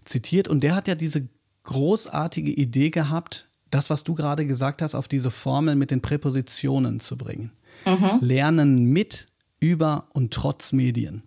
zitiert. 0.04 0.48
Und 0.48 0.62
der 0.62 0.74
hat 0.74 0.86
ja 0.86 0.94
diese 0.94 1.28
großartige 1.64 2.52
Idee 2.52 2.90
gehabt, 2.90 3.48
das, 3.70 3.90
was 3.90 4.04
du 4.04 4.14
gerade 4.14 4.46
gesagt 4.46 4.82
hast, 4.82 4.94
auf 4.94 5.08
diese 5.08 5.30
Formel 5.30 5.76
mit 5.76 5.90
den 5.90 6.02
Präpositionen 6.02 7.00
zu 7.00 7.16
bringen. 7.16 7.52
Mhm. 7.84 8.18
Lernen 8.20 8.84
mit, 8.84 9.26
über 9.58 10.08
und 10.12 10.32
trotz 10.32 10.72
Medien. 10.72 11.22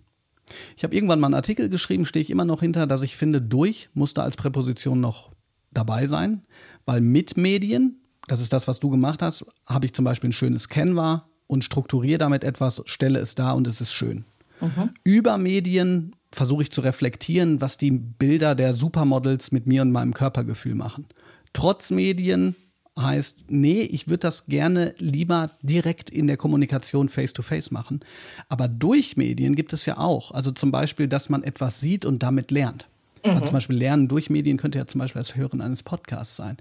Ich 0.77 0.83
habe 0.83 0.95
irgendwann 0.95 1.19
mal 1.19 1.27
einen 1.27 1.35
Artikel 1.35 1.69
geschrieben, 1.69 2.05
stehe 2.05 2.21
ich 2.21 2.29
immer 2.29 2.45
noch 2.45 2.61
hinter, 2.61 2.85
dass 2.85 3.01
ich 3.01 3.15
finde, 3.15 3.41
durch 3.41 3.89
musste 3.93 4.21
als 4.21 4.35
Präposition 4.35 4.99
noch 4.99 5.31
dabei 5.71 6.05
sein, 6.05 6.43
weil 6.85 7.01
mit 7.01 7.35
Medien, 7.35 7.99
das 8.27 8.39
ist 8.39 8.53
das, 8.53 8.67
was 8.67 8.79
du 8.79 8.89
gemacht 8.89 9.21
hast, 9.21 9.45
habe 9.65 9.85
ich 9.85 9.93
zum 9.93 10.05
Beispiel 10.05 10.29
ein 10.29 10.33
schönes 10.33 10.69
Canva 10.69 11.27
und 11.47 11.63
strukturiere 11.63 12.17
damit 12.17 12.43
etwas, 12.43 12.81
stelle 12.85 13.19
es 13.19 13.35
da 13.35 13.51
und 13.51 13.67
es 13.67 13.81
ist 13.81 13.93
schön. 13.93 14.25
Mhm. 14.61 14.91
Über 15.03 15.37
Medien 15.37 16.15
versuche 16.31 16.63
ich 16.63 16.71
zu 16.71 16.81
reflektieren, 16.81 17.61
was 17.61 17.77
die 17.77 17.91
Bilder 17.91 18.55
der 18.55 18.73
Supermodels 18.73 19.51
mit 19.51 19.67
mir 19.67 19.81
und 19.81 19.91
meinem 19.91 20.13
Körpergefühl 20.13 20.75
machen. 20.75 21.05
Trotz 21.53 21.91
Medien 21.91 22.55
heißt, 22.97 23.45
nee, 23.49 23.81
ich 23.81 24.07
würde 24.07 24.19
das 24.19 24.45
gerne 24.45 24.95
lieber 24.97 25.51
direkt 25.61 26.09
in 26.09 26.27
der 26.27 26.37
Kommunikation 26.37 27.09
face-to-face 27.09 27.69
-face 27.69 27.73
machen. 27.73 27.99
Aber 28.47 28.67
durch 28.67 29.17
Medien 29.17 29.55
gibt 29.55 29.73
es 29.73 29.85
ja 29.85 29.97
auch. 29.97 30.31
Also 30.31 30.51
zum 30.51 30.71
Beispiel, 30.71 31.07
dass 31.07 31.29
man 31.29 31.43
etwas 31.43 31.79
sieht 31.81 32.05
und 32.05 32.23
damit 32.23 32.51
lernt. 32.51 32.87
Also 33.25 33.31
mhm. 33.31 33.37
Also 33.37 33.45
zum 33.45 33.53
Beispiel 33.53 33.77
Lernen 33.77 34.07
durch 34.07 34.29
Medien 34.29 34.57
könnte 34.57 34.77
ja 34.77 34.87
zum 34.87 34.99
Beispiel 34.99 35.19
das 35.19 35.35
Hören 35.35 35.61
eines 35.61 35.83
Podcasts 35.83 36.35
sein. 36.35 36.57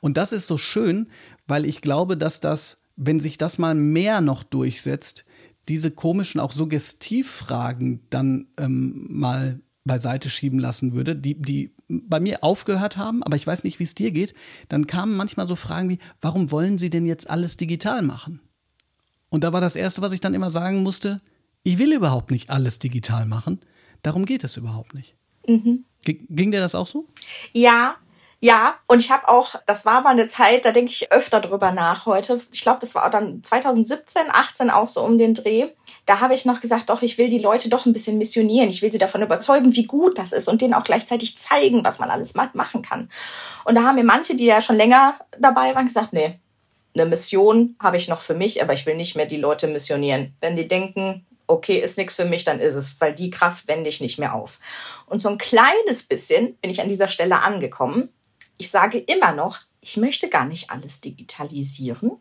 Und 0.00 0.16
das 0.16 0.32
ist 0.32 0.46
so 0.46 0.58
schön, 0.58 1.08
weil 1.46 1.64
ich 1.64 1.80
glaube, 1.80 2.16
dass 2.16 2.40
das, 2.40 2.78
wenn 2.96 3.20
sich 3.20 3.38
das 3.38 3.58
mal 3.58 3.74
mehr 3.74 4.20
noch 4.20 4.42
durchsetzt, 4.42 5.24
diese 5.68 5.90
komischen, 5.90 6.40
auch 6.40 6.52
Suggestivfragen 6.52 8.00
dann 8.10 8.46
ähm, 8.56 9.06
mal 9.08 9.60
beiseite 9.84 10.30
schieben 10.30 10.58
lassen 10.58 10.94
würde, 10.94 11.14
die, 11.14 11.40
die 11.40 11.72
bei 11.88 12.18
mir 12.18 12.42
aufgehört 12.42 12.96
haben, 12.96 13.22
aber 13.22 13.36
ich 13.36 13.46
weiß 13.46 13.62
nicht, 13.62 13.78
wie 13.78 13.84
es 13.84 13.94
dir 13.94 14.10
geht, 14.10 14.34
dann 14.68 14.86
kamen 14.86 15.16
manchmal 15.16 15.46
so 15.46 15.54
Fragen 15.54 15.88
wie, 15.88 15.98
warum 16.20 16.50
wollen 16.50 16.78
Sie 16.78 16.90
denn 16.90 17.06
jetzt 17.06 17.30
alles 17.30 17.56
digital 17.56 18.02
machen? 18.02 18.40
Und 19.28 19.44
da 19.44 19.52
war 19.52 19.60
das 19.60 19.76
Erste, 19.76 20.02
was 20.02 20.12
ich 20.12 20.20
dann 20.20 20.34
immer 20.34 20.50
sagen 20.50 20.82
musste, 20.82 21.20
ich 21.62 21.78
will 21.78 21.92
überhaupt 21.92 22.30
nicht 22.30 22.50
alles 22.50 22.78
digital 22.78 23.26
machen, 23.26 23.60
darum 24.02 24.24
geht 24.24 24.44
es 24.44 24.56
überhaupt 24.56 24.94
nicht. 24.94 25.16
Mhm. 25.48 25.84
Ging 26.06 26.50
dir 26.50 26.60
das 26.60 26.74
auch 26.74 26.86
so? 26.86 27.04
Ja, 27.52 27.96
ja, 28.40 28.76
und 28.86 29.00
ich 29.00 29.10
habe 29.10 29.28
auch, 29.28 29.54
das 29.64 29.86
war 29.86 30.02
mal 30.02 30.10
eine 30.10 30.26
Zeit, 30.26 30.66
da 30.66 30.70
denke 30.70 30.92
ich 30.92 31.10
öfter 31.10 31.40
drüber 31.40 31.72
nach 31.72 32.04
heute. 32.04 32.40
Ich 32.52 32.60
glaube, 32.60 32.78
das 32.80 32.94
war 32.94 33.08
dann 33.08 33.42
2017, 33.42 34.24
18 34.30 34.70
auch 34.70 34.88
so 34.88 35.02
um 35.02 35.16
den 35.16 35.32
Dreh. 35.32 35.68
Da 36.04 36.20
habe 36.20 36.34
ich 36.34 36.44
noch 36.44 36.60
gesagt, 36.60 36.90
doch, 36.90 37.00
ich 37.00 37.16
will 37.16 37.30
die 37.30 37.38
Leute 37.38 37.70
doch 37.70 37.86
ein 37.86 37.94
bisschen 37.94 38.18
missionieren. 38.18 38.68
Ich 38.68 38.82
will 38.82 38.92
sie 38.92 38.98
davon 38.98 39.22
überzeugen, 39.22 39.74
wie 39.74 39.84
gut 39.84 40.18
das 40.18 40.32
ist 40.32 40.48
und 40.48 40.60
denen 40.60 40.74
auch 40.74 40.84
gleichzeitig 40.84 41.38
zeigen, 41.38 41.82
was 41.82 41.98
man 41.98 42.10
alles 42.10 42.34
machen 42.34 42.82
kann. 42.82 43.08
Und 43.64 43.74
da 43.74 43.82
haben 43.84 43.96
mir 43.96 44.04
manche, 44.04 44.36
die 44.36 44.44
ja 44.44 44.60
schon 44.60 44.76
länger 44.76 45.14
dabei 45.38 45.74
waren, 45.74 45.86
gesagt, 45.86 46.12
nee, 46.12 46.38
eine 46.94 47.06
Mission 47.06 47.74
habe 47.80 47.96
ich 47.96 48.06
noch 48.06 48.20
für 48.20 48.34
mich, 48.34 48.62
aber 48.62 48.74
ich 48.74 48.86
will 48.86 48.96
nicht 48.96 49.16
mehr 49.16 49.26
die 49.26 49.36
Leute 49.38 49.66
missionieren. 49.66 50.34
Wenn 50.40 50.56
die 50.56 50.68
denken, 50.68 51.26
okay, 51.46 51.78
ist 51.78 51.96
nichts 51.96 52.14
für 52.14 52.24
mich, 52.24 52.44
dann 52.44 52.60
ist 52.60 52.74
es, 52.74 53.00
weil 53.00 53.14
die 53.14 53.30
Kraft 53.30 53.68
wende 53.68 53.88
ich 53.88 54.00
nicht 54.00 54.18
mehr 54.18 54.34
auf. 54.34 54.58
Und 55.06 55.20
so 55.20 55.28
ein 55.28 55.38
kleines 55.38 56.02
bisschen 56.02 56.56
bin 56.56 56.70
ich 56.70 56.80
an 56.80 56.88
dieser 56.88 57.08
Stelle 57.08 57.42
angekommen 57.42 58.10
ich 58.58 58.70
sage 58.70 58.98
immer 58.98 59.32
noch, 59.32 59.58
ich 59.80 59.96
möchte 59.96 60.28
gar 60.28 60.46
nicht 60.46 60.70
alles 60.70 61.00
digitalisieren. 61.00 62.12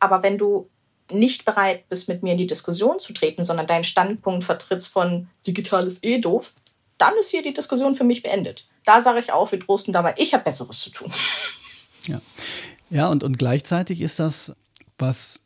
Aber 0.00 0.22
wenn 0.22 0.38
du 0.38 0.70
nicht 1.10 1.44
bereit 1.44 1.88
bist, 1.88 2.08
mit 2.08 2.22
mir 2.22 2.32
in 2.32 2.38
die 2.38 2.46
Diskussion 2.46 2.98
zu 2.98 3.12
treten, 3.12 3.44
sondern 3.44 3.66
deinen 3.66 3.84
Standpunkt 3.84 4.44
vertrittst 4.44 4.88
von 4.88 5.28
digital 5.46 5.86
ist 5.86 6.04
eh 6.04 6.18
doof, 6.18 6.54
dann 6.96 7.14
ist 7.18 7.30
hier 7.30 7.42
die 7.42 7.52
Diskussion 7.52 7.94
für 7.94 8.04
mich 8.04 8.22
beendet. 8.22 8.66
Da 8.84 9.00
sage 9.00 9.18
ich 9.18 9.32
auch, 9.32 9.52
wir 9.52 9.60
trosten 9.60 9.92
dabei, 9.92 10.14
ich 10.16 10.32
habe 10.32 10.44
Besseres 10.44 10.80
zu 10.80 10.90
tun. 10.90 11.12
Ja, 12.06 12.20
ja 12.90 13.08
und, 13.08 13.22
und 13.22 13.38
gleichzeitig 13.38 14.00
ist 14.00 14.18
das, 14.18 14.52
was 14.98 15.42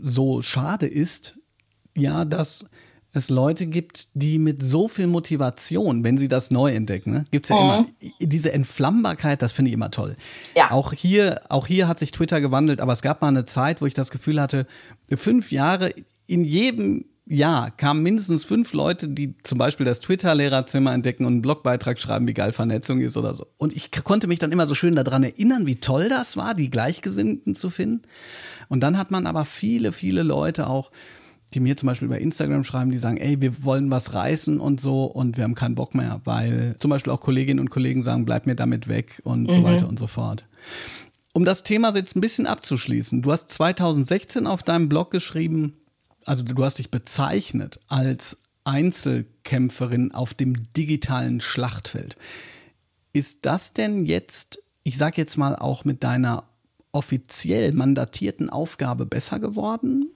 so 0.00 0.42
schade 0.42 0.86
ist, 0.86 1.36
ja, 2.00 2.24
dass 2.24 2.66
es 3.12 3.28
Leute 3.28 3.66
gibt, 3.66 4.08
die 4.14 4.38
mit 4.38 4.62
so 4.62 4.86
viel 4.86 5.08
Motivation, 5.08 6.04
wenn 6.04 6.16
sie 6.16 6.28
das 6.28 6.50
neu 6.50 6.72
entdecken, 6.72 7.10
ne, 7.10 7.24
gibt 7.30 7.46
es 7.46 7.50
ja 7.50 7.56
mhm. 7.56 7.70
immer 8.00 8.12
diese 8.20 8.52
Entflammbarkeit, 8.52 9.42
das 9.42 9.52
finde 9.52 9.70
ich 9.70 9.74
immer 9.74 9.90
toll. 9.90 10.16
Ja. 10.56 10.70
Auch 10.70 10.92
hier, 10.92 11.40
auch 11.48 11.66
hier 11.66 11.88
hat 11.88 11.98
sich 11.98 12.12
Twitter 12.12 12.40
gewandelt, 12.40 12.80
aber 12.80 12.92
es 12.92 13.02
gab 13.02 13.20
mal 13.20 13.28
eine 13.28 13.46
Zeit, 13.46 13.80
wo 13.80 13.86
ich 13.86 13.94
das 13.94 14.10
Gefühl 14.10 14.40
hatte, 14.40 14.66
fünf 15.16 15.50
Jahre 15.50 15.92
in 16.26 16.44
jedem 16.44 17.06
Jahr 17.26 17.70
kamen 17.70 18.02
mindestens 18.02 18.42
fünf 18.42 18.72
Leute, 18.72 19.08
die 19.08 19.36
zum 19.44 19.56
Beispiel 19.58 19.86
das 19.86 20.00
Twitter-Lehrerzimmer 20.00 20.92
entdecken 20.92 21.24
und 21.24 21.34
einen 21.34 21.42
Blogbeitrag 21.42 22.00
schreiben, 22.00 22.26
wie 22.26 22.34
geil 22.34 22.52
Vernetzung 22.52 23.00
ist 23.00 23.16
oder 23.16 23.34
so. 23.34 23.46
Und 23.56 23.74
ich 23.74 23.90
konnte 24.02 24.26
mich 24.26 24.40
dann 24.40 24.50
immer 24.50 24.66
so 24.66 24.74
schön 24.74 24.96
daran 24.96 25.22
erinnern, 25.22 25.66
wie 25.66 25.76
toll 25.76 26.08
das 26.08 26.36
war, 26.36 26.54
die 26.54 26.70
Gleichgesinnten 26.70 27.54
zu 27.54 27.70
finden. 27.70 28.02
Und 28.68 28.80
dann 28.80 28.98
hat 28.98 29.12
man 29.12 29.26
aber 29.26 29.44
viele, 29.44 29.92
viele 29.92 30.24
Leute 30.24 30.66
auch, 30.66 30.90
die 31.54 31.60
mir 31.60 31.76
zum 31.76 31.88
Beispiel 31.88 32.06
über 32.06 32.18
Instagram 32.18 32.64
schreiben, 32.64 32.90
die 32.90 32.98
sagen, 32.98 33.16
ey, 33.16 33.40
wir 33.40 33.64
wollen 33.64 33.90
was 33.90 34.14
reißen 34.14 34.60
und 34.60 34.80
so 34.80 35.04
und 35.04 35.36
wir 35.36 35.44
haben 35.44 35.54
keinen 35.54 35.74
Bock 35.74 35.94
mehr, 35.94 36.20
weil 36.24 36.76
zum 36.78 36.90
Beispiel 36.90 37.12
auch 37.12 37.20
Kolleginnen 37.20 37.60
und 37.60 37.70
Kollegen 37.70 38.02
sagen, 38.02 38.24
bleib 38.24 38.46
mir 38.46 38.54
damit 38.54 38.88
weg 38.88 39.20
und 39.24 39.44
mhm. 39.44 39.52
so 39.52 39.62
weiter 39.64 39.88
und 39.88 39.98
so 39.98 40.06
fort. 40.06 40.44
Um 41.32 41.44
das 41.44 41.62
Thema 41.62 41.94
jetzt 41.94 42.16
ein 42.16 42.20
bisschen 42.20 42.46
abzuschließen, 42.46 43.22
du 43.22 43.32
hast 43.32 43.48
2016 43.50 44.46
auf 44.46 44.62
deinem 44.62 44.88
Blog 44.88 45.10
geschrieben, 45.10 45.74
also 46.24 46.42
du 46.42 46.64
hast 46.64 46.78
dich 46.78 46.90
bezeichnet 46.90 47.80
als 47.88 48.36
Einzelkämpferin 48.64 50.12
auf 50.12 50.34
dem 50.34 50.54
digitalen 50.76 51.40
Schlachtfeld. 51.40 52.16
Ist 53.12 53.46
das 53.46 53.72
denn 53.72 54.04
jetzt, 54.04 54.62
ich 54.82 54.98
sag 54.98 55.18
jetzt 55.18 55.36
mal 55.36 55.56
auch 55.56 55.84
mit 55.84 56.04
deiner 56.04 56.44
offiziell 56.92 57.72
mandatierten 57.72 58.50
Aufgabe 58.50 59.06
besser 59.06 59.38
geworden? 59.40 60.10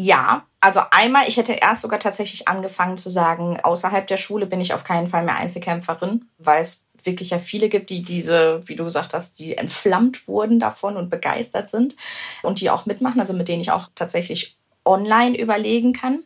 Ja, 0.00 0.46
also 0.60 0.78
einmal, 0.92 1.26
ich 1.26 1.38
hätte 1.38 1.54
erst 1.54 1.80
sogar 1.80 1.98
tatsächlich 1.98 2.46
angefangen 2.46 2.96
zu 2.98 3.10
sagen, 3.10 3.58
außerhalb 3.60 4.06
der 4.06 4.16
Schule 4.16 4.46
bin 4.46 4.60
ich 4.60 4.72
auf 4.72 4.84
keinen 4.84 5.08
Fall 5.08 5.24
mehr 5.24 5.34
Einzelkämpferin, 5.34 6.26
weil 6.38 6.62
es 6.62 6.86
wirklich 7.02 7.30
ja 7.30 7.40
viele 7.40 7.68
gibt, 7.68 7.90
die 7.90 8.02
diese, 8.02 8.60
wie 8.68 8.76
du 8.76 8.84
gesagt 8.84 9.12
hast, 9.12 9.40
die 9.40 9.56
entflammt 9.56 10.28
wurden 10.28 10.60
davon 10.60 10.96
und 10.96 11.10
begeistert 11.10 11.68
sind 11.68 11.96
und 12.44 12.60
die 12.60 12.70
auch 12.70 12.86
mitmachen, 12.86 13.20
also 13.20 13.32
mit 13.34 13.48
denen 13.48 13.60
ich 13.60 13.72
auch 13.72 13.88
tatsächlich 13.96 14.56
online 14.84 15.36
überlegen 15.36 15.92
kann 15.94 16.22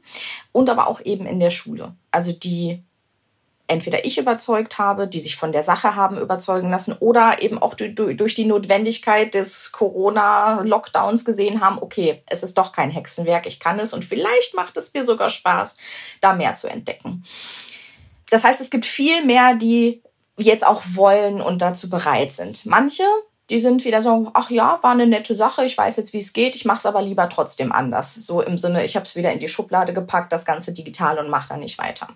und 0.52 0.68
aber 0.68 0.86
auch 0.86 1.00
eben 1.02 1.24
in 1.24 1.40
der 1.40 1.48
Schule. 1.48 1.96
Also 2.10 2.32
die 2.32 2.82
entweder 3.66 4.04
ich 4.04 4.18
überzeugt 4.18 4.78
habe, 4.78 5.06
die 5.08 5.20
sich 5.20 5.36
von 5.36 5.52
der 5.52 5.62
Sache 5.62 5.96
haben 5.96 6.18
überzeugen 6.18 6.70
lassen 6.70 6.94
oder 6.98 7.40
eben 7.42 7.58
auch 7.58 7.74
durch 7.74 8.34
die 8.34 8.44
Notwendigkeit 8.44 9.34
des 9.34 9.72
Corona-Lockdowns 9.72 11.24
gesehen 11.24 11.60
haben, 11.60 11.78
okay, 11.80 12.22
es 12.26 12.42
ist 12.42 12.58
doch 12.58 12.72
kein 12.72 12.90
Hexenwerk, 12.90 13.46
ich 13.46 13.60
kann 13.60 13.78
es 13.78 13.94
und 13.94 14.04
vielleicht 14.04 14.54
macht 14.54 14.76
es 14.76 14.92
mir 14.92 15.04
sogar 15.04 15.28
Spaß, 15.28 15.76
da 16.20 16.34
mehr 16.34 16.54
zu 16.54 16.68
entdecken. 16.68 17.24
Das 18.30 18.44
heißt, 18.44 18.60
es 18.60 18.70
gibt 18.70 18.86
viel 18.86 19.24
mehr, 19.24 19.54
die 19.54 20.02
jetzt 20.36 20.66
auch 20.66 20.82
wollen 20.92 21.40
und 21.40 21.62
dazu 21.62 21.88
bereit 21.88 22.32
sind. 22.32 22.66
Manche 22.66 23.04
die 23.52 23.60
sind 23.60 23.84
wieder 23.84 24.00
so, 24.00 24.30
ach 24.32 24.50
ja, 24.50 24.78
war 24.80 24.92
eine 24.92 25.06
nette 25.06 25.36
Sache, 25.36 25.62
ich 25.64 25.76
weiß 25.76 25.98
jetzt, 25.98 26.14
wie 26.14 26.18
es 26.18 26.32
geht, 26.32 26.56
ich 26.56 26.64
mache 26.64 26.78
es 26.78 26.86
aber 26.86 27.02
lieber 27.02 27.28
trotzdem 27.28 27.70
anders. 27.70 28.14
So 28.14 28.40
im 28.40 28.56
Sinne, 28.56 28.82
ich 28.82 28.96
habe 28.96 29.04
es 29.04 29.14
wieder 29.14 29.30
in 29.30 29.40
die 29.40 29.48
Schublade 29.48 29.92
gepackt, 29.92 30.32
das 30.32 30.46
Ganze 30.46 30.72
digital 30.72 31.18
und 31.18 31.28
mache 31.28 31.50
da 31.50 31.58
nicht 31.58 31.76
weiter. 31.76 32.08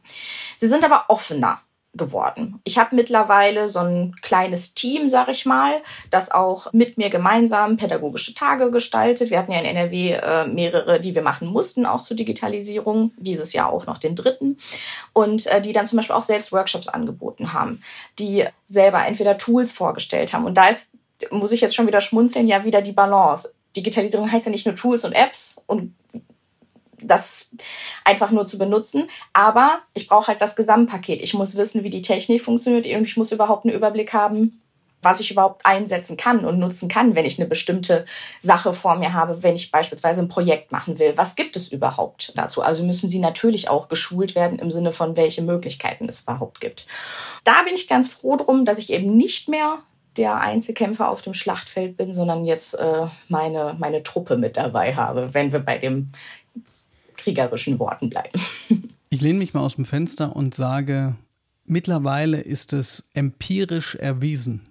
Sie 0.57 0.67
sind 0.67 0.83
aber 0.83 1.05
offener 1.09 1.61
geworden. 1.93 2.61
Ich 2.65 2.79
habe 2.79 2.95
mittlerweile 2.95 3.69
so 3.69 3.81
ein 3.81 4.15
kleines 4.23 4.73
Team, 4.73 5.11
sag 5.11 5.29
ich 5.29 5.45
mal, 5.45 5.83
das 6.09 6.31
auch 6.31 6.73
mit 6.73 6.97
mir 6.97 7.11
gemeinsam 7.11 7.77
pädagogische 7.77 8.35
Tage 8.35 8.71
gestaltet. 8.71 9.31
Wir 9.31 9.39
hatten 9.39 9.53
ja 9.53 9.59
in 9.59 9.65
NRW 9.67 10.13
äh, 10.13 10.47
mehrere, 10.47 11.01
die 11.01 11.15
wir 11.15 11.23
machen 11.23 11.49
mussten, 11.49 11.85
auch 11.85 12.03
zur 12.03 12.17
Digitalisierung. 12.17 13.13
Dieses 13.19 13.53
Jahr 13.53 13.71
auch 13.71 13.87
noch 13.87 13.99
den 13.99 14.15
dritten. 14.15 14.57
Und 15.13 15.47
äh, 15.47 15.61
die 15.61 15.73
dann 15.73 15.87
zum 15.87 15.97
Beispiel 15.97 16.17
auch 16.17 16.23
selbst 16.23 16.53
Workshops 16.53 16.89
angeboten 16.89 17.53
haben, 17.53 17.83
die 18.19 18.45
selber 18.67 19.05
entweder 19.07 19.37
Tools 19.37 19.73
vorgestellt 19.73 20.33
haben. 20.33 20.45
Und 20.45 20.57
da 20.57 20.69
ist 20.69 20.89
muss 21.31 21.53
ich 21.53 21.61
jetzt 21.61 21.75
schon 21.75 21.87
wieder 21.87 22.01
schmunzeln, 22.01 22.49
ja 22.49 22.65
wieder 22.65 22.83
die 22.83 22.93
Balance. 22.93 23.53
Digitalisierung 23.77 24.31
heißt 24.31 24.47
ja 24.47 24.53
nicht 24.53 24.67
nur 24.67 24.75
Tools 24.75 25.05
und 25.05 25.13
Apps 25.13 25.63
und 25.67 25.95
das 26.99 27.51
einfach 28.05 28.31
nur 28.31 28.47
zu 28.47 28.59
benutzen. 28.59 29.07
Aber 29.33 29.81
ich 29.95 30.09
brauche 30.09 30.29
halt 30.29 30.41
das 30.41 30.57
Gesamtpaket. 30.57 31.21
Ich 31.21 31.35
muss 31.35 31.57
wissen, 31.57 31.85
wie 31.85 31.91
die 31.91 32.03
Technik 32.03 32.43
funktioniert 32.43 32.87
und 32.87 33.05
ich 33.05 33.17
muss 33.17 33.33
überhaupt 33.33 33.65
einen 33.65 33.75
Überblick 33.75 34.13
haben, 34.13 34.63
was 35.03 35.21
ich 35.21 35.31
überhaupt 35.31 35.65
einsetzen 35.65 36.17
kann 36.17 36.45
und 36.45 36.59
nutzen 36.59 36.89
kann, 36.89 37.15
wenn 37.15 37.27
ich 37.27 37.39
eine 37.39 37.47
bestimmte 37.47 38.07
Sache 38.41 38.73
vor 38.73 38.97
mir 38.97 39.13
habe, 39.13 39.43
wenn 39.43 39.55
ich 39.55 39.71
beispielsweise 39.71 40.21
ein 40.21 40.29
Projekt 40.29 40.73
machen 40.73 40.99
will. 40.99 41.17
Was 41.17 41.37
gibt 41.37 41.55
es 41.55 41.69
überhaupt 41.69 42.33
dazu? 42.37 42.63
Also 42.63 42.83
müssen 42.83 43.09
sie 43.09 43.21
natürlich 43.21 43.69
auch 43.69 43.89
geschult 43.89 44.35
werden 44.35 44.59
im 44.59 44.71
Sinne 44.71 44.93
von, 44.93 45.17
welche 45.17 45.43
Möglichkeiten 45.43 46.07
es 46.09 46.21
überhaupt 46.21 46.61
gibt. 46.61 46.87
Da 47.45 47.63
bin 47.63 47.75
ich 47.75 47.89
ganz 47.89 48.09
froh 48.09 48.37
drum, 48.37 48.65
dass 48.65 48.79
ich 48.79 48.93
eben 48.93 49.17
nicht 49.17 49.49
mehr 49.49 49.79
der 50.17 50.41
Einzelkämpfer 50.41 51.09
auf 51.09 51.23
dem 51.23 51.35
Schlachtfeld 51.35 51.97
bin, 51.97 52.15
sondern 52.15 52.45
jetzt 52.45 52.75
äh, 52.75 53.07
meine, 53.29 53.77
meine 53.79 54.03
Truppe 54.03 54.37
mit 54.37 54.57
dabei 54.57 54.95
habe, 54.95 55.33
wenn 55.35 55.53
wir 55.53 55.61
bei 55.61 55.79
den 55.79 56.13
kriegerischen 57.17 57.79
Worten 57.79 58.11
bleiben. 58.11 58.41
Ich 59.09 59.21
lehne 59.21 59.39
mich 59.39 59.55
mal 59.55 59.61
aus 59.61 59.77
dem 59.77 59.85
Fenster 59.85 60.35
und 60.35 60.55
sage, 60.55 61.15
mittlerweile 61.65 62.41
ist 62.41 62.73
es 62.73 63.09
empirisch 63.15 63.95
erwiesen, 63.95 64.63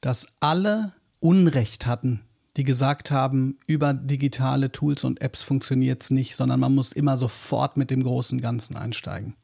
dass 0.00 0.28
alle 0.40 0.94
Unrecht 1.20 1.86
hatten, 1.86 2.22
die 2.56 2.64
gesagt 2.64 3.10
haben, 3.10 3.58
über 3.66 3.92
digitale 3.92 4.72
Tools 4.72 5.04
und 5.04 5.20
Apps 5.20 5.42
funktioniert 5.42 6.02
es 6.02 6.10
nicht, 6.10 6.36
sondern 6.36 6.58
man 6.58 6.74
muss 6.74 6.92
immer 6.92 7.18
sofort 7.18 7.76
mit 7.76 7.90
dem 7.90 8.02
großen 8.02 8.40
Ganzen 8.40 8.76
einsteigen. 8.76 9.34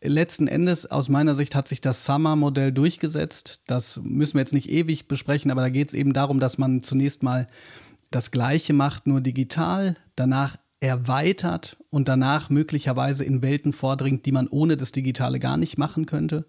Letzten 0.00 0.46
Endes, 0.46 0.86
aus 0.86 1.08
meiner 1.08 1.34
Sicht, 1.34 1.56
hat 1.56 1.66
sich 1.66 1.80
das 1.80 2.04
Summer-Modell 2.04 2.72
durchgesetzt. 2.72 3.62
Das 3.66 4.00
müssen 4.02 4.34
wir 4.34 4.42
jetzt 4.42 4.54
nicht 4.54 4.70
ewig 4.70 5.08
besprechen, 5.08 5.50
aber 5.50 5.62
da 5.62 5.70
geht 5.70 5.88
es 5.88 5.94
eben 5.94 6.12
darum, 6.12 6.38
dass 6.38 6.56
man 6.56 6.82
zunächst 6.84 7.24
mal 7.24 7.48
das 8.10 8.30
Gleiche 8.30 8.72
macht, 8.72 9.06
nur 9.06 9.20
digital, 9.20 9.96
danach 10.14 10.56
erweitert 10.80 11.76
und 11.90 12.08
danach 12.08 12.48
möglicherweise 12.48 13.24
in 13.24 13.42
Welten 13.42 13.72
vordringt, 13.72 14.24
die 14.24 14.32
man 14.32 14.46
ohne 14.46 14.76
das 14.76 14.92
Digitale 14.92 15.40
gar 15.40 15.56
nicht 15.56 15.78
machen 15.78 16.06
könnte. 16.06 16.46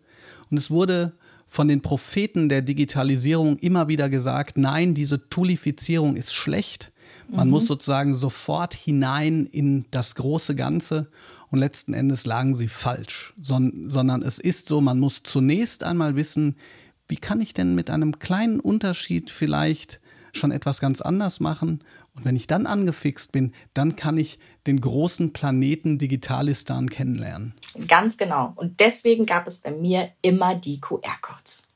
Und 0.52 0.58
es 0.58 0.70
wurde 0.70 1.14
von 1.47 1.68
den 1.68 1.82
Propheten 1.82 2.47
der 2.47 2.62
Digitalisierung 2.62 3.58
immer 3.58 3.88
wieder 3.88 4.08
gesagt, 4.10 4.58
nein, 4.58 4.93
diese 4.93 5.28
Toolifizierung 5.30 6.16
ist 6.16 6.34
schlecht. 6.34 6.91
Man 7.28 7.47
mhm. 7.47 7.52
muss 7.52 7.66
sozusagen 7.66 8.14
sofort 8.14 8.76
hinein 8.76 9.47
in 9.47 9.86
das 9.89 10.14
große 10.14 10.56
Ganze 10.56 11.08
und 11.52 11.60
letzten 11.60 11.93
Endes 11.93 12.26
lagen 12.26 12.56
sie 12.56 12.68
falsch, 12.68 13.34
Son 13.41 13.89
sondern 13.89 14.22
es 14.22 14.39
ist 14.39 14.68
so, 14.68 14.82
man 14.82 15.00
muss 15.00 15.24
zunächst 15.24 15.84
einmal 15.84 16.16
wissen, 16.16 16.56
wie 17.08 17.18
kann 17.18 17.41
ich 17.41 17.54
denn 17.54 17.76
mit 17.76 17.89
einem 17.89 18.20
kleinen 18.20 18.60
Unterschied 18.60 19.32
vielleicht 19.32 20.00
schon 20.32 20.52
etwas 20.52 20.80
ganz 20.80 21.02
anders 21.02 21.39
machen? 21.39 21.84
Und 22.16 22.26
wenn 22.26 22.36
ich 22.36 22.47
dann 22.47 22.68
angefixt 22.68 23.32
bin, 23.32 23.54
dann 23.74 23.95
kann 23.95 24.18
ich 24.18 24.38
den 24.68 24.80
großen 24.80 25.34
Planeten 25.34 25.97
Digitalistan 25.97 26.89
kennenlernen. 26.89 27.54
Ganz 27.88 28.18
genau. 28.18 28.54
Und 28.56 28.80
deswegen 28.80 29.26
gab 29.26 29.47
es 29.47 29.60
bei 29.60 29.72
mir 29.72 30.12
immer 30.22 30.54
die 30.54 30.80
QR-Codes. 30.80 31.72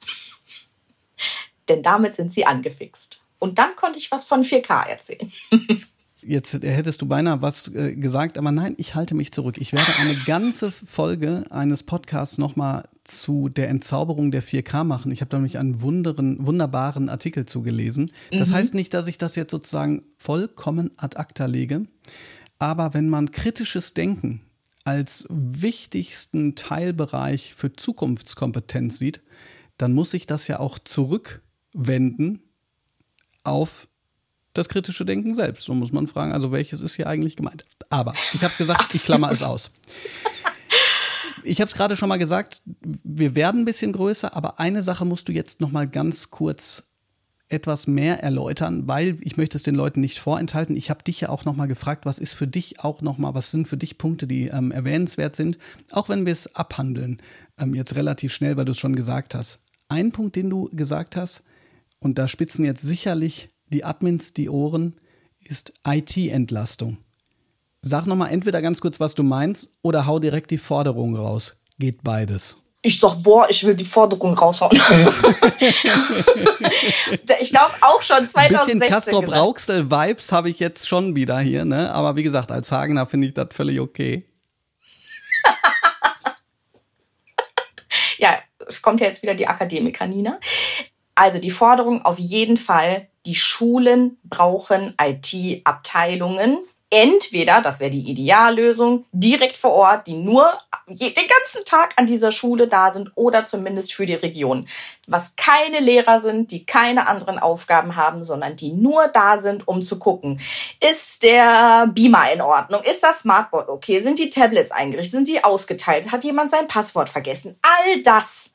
Denn 1.69 1.82
damit 1.82 2.13
sind 2.13 2.34
sie 2.34 2.45
angefixt. 2.45 3.21
Und 3.39 3.57
dann 3.57 3.76
konnte 3.76 3.97
ich 3.97 4.11
was 4.11 4.26
von 4.26 4.43
4K 4.43 4.88
erzählen. 4.88 5.32
Jetzt 6.26 6.53
hättest 6.53 7.01
du 7.01 7.07
beinahe 7.07 7.41
was 7.41 7.67
äh, 7.74 7.95
gesagt, 7.95 8.38
aber 8.38 8.51
nein, 8.51 8.76
ich 8.78 8.95
halte 8.95 9.15
mich 9.15 9.32
zurück. 9.32 9.57
Ich 9.57 9.74
werde 9.74 9.95
eine 9.99 10.15
ganze 10.26 10.71
Folge 10.71 11.45
eines 11.49 11.84
Podcasts 11.84 12.38
nochmal 12.38 12.88
zu 13.03 13.49
der 13.49 13.69
Entzauberung 13.69 14.32
der 14.32 14.43
4K 14.43 14.84
machen. 14.84 15.11
Ich 15.11 15.21
habe 15.21 15.30
da 15.30 15.38
nämlich 15.38 15.57
einen 15.57 15.82
wunderen, 15.82 16.45
wunderbaren 16.45 17.09
Artikel 17.09 17.45
zugelesen. 17.45 18.11
Das 18.32 18.49
mhm. 18.49 18.53
heißt 18.53 18.74
nicht, 18.74 18.93
dass 18.93 19.07
ich 19.07 19.17
das 19.17 19.36
jetzt 19.36 19.51
sozusagen 19.51 20.03
vollkommen 20.17 20.91
ad 20.97 21.17
acta 21.17 21.45
lege, 21.45 21.86
aber 22.59 22.93
wenn 22.93 23.09
man 23.09 23.32
kritisches 23.32 23.93
Denken 23.93 24.41
als 24.86 25.28
wichtigsten 25.30 26.55
Teilbereich 26.55 27.53
für 27.55 27.74
Zukunftskompetenz 27.74 28.99
sieht, 28.99 29.21
dann 29.78 29.93
muss 29.93 30.13
ich 30.13 30.28
das 30.28 30.47
ja 30.47 30.59
auch 30.59 30.80
zurückwenden 30.80 32.41
auf 33.43 33.88
das 34.53 34.69
kritische 34.69 35.05
Denken 35.05 35.33
selbst. 35.33 35.65
So 35.65 35.73
muss 35.73 35.91
man 35.91 36.07
fragen, 36.07 36.31
also 36.31 36.51
welches 36.51 36.81
ist 36.81 36.95
hier 36.95 37.07
eigentlich 37.07 37.35
gemeint? 37.35 37.65
Aber 37.89 38.13
ich 38.33 38.43
habe 38.43 38.53
gesagt, 38.57 38.81
Absolut. 38.81 38.95
ich 38.95 39.03
klammer 39.03 39.31
es 39.31 39.43
aus. 39.43 39.71
Ich 41.43 41.59
habe 41.59 41.67
es 41.67 41.75
gerade 41.75 41.97
schon 41.97 42.09
mal 42.09 42.17
gesagt, 42.17 42.61
wir 42.81 43.35
werden 43.35 43.61
ein 43.61 43.65
bisschen 43.65 43.91
größer, 43.91 44.35
aber 44.35 44.59
eine 44.59 44.81
Sache 44.81 45.03
musst 45.05 45.27
du 45.27 45.33
jetzt 45.33 45.59
noch 45.59 45.71
mal 45.71 45.87
ganz 45.87 46.29
kurz 46.29 46.83
etwas 47.49 47.85
mehr 47.85 48.23
erläutern, 48.23 48.87
weil 48.87 49.17
ich 49.21 49.37
möchte 49.37 49.57
es 49.57 49.63
den 49.63 49.75
Leuten 49.75 49.99
nicht 49.99 50.19
vorenthalten. 50.19 50.75
Ich 50.75 50.89
habe 50.89 51.03
dich 51.03 51.21
ja 51.21 51.29
auch 51.29 51.45
noch 51.45 51.55
mal 51.55 51.67
gefragt, 51.67 52.05
was 52.05 52.17
ist 52.17 52.33
für 52.33 52.47
dich 52.47 52.79
auch 52.83 53.01
noch 53.01 53.17
mal, 53.17 53.35
was 53.35 53.51
sind 53.51 53.67
für 53.67 53.77
dich 53.77 53.97
Punkte, 53.97 54.25
die 54.25 54.47
ähm, 54.47 54.71
erwähnenswert 54.71 55.35
sind, 55.35 55.57
auch 55.91 56.09
wenn 56.09 56.25
wir 56.25 56.33
es 56.33 56.55
abhandeln 56.55 57.21
ähm, 57.59 57.75
jetzt 57.75 57.95
relativ 57.95 58.33
schnell, 58.33 58.57
weil 58.57 58.65
du 58.65 58.71
es 58.71 58.79
schon 58.79 58.95
gesagt 58.95 59.35
hast. 59.35 59.59
Ein 59.89 60.11
Punkt, 60.11 60.35
den 60.35 60.49
du 60.49 60.69
gesagt 60.71 61.15
hast, 61.15 61.43
und 61.99 62.17
da 62.17 62.27
spitzen 62.27 62.65
jetzt 62.65 62.81
sicherlich 62.81 63.49
die 63.74 63.84
Admins 63.84 64.34
die 64.34 64.49
Ohren, 64.49 64.95
ist 65.43 65.74
IT-Entlastung. 65.86 66.97
Sag 67.82 68.05
nochmal 68.05 68.32
entweder 68.32 68.61
ganz 68.61 68.80
kurz, 68.80 68.99
was 68.99 69.13
du 69.13 69.24
meinst, 69.24 69.69
oder 69.82 70.05
hau 70.05 70.19
direkt 70.19 70.51
die 70.51 70.57
Forderung 70.57 71.15
raus. 71.15 71.55
Geht 71.80 72.03
beides. 72.03 72.55
Ich 72.86 72.99
sag, 72.99 73.24
boah, 73.24 73.47
ich 73.49 73.63
will 73.63 73.76
die 73.76 73.86
Forderung 73.86 74.34
raushauen. 74.34 74.76
ich 77.39 77.49
glaube 77.49 77.74
auch 77.82 78.01
schon 78.01 78.28
2016. 78.28 78.41
Ein 78.41 78.65
bisschen 78.65 78.80
Castrop 78.82 79.34
Rauxel 79.34 79.89
Vibes 79.89 80.34
habe 80.34 80.49
ich 80.49 80.59
jetzt 80.59 80.88
schon 80.88 81.15
wieder 81.15 81.39
hier, 81.39 81.63
ne? 81.63 81.93
Aber 81.93 82.17
wie 82.17 82.24
gesagt, 82.24 82.51
als 82.51 82.74
Hagener 82.74 83.05
finde 83.05 83.28
ich 83.28 83.34
das 83.34 83.47
völlig 83.51 83.80
okay. 83.80 84.26
ja, 88.17 88.38
es 88.67 88.82
kommt 88.82 88.99
ja 88.99 89.07
jetzt 89.07 89.24
wieder 89.24 89.36
die 89.36 89.47
Akademiker 89.47 90.05
Nina. 90.05 90.38
Also 91.15 91.39
die 91.39 91.51
Forderung 91.51 92.03
auf 92.03 92.19
jeden 92.19 92.57
Fall, 92.57 93.07
die 93.26 93.36
Schulen 93.36 94.17
brauchen 94.24 94.95
IT-Abteilungen. 94.99 96.59
Entweder, 96.95 97.61
das 97.61 97.80
wäre 97.80 97.89
die 97.89 98.07
Ideallösung, 98.07 99.05
direkt 99.11 99.57
vor 99.57 99.71
Ort, 99.71 100.05
die 100.05 100.13
nur 100.13 100.47
den 100.88 101.13
ganzen 101.15 101.65
Tag 101.65 101.93
an 101.95 102.05
dieser 102.05 102.32
Schule 102.32 102.67
da 102.67 102.93
sind 102.93 103.11
oder 103.15 103.45
zumindest 103.45 103.95
für 103.95 104.05
die 104.05 104.13
Region. 104.13 104.67
Was 105.07 105.36
keine 105.36 105.80
Lehrer 105.80 106.21
sind, 106.21 106.51
die 106.51 106.67
keine 106.67 107.07
anderen 107.07 107.39
Aufgaben 107.39 107.95
haben, 107.95 108.24
sondern 108.24 108.57
die 108.57 108.71
nur 108.71 109.07
da 109.07 109.41
sind, 109.41 109.67
um 109.67 109.82
zu 109.82 109.97
gucken. 109.97 110.39
Ist 110.88 111.24
der 111.24 111.88
Beamer 111.88 112.32
in 112.32 112.41
Ordnung? 112.41 112.84
Ist 112.84 113.01
das 113.01 113.21
Smartboard 113.21 113.69
okay? 113.69 113.99
Sind 113.99 114.19
die 114.19 114.30
Tablets 114.30 114.71
eingerichtet? 114.71 115.13
Sind 115.13 115.28
die 115.28 115.43
ausgeteilt? 115.43 116.11
Hat 116.11 116.24
jemand 116.24 116.51
sein 116.51 116.67
Passwort 116.67 117.09
vergessen? 117.09 117.57
All 117.63 118.03
das 118.03 118.53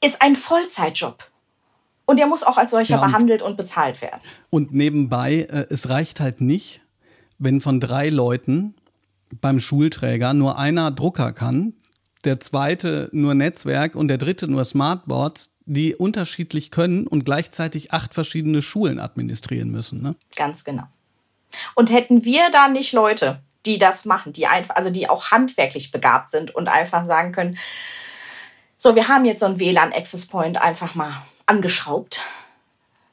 ist 0.00 0.22
ein 0.22 0.34
Vollzeitjob. 0.34 1.27
Und 2.08 2.18
der 2.18 2.26
muss 2.26 2.42
auch 2.42 2.56
als 2.56 2.70
solcher 2.70 2.94
ja, 2.94 3.02
und 3.02 3.12
behandelt 3.12 3.42
und 3.42 3.58
bezahlt 3.58 4.00
werden. 4.00 4.22
Und 4.48 4.72
nebenbei, 4.72 5.40
äh, 5.40 5.66
es 5.68 5.90
reicht 5.90 6.20
halt 6.20 6.40
nicht, 6.40 6.80
wenn 7.38 7.60
von 7.60 7.80
drei 7.80 8.08
Leuten 8.08 8.74
beim 9.42 9.60
Schulträger 9.60 10.32
nur 10.32 10.56
einer 10.58 10.90
Drucker 10.90 11.34
kann, 11.34 11.74
der 12.24 12.40
zweite 12.40 13.10
nur 13.12 13.34
Netzwerk 13.34 13.94
und 13.94 14.08
der 14.08 14.16
dritte 14.16 14.48
nur 14.48 14.64
Smartboards, 14.64 15.50
die 15.66 15.94
unterschiedlich 15.94 16.70
können 16.70 17.06
und 17.06 17.26
gleichzeitig 17.26 17.92
acht 17.92 18.14
verschiedene 18.14 18.62
Schulen 18.62 19.00
administrieren 19.00 19.70
müssen. 19.70 20.00
Ne? 20.00 20.14
Ganz 20.34 20.64
genau. 20.64 20.84
Und 21.74 21.92
hätten 21.92 22.24
wir 22.24 22.50
da 22.50 22.68
nicht 22.68 22.94
Leute, 22.94 23.42
die 23.66 23.76
das 23.76 24.06
machen, 24.06 24.32
die 24.32 24.46
einfach, 24.46 24.76
also 24.76 24.88
die 24.88 25.10
auch 25.10 25.30
handwerklich 25.30 25.90
begabt 25.90 26.30
sind 26.30 26.54
und 26.54 26.68
einfach 26.68 27.04
sagen 27.04 27.32
können, 27.32 27.58
so, 28.78 28.94
wir 28.94 29.08
haben 29.08 29.26
jetzt 29.26 29.40
so 29.40 29.46
ein 29.46 29.58
WLAN-Access 29.58 30.24
Point 30.24 30.56
einfach 30.56 30.94
mal 30.94 31.12
angeschraubt, 31.48 32.20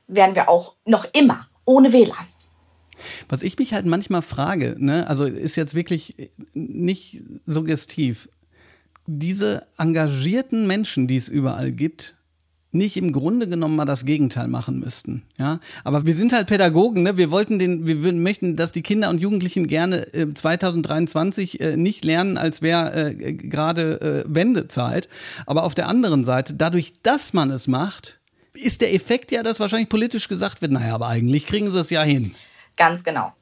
wären 0.08 0.36
wir 0.36 0.50
auch 0.50 0.76
noch 0.86 1.06
immer 1.14 1.48
ohne 1.66 1.94
WLAN. 1.94 2.28
Was 3.28 3.44
ich 3.44 3.58
mich 3.58 3.74
halt 3.74 3.86
manchmal 3.86 4.22
frage, 4.22 4.76
ne, 4.80 5.08
also 5.08 5.26
ist 5.26 5.56
jetzt 5.56 5.76
wirklich 5.76 6.32
nicht 6.54 7.22
suggestiv, 7.46 8.30
diese 9.06 9.68
engagierten 9.78 10.66
Menschen, 10.68 11.08
die 11.08 11.18
es 11.18 11.28
überall 11.28 11.72
gibt, 11.72 12.16
nicht 12.76 12.98
im 12.98 13.14
Grunde 13.14 13.48
genommen 13.48 13.78
mal 13.78 13.86
das 13.86 14.06
Gegenteil 14.06 14.48
machen 14.48 14.80
müssten. 14.80 15.24
Ja, 15.38 15.60
aber 15.84 16.06
wir 16.06 16.14
sind 16.14 16.34
halt 16.34 16.48
Pädagogen, 16.48 17.04
ne? 17.04 17.18
Wir 17.18 17.32
wollten 17.32 17.58
den, 17.58 17.88
wir 17.88 18.14
möchten, 18.14 18.58
dass 18.58 18.74
die 18.74 18.82
Kinder 18.82 19.10
und 19.10 19.22
Jugendlichen 19.22 19.68
gerne 19.68 20.14
äh, 20.14 20.32
2023 20.34 21.62
äh, 21.62 21.78
nicht 21.78 22.04
lernen, 22.04 22.38
als 22.38 22.62
wäre 22.62 23.12
äh, 23.12 23.34
gerade 23.34 24.02
äh, 24.02 24.24
Wendezeit. 24.28 25.08
Aber 25.46 25.64
auf 25.64 25.74
der 25.74 25.88
anderen 25.88 26.26
Seite, 26.26 26.54
dadurch, 26.54 26.94
dass 27.02 27.34
man 27.34 27.50
es 27.50 27.68
macht, 27.68 28.20
ist 28.56 28.82
der 28.82 28.93
Effekt 28.93 29.32
ja, 29.32 29.43
dass 29.43 29.60
wahrscheinlich 29.60 29.89
politisch 29.89 30.28
gesagt 30.28 30.62
wird, 30.62 30.72
naja, 30.72 30.95
aber 30.95 31.08
eigentlich 31.08 31.45
kriegen 31.45 31.72
sie 31.72 31.80
es 31.80 31.89
ja 31.89 32.03
hin. 32.03 32.36
Ganz 32.76 33.03
genau. 33.03 33.34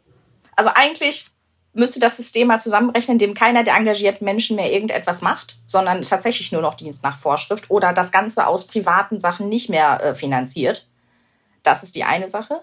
Also 0.56 0.70
eigentlich 0.74 1.28
müsste 1.74 2.00
das 2.00 2.18
System 2.18 2.48
mal 2.48 2.60
zusammenrechnen, 2.60 3.16
in 3.16 3.20
dem 3.20 3.34
keiner 3.34 3.64
der 3.64 3.76
engagierten 3.76 4.26
Menschen 4.26 4.56
mehr 4.56 4.72
irgendetwas 4.72 5.22
macht, 5.22 5.58
sondern 5.66 6.04
tatsächlich 6.04 6.52
nur 6.52 6.62
noch 6.62 6.76
Dienst 6.76 7.04
nach 7.04 7.18
Vorschrift 7.18 7.70
oder 7.70 7.94
das 7.94 8.12
Ganze 8.12 8.46
aus 8.46 8.68
privaten 8.68 9.20
Sachen 9.20 9.50
nicht 9.50 9.70
mehr 9.70 10.04
äh, 10.04 10.16
finanziert. 10.16 10.88
Das 11.64 11.82
ist 11.82 11.96
die 11.96 12.04
eine 12.04 12.28
Sache. 12.28 12.62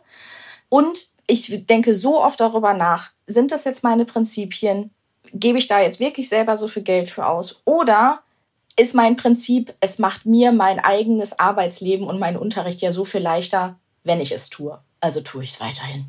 Und 0.68 1.08
ich 1.26 1.66
denke 1.66 1.94
so 1.94 2.22
oft 2.22 2.40
darüber 2.40 2.74
nach, 2.74 3.10
sind 3.26 3.50
das 3.50 3.64
jetzt 3.64 3.82
meine 3.82 4.04
Prinzipien? 4.04 4.90
Gebe 5.32 5.58
ich 5.58 5.68
da 5.68 5.80
jetzt 5.80 6.00
wirklich 6.00 6.28
selber 6.28 6.56
so 6.56 6.68
viel 6.68 6.82
Geld 6.82 7.08
für 7.08 7.26
aus? 7.26 7.62
Oder 7.64 8.22
ist 8.80 8.94
mein 8.94 9.16
Prinzip, 9.16 9.74
es 9.80 9.98
macht 9.98 10.24
mir 10.24 10.52
mein 10.52 10.78
eigenes 10.78 11.38
Arbeitsleben 11.38 12.06
und 12.06 12.18
meinen 12.18 12.38
Unterricht 12.38 12.80
ja 12.80 12.92
so 12.92 13.04
viel 13.04 13.20
leichter, 13.20 13.78
wenn 14.04 14.22
ich 14.22 14.32
es 14.32 14.48
tue. 14.48 14.78
Also 15.00 15.20
tue 15.20 15.42
ich 15.42 15.50
es 15.50 15.60
weiterhin. 15.60 16.06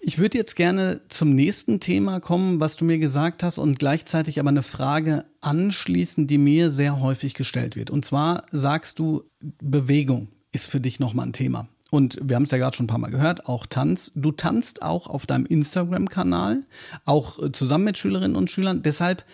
Ich 0.00 0.18
würde 0.18 0.36
jetzt 0.36 0.54
gerne 0.54 1.00
zum 1.08 1.30
nächsten 1.30 1.80
Thema 1.80 2.20
kommen, 2.20 2.60
was 2.60 2.76
du 2.76 2.84
mir 2.84 2.98
gesagt 2.98 3.42
hast 3.42 3.56
und 3.56 3.78
gleichzeitig 3.78 4.38
aber 4.38 4.50
eine 4.50 4.62
Frage 4.62 5.24
anschließen, 5.40 6.26
die 6.26 6.36
mir 6.36 6.70
sehr 6.70 7.00
häufig 7.00 7.32
gestellt 7.32 7.74
wird. 7.74 7.90
Und 7.90 8.04
zwar 8.04 8.44
sagst 8.50 8.98
du, 8.98 9.24
Bewegung 9.62 10.28
ist 10.52 10.68
für 10.68 10.80
dich 10.80 11.00
nochmal 11.00 11.26
ein 11.26 11.32
Thema. 11.32 11.68
Und 11.90 12.18
wir 12.22 12.36
haben 12.36 12.44
es 12.44 12.50
ja 12.50 12.58
gerade 12.58 12.76
schon 12.76 12.84
ein 12.84 12.88
paar 12.88 12.98
Mal 12.98 13.10
gehört, 13.10 13.46
auch 13.46 13.66
Tanz. 13.66 14.12
Du 14.14 14.30
tanzt 14.30 14.82
auch 14.82 15.06
auf 15.06 15.26
deinem 15.26 15.46
Instagram-Kanal, 15.46 16.64
auch 17.04 17.42
äh, 17.42 17.50
zusammen 17.52 17.84
mit 17.84 17.98
Schülerinnen 17.98 18.36
und 18.36 18.50
Schülern. 18.50 18.82
Deshalb 18.82 19.24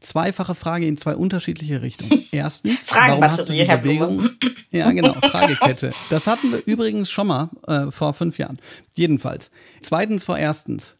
zweifache 0.00 0.54
Frage 0.54 0.86
in 0.86 0.96
zwei 0.96 1.16
unterschiedliche 1.16 1.82
Richtungen. 1.82 2.24
Erstens, 2.32 2.86
warum 2.90 3.22
hast 3.22 3.48
du 3.48 3.52
die 3.52 3.64
Bewegung? 3.64 4.30
Ja, 4.70 4.90
genau, 4.92 5.14
Fragekette. 5.30 5.92
Das 6.10 6.26
hatten 6.26 6.52
wir 6.52 6.62
übrigens 6.66 7.10
schon 7.10 7.28
mal 7.28 7.48
äh, 7.66 7.90
vor 7.90 8.12
fünf 8.12 8.36
Jahren. 8.36 8.58
Jedenfalls. 8.94 9.50
Zweitens 9.80 10.26
vor 10.26 10.36
erstens, 10.36 10.98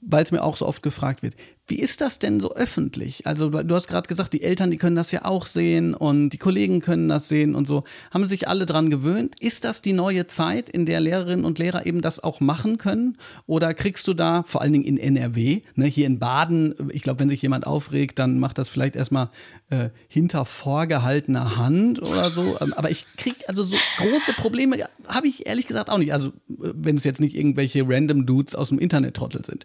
weil 0.00 0.22
es 0.22 0.32
mir 0.32 0.42
auch 0.42 0.56
so 0.56 0.66
oft 0.66 0.82
gefragt 0.82 1.22
wird. 1.22 1.36
Wie 1.72 1.80
ist 1.80 2.02
das 2.02 2.18
denn 2.18 2.38
so 2.38 2.54
öffentlich? 2.54 3.26
Also 3.26 3.48
du 3.48 3.74
hast 3.74 3.88
gerade 3.88 4.06
gesagt, 4.06 4.34
die 4.34 4.42
Eltern, 4.42 4.70
die 4.70 4.76
können 4.76 4.94
das 4.94 5.10
ja 5.10 5.24
auch 5.24 5.46
sehen 5.46 5.94
und 5.94 6.28
die 6.28 6.36
Kollegen 6.36 6.82
können 6.82 7.08
das 7.08 7.30
sehen 7.30 7.54
und 7.54 7.66
so. 7.66 7.84
Haben 8.10 8.26
sich 8.26 8.46
alle 8.46 8.66
dran 8.66 8.90
gewöhnt? 8.90 9.36
Ist 9.40 9.64
das 9.64 9.80
die 9.80 9.94
neue 9.94 10.26
Zeit, 10.26 10.68
in 10.68 10.84
der 10.84 11.00
Lehrerinnen 11.00 11.46
und 11.46 11.58
Lehrer 11.58 11.86
eben 11.86 12.02
das 12.02 12.22
auch 12.22 12.40
machen 12.40 12.76
können? 12.76 13.16
Oder 13.46 13.72
kriegst 13.72 14.06
du 14.06 14.12
da, 14.12 14.42
vor 14.42 14.60
allen 14.60 14.74
Dingen 14.74 14.84
in 14.84 14.98
NRW, 14.98 15.62
ne, 15.74 15.86
hier 15.86 16.06
in 16.06 16.18
Baden, 16.18 16.74
ich 16.92 17.00
glaube, 17.00 17.20
wenn 17.20 17.30
sich 17.30 17.40
jemand 17.40 17.66
aufregt, 17.66 18.18
dann 18.18 18.38
macht 18.38 18.58
das 18.58 18.68
vielleicht 18.68 18.94
erstmal 18.94 19.30
äh, 19.70 19.88
hinter 20.08 20.44
vorgehaltener 20.44 21.56
Hand 21.56 22.02
oder 22.02 22.30
so. 22.30 22.58
Ähm, 22.60 22.74
aber 22.74 22.90
ich 22.90 23.06
krieg 23.16 23.36
also 23.46 23.64
so 23.64 23.78
große 23.96 24.34
Probleme, 24.34 24.76
habe 25.08 25.26
ich 25.26 25.46
ehrlich 25.46 25.66
gesagt 25.66 25.88
auch 25.88 25.96
nicht. 25.96 26.12
Also 26.12 26.28
äh, 26.28 26.74
wenn 26.74 26.96
es 26.96 27.04
jetzt 27.04 27.22
nicht 27.22 27.34
irgendwelche 27.34 27.88
random 27.88 28.26
Dudes 28.26 28.54
aus 28.54 28.68
dem 28.68 28.78
Internet-Trottel 28.78 29.42
sind. 29.42 29.64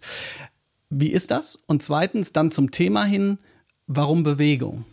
Wie 0.90 1.12
ist 1.12 1.30
das? 1.30 1.58
Und 1.66 1.82
zweitens 1.82 2.32
dann 2.32 2.50
zum 2.50 2.70
Thema 2.70 3.04
hin, 3.04 3.38
warum 3.86 4.22
Bewegung? 4.22 4.84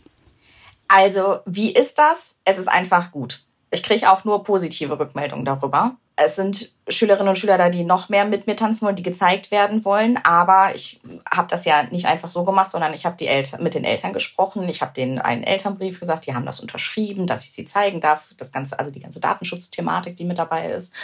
Also, 0.88 1.38
wie 1.46 1.72
ist 1.72 1.98
das? 1.98 2.36
Es 2.44 2.58
ist 2.58 2.68
einfach 2.68 3.12
gut. 3.12 3.44
Ich 3.70 3.82
kriege 3.82 4.10
auch 4.10 4.24
nur 4.24 4.44
positive 4.44 4.98
Rückmeldungen 4.98 5.44
darüber. 5.44 5.96
Es 6.18 6.36
sind 6.36 6.72
Schülerinnen 6.88 7.28
und 7.28 7.36
Schüler 7.36 7.58
da, 7.58 7.68
die 7.68 7.84
noch 7.84 8.08
mehr 8.08 8.24
mit 8.24 8.46
mir 8.46 8.56
tanzen 8.56 8.86
wollen, 8.86 8.96
die 8.96 9.02
gezeigt 9.02 9.50
werden 9.50 9.84
wollen. 9.84 10.18
Aber 10.24 10.74
ich 10.74 11.00
habe 11.30 11.48
das 11.48 11.64
ja 11.66 11.82
nicht 11.84 12.06
einfach 12.06 12.30
so 12.30 12.44
gemacht, 12.44 12.70
sondern 12.70 12.94
ich 12.94 13.04
habe 13.04 13.16
mit 13.60 13.74
den 13.74 13.84
Eltern 13.84 14.12
gesprochen. 14.14 14.66
Ich 14.68 14.80
habe 14.80 14.94
denen 14.94 15.18
einen 15.18 15.42
Elternbrief 15.42 16.00
gesagt, 16.00 16.26
die 16.26 16.34
haben 16.34 16.46
das 16.46 16.60
unterschrieben, 16.60 17.26
dass 17.26 17.44
ich 17.44 17.52
sie 17.52 17.66
zeigen 17.66 18.00
darf. 18.00 18.32
Das 18.38 18.52
ganze, 18.52 18.78
also 18.78 18.90
die 18.90 19.00
ganze 19.00 19.20
Datenschutzthematik, 19.20 20.16
die 20.16 20.24
mit 20.24 20.38
dabei 20.38 20.72
ist 20.72 20.94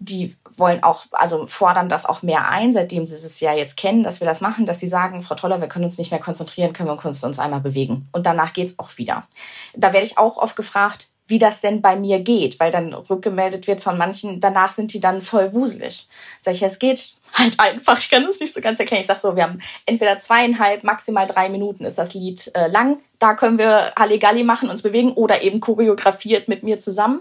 die 0.00 0.34
wollen 0.56 0.82
auch, 0.82 1.04
also 1.12 1.46
fordern 1.46 1.90
das 1.90 2.06
auch 2.06 2.22
mehr 2.22 2.48
ein, 2.48 2.72
seitdem 2.72 3.06
sie 3.06 3.14
es 3.14 3.38
ja 3.40 3.52
jetzt 3.52 3.76
kennen, 3.76 4.02
dass 4.02 4.20
wir 4.20 4.26
das 4.26 4.40
machen, 4.40 4.64
dass 4.64 4.80
sie 4.80 4.88
sagen, 4.88 5.22
Frau 5.22 5.34
Toller, 5.34 5.60
wir 5.60 5.68
können 5.68 5.84
uns 5.84 5.98
nicht 5.98 6.10
mehr 6.10 6.20
konzentrieren, 6.20 6.72
können 6.72 6.88
wir 6.88 7.04
uns 7.04 7.38
einmal 7.38 7.60
bewegen. 7.60 8.08
Und 8.12 8.24
danach 8.24 8.54
geht's 8.54 8.78
auch 8.78 8.96
wieder. 8.96 9.26
Da 9.74 9.92
werde 9.92 10.06
ich 10.06 10.16
auch 10.16 10.38
oft 10.38 10.56
gefragt, 10.56 11.08
wie 11.26 11.38
das 11.38 11.60
denn 11.60 11.80
bei 11.80 11.96
mir 11.96 12.18
geht, 12.20 12.58
weil 12.58 12.70
dann 12.70 12.92
rückgemeldet 12.92 13.66
wird 13.66 13.80
von 13.80 13.96
manchen, 13.96 14.40
danach 14.40 14.72
sind 14.72 14.92
die 14.92 15.00
dann 15.00 15.22
voll 15.22 15.52
wuselig. 15.52 16.08
Sag 16.40 16.54
ich, 16.54 16.62
es 16.62 16.78
geht 16.78 17.14
halt 17.34 17.58
einfach, 17.60 17.98
ich 17.98 18.10
kann 18.10 18.26
das 18.26 18.40
nicht 18.40 18.52
so 18.52 18.60
ganz 18.60 18.80
erklären. 18.80 19.00
Ich 19.00 19.06
sag 19.06 19.20
so, 19.20 19.36
wir 19.36 19.44
haben 19.44 19.60
entweder 19.86 20.18
zweieinhalb, 20.18 20.82
maximal 20.82 21.26
drei 21.26 21.48
Minuten 21.48 21.84
ist 21.84 21.98
das 21.98 22.14
Lied 22.14 22.50
äh, 22.54 22.66
lang, 22.66 22.98
da 23.18 23.34
können 23.34 23.58
wir 23.58 23.92
Halligalli 23.96 24.42
machen, 24.42 24.70
uns 24.70 24.82
bewegen 24.82 25.12
oder 25.12 25.42
eben 25.42 25.60
choreografiert 25.60 26.48
mit 26.48 26.62
mir 26.62 26.78
zusammen. 26.78 27.20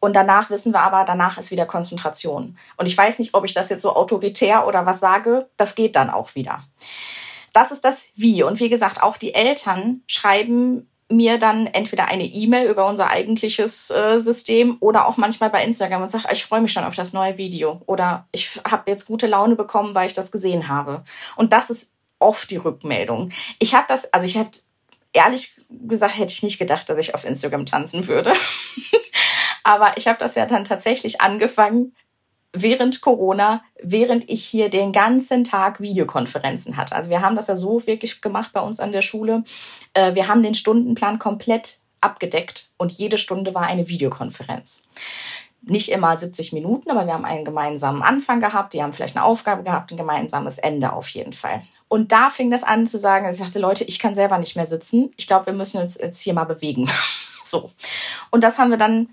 Und 0.00 0.14
danach 0.14 0.50
wissen 0.50 0.72
wir 0.72 0.80
aber, 0.80 1.04
danach 1.04 1.38
ist 1.38 1.50
wieder 1.50 1.66
Konzentration. 1.66 2.56
Und 2.76 2.86
ich 2.86 2.96
weiß 2.96 3.18
nicht, 3.18 3.34
ob 3.34 3.44
ich 3.44 3.54
das 3.54 3.68
jetzt 3.68 3.82
so 3.82 3.96
autoritär 3.96 4.66
oder 4.66 4.86
was 4.86 5.00
sage, 5.00 5.48
das 5.56 5.74
geht 5.74 5.96
dann 5.96 6.10
auch 6.10 6.34
wieder. 6.34 6.62
Das 7.52 7.72
ist 7.72 7.84
das 7.84 8.08
Wie. 8.14 8.42
Und 8.42 8.60
wie 8.60 8.68
gesagt, 8.68 9.02
auch 9.02 9.16
die 9.16 9.34
Eltern 9.34 10.02
schreiben 10.06 10.88
mir 11.10 11.38
dann 11.38 11.66
entweder 11.66 12.06
eine 12.06 12.24
E-Mail 12.24 12.70
über 12.70 12.86
unser 12.86 13.08
eigentliches 13.08 13.90
äh, 13.90 14.20
System 14.20 14.76
oder 14.80 15.08
auch 15.08 15.16
manchmal 15.16 15.50
bei 15.50 15.64
Instagram 15.64 16.02
und 16.02 16.10
sagen, 16.10 16.26
ich 16.30 16.44
freue 16.44 16.60
mich 16.60 16.72
schon 16.72 16.84
auf 16.84 16.94
das 16.94 17.12
neue 17.12 17.38
Video 17.38 17.80
oder 17.86 18.28
ich 18.30 18.60
habe 18.68 18.90
jetzt 18.90 19.06
gute 19.06 19.26
Laune 19.26 19.56
bekommen, 19.56 19.94
weil 19.94 20.06
ich 20.06 20.12
das 20.12 20.30
gesehen 20.30 20.68
habe. 20.68 21.02
Und 21.36 21.52
das 21.52 21.70
ist 21.70 21.92
oft 22.18 22.50
die 22.50 22.56
Rückmeldung. 22.56 23.30
Ich 23.58 23.74
habe 23.74 23.86
das, 23.88 24.12
also 24.12 24.26
ich 24.26 24.34
hätte 24.34 24.60
ehrlich 25.12 25.56
gesagt, 25.70 26.18
hätte 26.18 26.32
ich 26.32 26.42
nicht 26.42 26.58
gedacht, 26.58 26.88
dass 26.88 26.98
ich 26.98 27.14
auf 27.14 27.24
Instagram 27.24 27.64
tanzen 27.64 28.06
würde. 28.06 28.34
Aber 29.68 29.98
ich 29.98 30.08
habe 30.08 30.18
das 30.18 30.34
ja 30.34 30.46
dann 30.46 30.64
tatsächlich 30.64 31.20
angefangen 31.20 31.94
während 32.54 33.02
Corona, 33.02 33.62
während 33.82 34.30
ich 34.30 34.42
hier 34.42 34.70
den 34.70 34.94
ganzen 34.94 35.44
Tag 35.44 35.78
Videokonferenzen 35.80 36.78
hatte. 36.78 36.94
Also 36.94 37.10
wir 37.10 37.20
haben 37.20 37.36
das 37.36 37.48
ja 37.48 37.56
so 37.56 37.86
wirklich 37.86 38.22
gemacht 38.22 38.54
bei 38.54 38.62
uns 38.62 38.80
an 38.80 38.92
der 38.92 39.02
Schule. 39.02 39.44
Äh, 39.92 40.14
wir 40.14 40.26
haben 40.26 40.42
den 40.42 40.54
Stundenplan 40.54 41.18
komplett 41.18 41.80
abgedeckt 42.00 42.70
und 42.78 42.92
jede 42.92 43.18
Stunde 43.18 43.54
war 43.54 43.66
eine 43.66 43.88
Videokonferenz. 43.88 44.84
Nicht 45.60 45.90
immer 45.90 46.16
70 46.16 46.54
Minuten, 46.54 46.90
aber 46.90 47.04
wir 47.04 47.12
haben 47.12 47.26
einen 47.26 47.44
gemeinsamen 47.44 48.00
Anfang 48.00 48.40
gehabt, 48.40 48.72
die 48.72 48.82
haben 48.82 48.94
vielleicht 48.94 49.18
eine 49.18 49.26
Aufgabe 49.26 49.64
gehabt, 49.64 49.90
ein 49.90 49.98
gemeinsames 49.98 50.56
Ende 50.56 50.94
auf 50.94 51.10
jeden 51.10 51.34
Fall. 51.34 51.60
Und 51.88 52.10
da 52.10 52.30
fing 52.30 52.50
das 52.50 52.62
an 52.62 52.86
zu 52.86 52.98
sagen, 52.98 53.28
ich 53.28 53.36
sagte, 53.36 53.58
Leute, 53.58 53.84
ich 53.84 53.98
kann 53.98 54.14
selber 54.14 54.38
nicht 54.38 54.56
mehr 54.56 54.64
sitzen. 54.64 55.12
Ich 55.18 55.26
glaube, 55.26 55.44
wir 55.44 55.52
müssen 55.52 55.78
uns 55.78 55.98
jetzt 55.98 56.22
hier 56.22 56.32
mal 56.32 56.44
bewegen. 56.44 56.88
so. 57.44 57.70
Und 58.30 58.44
das 58.44 58.56
haben 58.56 58.70
wir 58.70 58.78
dann 58.78 59.10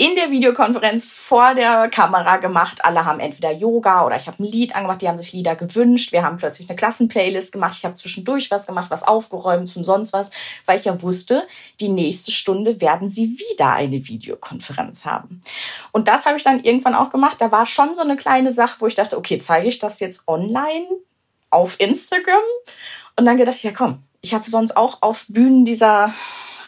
in 0.00 0.14
der 0.14 0.30
Videokonferenz 0.30 1.06
vor 1.06 1.56
der 1.56 1.88
Kamera 1.88 2.36
gemacht. 2.36 2.84
Alle 2.84 3.04
haben 3.04 3.18
entweder 3.18 3.50
Yoga 3.50 4.06
oder 4.06 4.14
ich 4.14 4.28
habe 4.28 4.40
ein 4.40 4.46
Lied 4.46 4.76
angemacht, 4.76 5.02
die 5.02 5.08
haben 5.08 5.18
sich 5.18 5.32
Lieder 5.32 5.56
gewünscht. 5.56 6.12
Wir 6.12 6.22
haben 6.22 6.36
plötzlich 6.36 6.68
eine 6.68 6.76
Klassenplaylist 6.76 7.50
gemacht. 7.50 7.74
Ich 7.76 7.84
habe 7.84 7.94
zwischendurch 7.94 8.48
was 8.52 8.68
gemacht, 8.68 8.90
was 8.90 9.02
aufgeräumt, 9.02 9.68
zum 9.68 9.82
sonst 9.82 10.12
was, 10.12 10.30
weil 10.66 10.78
ich 10.78 10.84
ja 10.84 11.02
wusste, 11.02 11.44
die 11.80 11.88
nächste 11.88 12.30
Stunde 12.30 12.80
werden 12.80 13.08
sie 13.10 13.40
wieder 13.40 13.72
eine 13.72 14.06
Videokonferenz 14.06 15.04
haben. 15.04 15.40
Und 15.90 16.06
das 16.06 16.26
habe 16.26 16.36
ich 16.36 16.44
dann 16.44 16.62
irgendwann 16.62 16.94
auch 16.94 17.10
gemacht. 17.10 17.40
Da 17.40 17.50
war 17.50 17.66
schon 17.66 17.96
so 17.96 18.02
eine 18.02 18.16
kleine 18.16 18.52
Sache, 18.52 18.76
wo 18.78 18.86
ich 18.86 18.94
dachte, 18.94 19.18
okay, 19.18 19.40
zeige 19.40 19.66
ich 19.66 19.80
das 19.80 19.98
jetzt 19.98 20.28
online 20.28 20.86
auf 21.50 21.74
Instagram? 21.80 22.34
Und 23.16 23.26
dann 23.26 23.36
gedacht, 23.36 23.64
ja 23.64 23.72
komm, 23.72 24.04
ich 24.20 24.32
habe 24.32 24.48
sonst 24.48 24.76
auch 24.76 24.98
auf 25.00 25.24
Bühnen 25.26 25.64
dieser 25.64 26.14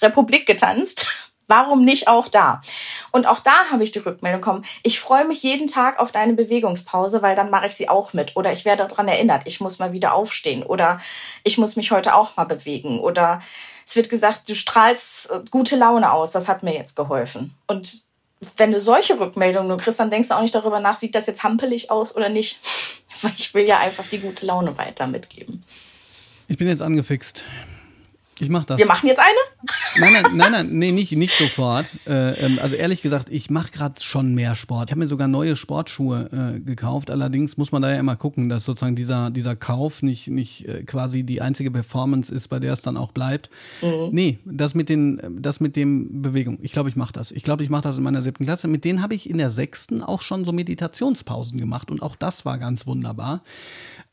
Republik 0.02 0.46
getanzt 0.46 1.29
Warum 1.50 1.84
nicht 1.84 2.06
auch 2.06 2.28
da? 2.28 2.62
Und 3.10 3.26
auch 3.26 3.40
da 3.40 3.64
habe 3.72 3.82
ich 3.82 3.90
die 3.90 3.98
Rückmeldung 3.98 4.40
bekommen. 4.40 4.64
Ich 4.84 5.00
freue 5.00 5.26
mich 5.26 5.42
jeden 5.42 5.66
Tag 5.66 5.98
auf 5.98 6.12
deine 6.12 6.34
Bewegungspause, 6.34 7.22
weil 7.22 7.34
dann 7.34 7.50
mache 7.50 7.66
ich 7.66 7.74
sie 7.74 7.88
auch 7.88 8.12
mit. 8.12 8.36
Oder 8.36 8.52
ich 8.52 8.64
werde 8.64 8.86
daran 8.86 9.08
erinnert, 9.08 9.42
ich 9.46 9.60
muss 9.60 9.80
mal 9.80 9.92
wieder 9.92 10.14
aufstehen. 10.14 10.62
Oder 10.62 11.00
ich 11.42 11.58
muss 11.58 11.74
mich 11.74 11.90
heute 11.90 12.14
auch 12.14 12.36
mal 12.36 12.44
bewegen. 12.44 13.00
Oder 13.00 13.40
es 13.84 13.96
wird 13.96 14.10
gesagt, 14.10 14.48
du 14.48 14.54
strahlst 14.54 15.28
äh, 15.30 15.40
gute 15.50 15.74
Laune 15.74 16.12
aus. 16.12 16.30
Das 16.30 16.46
hat 16.46 16.62
mir 16.62 16.72
jetzt 16.72 16.94
geholfen. 16.94 17.56
Und 17.66 18.02
wenn 18.56 18.70
du 18.70 18.78
solche 18.78 19.18
Rückmeldungen 19.18 19.66
nur 19.66 19.78
kriegst, 19.78 19.98
dann 19.98 20.10
denkst 20.10 20.28
du 20.28 20.36
auch 20.36 20.42
nicht 20.42 20.54
darüber 20.54 20.78
nach, 20.78 20.96
sieht 20.96 21.16
das 21.16 21.26
jetzt 21.26 21.42
hampelig 21.42 21.90
aus 21.90 22.14
oder 22.14 22.28
nicht. 22.28 22.60
Weil 23.22 23.32
ich 23.36 23.52
will 23.54 23.66
ja 23.66 23.78
einfach 23.78 24.06
die 24.06 24.20
gute 24.20 24.46
Laune 24.46 24.78
weiter 24.78 25.08
mitgeben. 25.08 25.64
Ich 26.46 26.56
bin 26.56 26.68
jetzt 26.68 26.80
angefixt. 26.80 27.44
Ich 28.40 28.48
mach 28.48 28.64
das. 28.64 28.78
Wir 28.78 28.86
machen 28.86 29.06
jetzt 29.06 29.18
eine? 29.18 29.28
Nein, 29.98 30.12
nein, 30.14 30.36
nein, 30.36 30.52
nein, 30.52 30.68
nee, 30.70 30.92
nicht, 30.92 31.12
nicht 31.12 31.36
sofort. 31.36 31.92
Äh, 32.06 32.46
ähm, 32.46 32.58
also 32.62 32.74
ehrlich 32.74 33.02
gesagt, 33.02 33.28
ich 33.30 33.50
mache 33.50 33.70
gerade 33.70 34.00
schon 34.00 34.34
mehr 34.34 34.54
Sport. 34.54 34.88
Ich 34.88 34.92
habe 34.92 35.00
mir 35.00 35.06
sogar 35.06 35.28
neue 35.28 35.56
Sportschuhe 35.56 36.54
äh, 36.56 36.60
gekauft. 36.60 37.10
Allerdings 37.10 37.56
muss 37.56 37.70
man 37.70 37.82
da 37.82 37.90
ja 37.90 37.98
immer 37.98 38.16
gucken, 38.16 38.48
dass 38.48 38.64
sozusagen 38.64 38.96
dieser, 38.96 39.30
dieser 39.30 39.56
Kauf 39.56 40.02
nicht, 40.02 40.28
nicht 40.28 40.66
äh, 40.66 40.84
quasi 40.84 41.22
die 41.22 41.42
einzige 41.42 41.70
Performance 41.70 42.34
ist, 42.34 42.48
bei 42.48 42.58
der 42.58 42.72
es 42.72 42.82
dann 42.82 42.96
auch 42.96 43.12
bleibt. 43.12 43.50
Mhm. 43.82 44.08
Nee, 44.12 44.38
das 44.44 44.74
mit, 44.74 44.88
den, 44.88 45.20
das 45.40 45.60
mit 45.60 45.76
dem 45.76 46.22
Bewegung. 46.22 46.58
Ich 46.62 46.72
glaube, 46.72 46.88
ich 46.88 46.96
mache 46.96 47.12
das. 47.12 47.32
Ich 47.32 47.42
glaube, 47.42 47.62
ich 47.62 47.68
mache 47.70 47.82
das 47.82 47.98
in 47.98 48.04
meiner 48.04 48.22
siebten 48.22 48.44
Klasse. 48.44 48.68
Mit 48.68 48.84
denen 48.84 49.02
habe 49.02 49.14
ich 49.14 49.28
in 49.28 49.38
der 49.38 49.50
sechsten 49.50 50.02
auch 50.02 50.22
schon 50.22 50.44
so 50.44 50.52
Meditationspausen 50.52 51.58
gemacht 51.58 51.90
und 51.90 52.02
auch 52.02 52.16
das 52.16 52.44
war 52.44 52.58
ganz 52.58 52.86
wunderbar. 52.86 53.42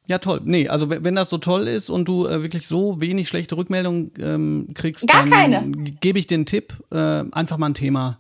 Ja, 0.08 0.20
toll. 0.20 0.42
Nee, 0.46 0.70
also 0.70 0.90
wenn 0.90 1.16
das 1.16 1.30
so 1.30 1.38
toll 1.38 1.68
ist 1.68 1.90
und 1.90 2.08
du 2.08 2.28
äh, 2.28 2.42
wirklich 2.42 2.66
so 2.66 3.02
wenig 3.02 3.28
schlechte 3.28 3.58
Rückmeldungen 3.58 4.12
ähm, 4.20 4.70
kriegst, 4.74 5.06
Gar 5.06 5.24
dann 5.24 5.30
keine. 5.30 5.72
gebe 6.00 6.18
ich 6.18 6.28
den 6.28 6.46
Tipp, 6.46 6.74
äh, 6.92 7.24
einfach 7.32 7.58
mal 7.58 7.68
ein 7.68 7.74
Thema, 7.74 8.18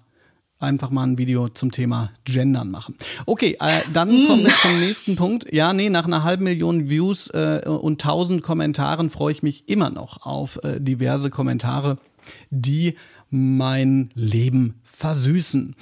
einfach 0.59 0.89
mal 0.89 1.03
ein 1.03 1.17
Video 1.17 1.47
zum 1.47 1.71
Thema 1.71 2.11
Gendern 2.25 2.71
machen. 2.71 2.97
Okay, 3.25 3.57
äh, 3.61 3.81
dann 3.93 4.09
mm. 4.09 4.27
kommen 4.27 4.43
wir 4.43 4.53
zum 4.61 4.79
nächsten 4.81 5.15
Punkt. 5.15 5.51
Ja, 5.53 5.71
nee, 5.71 5.89
nach 5.89 6.05
einer 6.05 6.23
halben 6.23 6.43
Million 6.43 6.89
Views 6.89 7.29
äh, 7.29 7.61
und 7.65 8.01
tausend 8.01 8.43
Kommentaren 8.43 9.09
freue 9.09 9.31
ich 9.31 9.41
mich 9.41 9.69
immer 9.69 9.89
noch 9.89 10.25
auf 10.25 10.59
äh, 10.63 10.81
diverse 10.81 11.29
Kommentare, 11.29 11.99
die 12.49 12.95
mein 13.29 14.09
Leben 14.13 14.81
versüßen. 14.83 15.75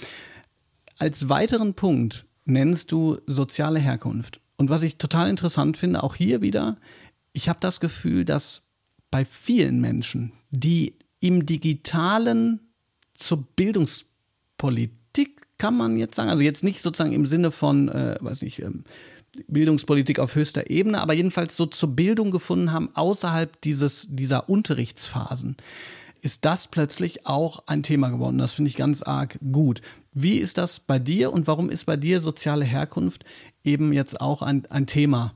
Als 1.00 1.30
weiteren 1.30 1.74
Punkt 1.74 2.26
nennst 2.46 2.92
du 2.92 3.18
soziale 3.26 3.80
Herkunft. 3.80 4.40
Und 4.58 4.70
was 4.70 4.84
ich 4.84 4.98
total 4.98 5.30
interessant 5.30 5.78
finde, 5.78 6.04
auch 6.04 6.16
hier 6.16 6.42
wieder, 6.42 6.78
ich 7.34 7.50
habe 7.50 7.60
das 7.62 7.80
Gefühl, 7.80 8.26
dass 8.26 8.64
bei 9.12 9.26
vielen 9.26 9.82
Menschen, 9.82 10.32
die 10.50 10.96
im 11.20 11.46
digitalen 11.46 12.60
zur 13.14 13.44
Bildungspolitik, 13.56 15.42
kann 15.58 15.78
man 15.78 15.98
jetzt 15.98 16.16
sagen, 16.16 16.30
also 16.30 16.44
jetzt 16.44 16.64
nicht 16.64 16.82
sozusagen 16.82 17.14
im 17.14 17.26
Sinne 17.26 17.52
von, 17.52 17.88
äh, 17.90 18.18
weiß 18.20 18.42
nicht, 18.42 18.62
ähm, 18.62 18.84
Bildungspolitik 19.48 20.20
auf 20.20 20.36
höchster 20.36 20.70
Ebene, 20.70 21.02
aber 21.02 21.14
jedenfalls 21.14 21.56
so 21.56 21.66
zur 21.66 21.96
Bildung 21.96 22.32
gefunden 22.32 22.72
haben 22.72 22.90
außerhalb 22.94 23.60
dieses, 23.62 24.08
dieser 24.10 24.50
Unterrichtsphasen, 24.50 25.58
ist 26.22 26.46
das 26.46 26.68
plötzlich 26.68 27.26
auch 27.26 27.64
ein 27.68 27.84
Thema 27.84 28.10
geworden. 28.10 28.38
Das 28.38 28.54
finde 28.54 28.70
ich 28.70 28.76
ganz 28.76 29.02
arg 29.02 29.38
gut. 29.52 29.82
Wie 30.18 30.38
ist 30.38 30.58
das 30.58 30.80
bei 30.80 30.98
dir 30.98 31.34
und 31.34 31.46
warum 31.46 31.70
ist 31.70 31.84
bei 31.86 31.98
dir 31.98 32.22
soziale 32.22 32.64
Herkunft 32.64 33.26
eben 33.66 33.92
jetzt 33.92 34.22
auch 34.22 34.42
ein, 34.42 34.66
ein 34.70 34.88
Thema, 34.88 35.34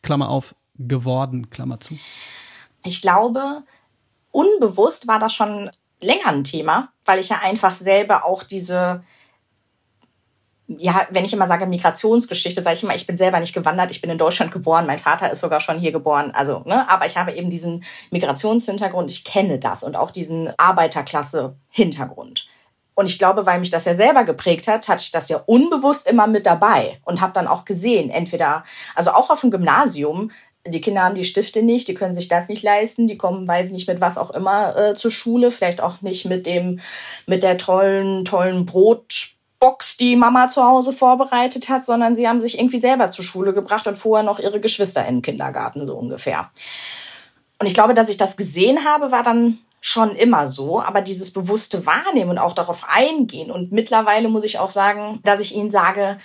Klammer 0.00 0.30
auf, 0.30 0.54
geworden, 0.78 1.50
Klammer 1.50 1.78
zu? 1.78 1.98
Ich 2.84 3.02
glaube, 3.02 3.62
unbewusst 4.30 5.08
war 5.08 5.18
das 5.18 5.34
schon 5.34 5.70
länger 6.00 6.28
ein 6.28 6.42
Thema, 6.42 6.90
weil 7.04 7.20
ich 7.20 7.28
ja 7.28 7.40
einfach 7.42 7.70
selber 7.70 8.24
auch 8.24 8.44
diese, 8.44 9.04
ja, 10.68 11.06
wenn 11.10 11.26
ich 11.26 11.34
immer 11.34 11.46
sage 11.46 11.66
Migrationsgeschichte, 11.66 12.62
sage 12.62 12.78
ich 12.78 12.82
immer, 12.82 12.94
ich 12.94 13.06
bin 13.06 13.18
selber 13.18 13.40
nicht 13.40 13.52
gewandert, 13.52 13.90
ich 13.90 14.00
bin 14.00 14.08
in 14.10 14.16
Deutschland 14.16 14.52
geboren, 14.52 14.86
mein 14.86 15.00
Vater 15.00 15.30
ist 15.30 15.40
sogar 15.40 15.60
schon 15.60 15.78
hier 15.78 15.92
geboren, 15.92 16.32
also, 16.34 16.60
ne, 16.60 16.88
aber 16.88 17.04
ich 17.04 17.18
habe 17.18 17.32
eben 17.32 17.50
diesen 17.50 17.84
Migrationshintergrund, 18.10 19.10
ich 19.10 19.22
kenne 19.22 19.58
das 19.58 19.84
und 19.84 19.96
auch 19.96 20.10
diesen 20.10 20.48
Arbeiterklasse-Hintergrund. 20.58 22.48
Und 22.94 23.06
ich 23.06 23.18
glaube, 23.18 23.46
weil 23.46 23.60
mich 23.60 23.70
das 23.70 23.84
ja 23.84 23.94
selber 23.94 24.24
geprägt 24.24 24.68
hat, 24.68 24.88
hatte 24.88 25.02
ich 25.02 25.10
das 25.10 25.28
ja 25.28 25.42
unbewusst 25.46 26.06
immer 26.06 26.26
mit 26.26 26.46
dabei 26.46 27.00
und 27.04 27.20
habe 27.20 27.32
dann 27.32 27.46
auch 27.46 27.64
gesehen, 27.64 28.10
entweder, 28.10 28.64
also 28.94 29.12
auch 29.12 29.30
auf 29.30 29.40
dem 29.40 29.50
Gymnasium, 29.50 30.30
die 30.66 30.80
Kinder 30.80 31.02
haben 31.02 31.14
die 31.14 31.24
Stifte 31.24 31.62
nicht, 31.62 31.88
die 31.88 31.94
können 31.94 32.12
sich 32.12 32.28
das 32.28 32.48
nicht 32.48 32.62
leisten, 32.62 33.08
die 33.08 33.16
kommen, 33.16 33.48
weiß 33.48 33.68
ich 33.68 33.72
nicht, 33.72 33.88
mit 33.88 34.00
was 34.00 34.18
auch 34.18 34.30
immer 34.30 34.76
äh, 34.76 34.94
zur 34.94 35.10
Schule, 35.10 35.50
vielleicht 35.50 35.80
auch 35.80 36.02
nicht 36.02 36.24
mit 36.26 36.46
dem, 36.46 36.80
mit 37.26 37.42
der 37.42 37.58
tollen, 37.58 38.24
tollen 38.24 38.64
Brotbox, 38.64 39.96
die 39.96 40.14
Mama 40.14 40.48
zu 40.48 40.62
Hause 40.62 40.92
vorbereitet 40.92 41.68
hat, 41.68 41.84
sondern 41.84 42.14
sie 42.14 42.28
haben 42.28 42.40
sich 42.40 42.58
irgendwie 42.58 42.78
selber 42.78 43.10
zur 43.10 43.24
Schule 43.24 43.52
gebracht 43.54 43.86
und 43.86 43.96
vorher 43.96 44.24
noch 44.24 44.38
ihre 44.38 44.60
Geschwister 44.60 45.04
in 45.06 45.16
den 45.16 45.22
Kindergarten, 45.22 45.86
so 45.86 45.96
ungefähr. 45.96 46.50
Und 47.58 47.66
ich 47.66 47.74
glaube, 47.74 47.94
dass 47.94 48.08
ich 48.08 48.16
das 48.16 48.36
gesehen 48.36 48.84
habe, 48.84 49.10
war 49.10 49.22
dann 49.22 49.58
schon 49.84 50.14
immer 50.14 50.46
so, 50.46 50.80
aber 50.80 51.02
dieses 51.02 51.32
bewusste 51.32 51.84
Wahrnehmen 51.84 52.30
und 52.30 52.38
auch 52.38 52.54
darauf 52.54 52.86
eingehen. 52.88 53.50
Und 53.50 53.72
mittlerweile 53.72 54.28
muss 54.28 54.44
ich 54.44 54.60
auch 54.60 54.70
sagen, 54.70 55.18
dass 55.24 55.40
ich 55.40 55.56
ihnen 55.56 55.70
sage, 55.70 56.18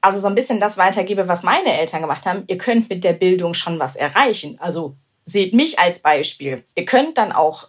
also 0.00 0.20
so 0.20 0.28
ein 0.28 0.36
bisschen 0.36 0.60
das 0.60 0.78
weitergebe, 0.78 1.26
was 1.26 1.42
meine 1.42 1.76
Eltern 1.76 2.00
gemacht 2.00 2.24
haben. 2.26 2.44
Ihr 2.46 2.58
könnt 2.58 2.88
mit 2.88 3.02
der 3.02 3.12
Bildung 3.12 3.54
schon 3.54 3.80
was 3.80 3.96
erreichen. 3.96 4.56
Also 4.60 4.94
seht 5.24 5.52
mich 5.52 5.80
als 5.80 5.98
Beispiel. 5.98 6.64
Ihr 6.76 6.84
könnt 6.84 7.18
dann 7.18 7.32
auch 7.32 7.68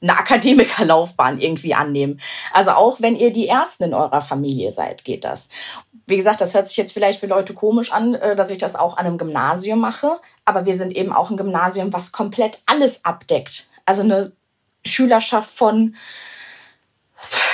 eine 0.00 0.16
Akademikerlaufbahn 0.16 1.40
irgendwie 1.40 1.74
annehmen. 1.74 2.20
Also 2.52 2.70
auch 2.70 3.00
wenn 3.00 3.16
ihr 3.16 3.32
die 3.32 3.48
Ersten 3.48 3.84
in 3.84 3.94
eurer 3.94 4.22
Familie 4.22 4.70
seid, 4.70 5.04
geht 5.04 5.24
das. 5.24 5.48
Wie 6.06 6.16
gesagt, 6.16 6.40
das 6.40 6.54
hört 6.54 6.68
sich 6.68 6.76
jetzt 6.76 6.92
vielleicht 6.92 7.18
für 7.18 7.26
Leute 7.26 7.52
komisch 7.52 7.90
an, 7.90 8.14
äh, 8.14 8.36
dass 8.36 8.50
ich 8.50 8.58
das 8.58 8.76
auch 8.76 8.96
an 8.96 9.06
einem 9.06 9.18
Gymnasium 9.18 9.80
mache. 9.80 10.20
Aber 10.44 10.66
wir 10.66 10.76
sind 10.76 10.94
eben 10.94 11.12
auch 11.12 11.30
ein 11.30 11.36
Gymnasium, 11.36 11.92
was 11.92 12.12
komplett 12.12 12.60
alles 12.66 13.04
abdeckt. 13.04 13.71
Also 13.84 14.02
eine 14.02 14.32
Schülerschaft 14.84 15.50
von 15.50 15.94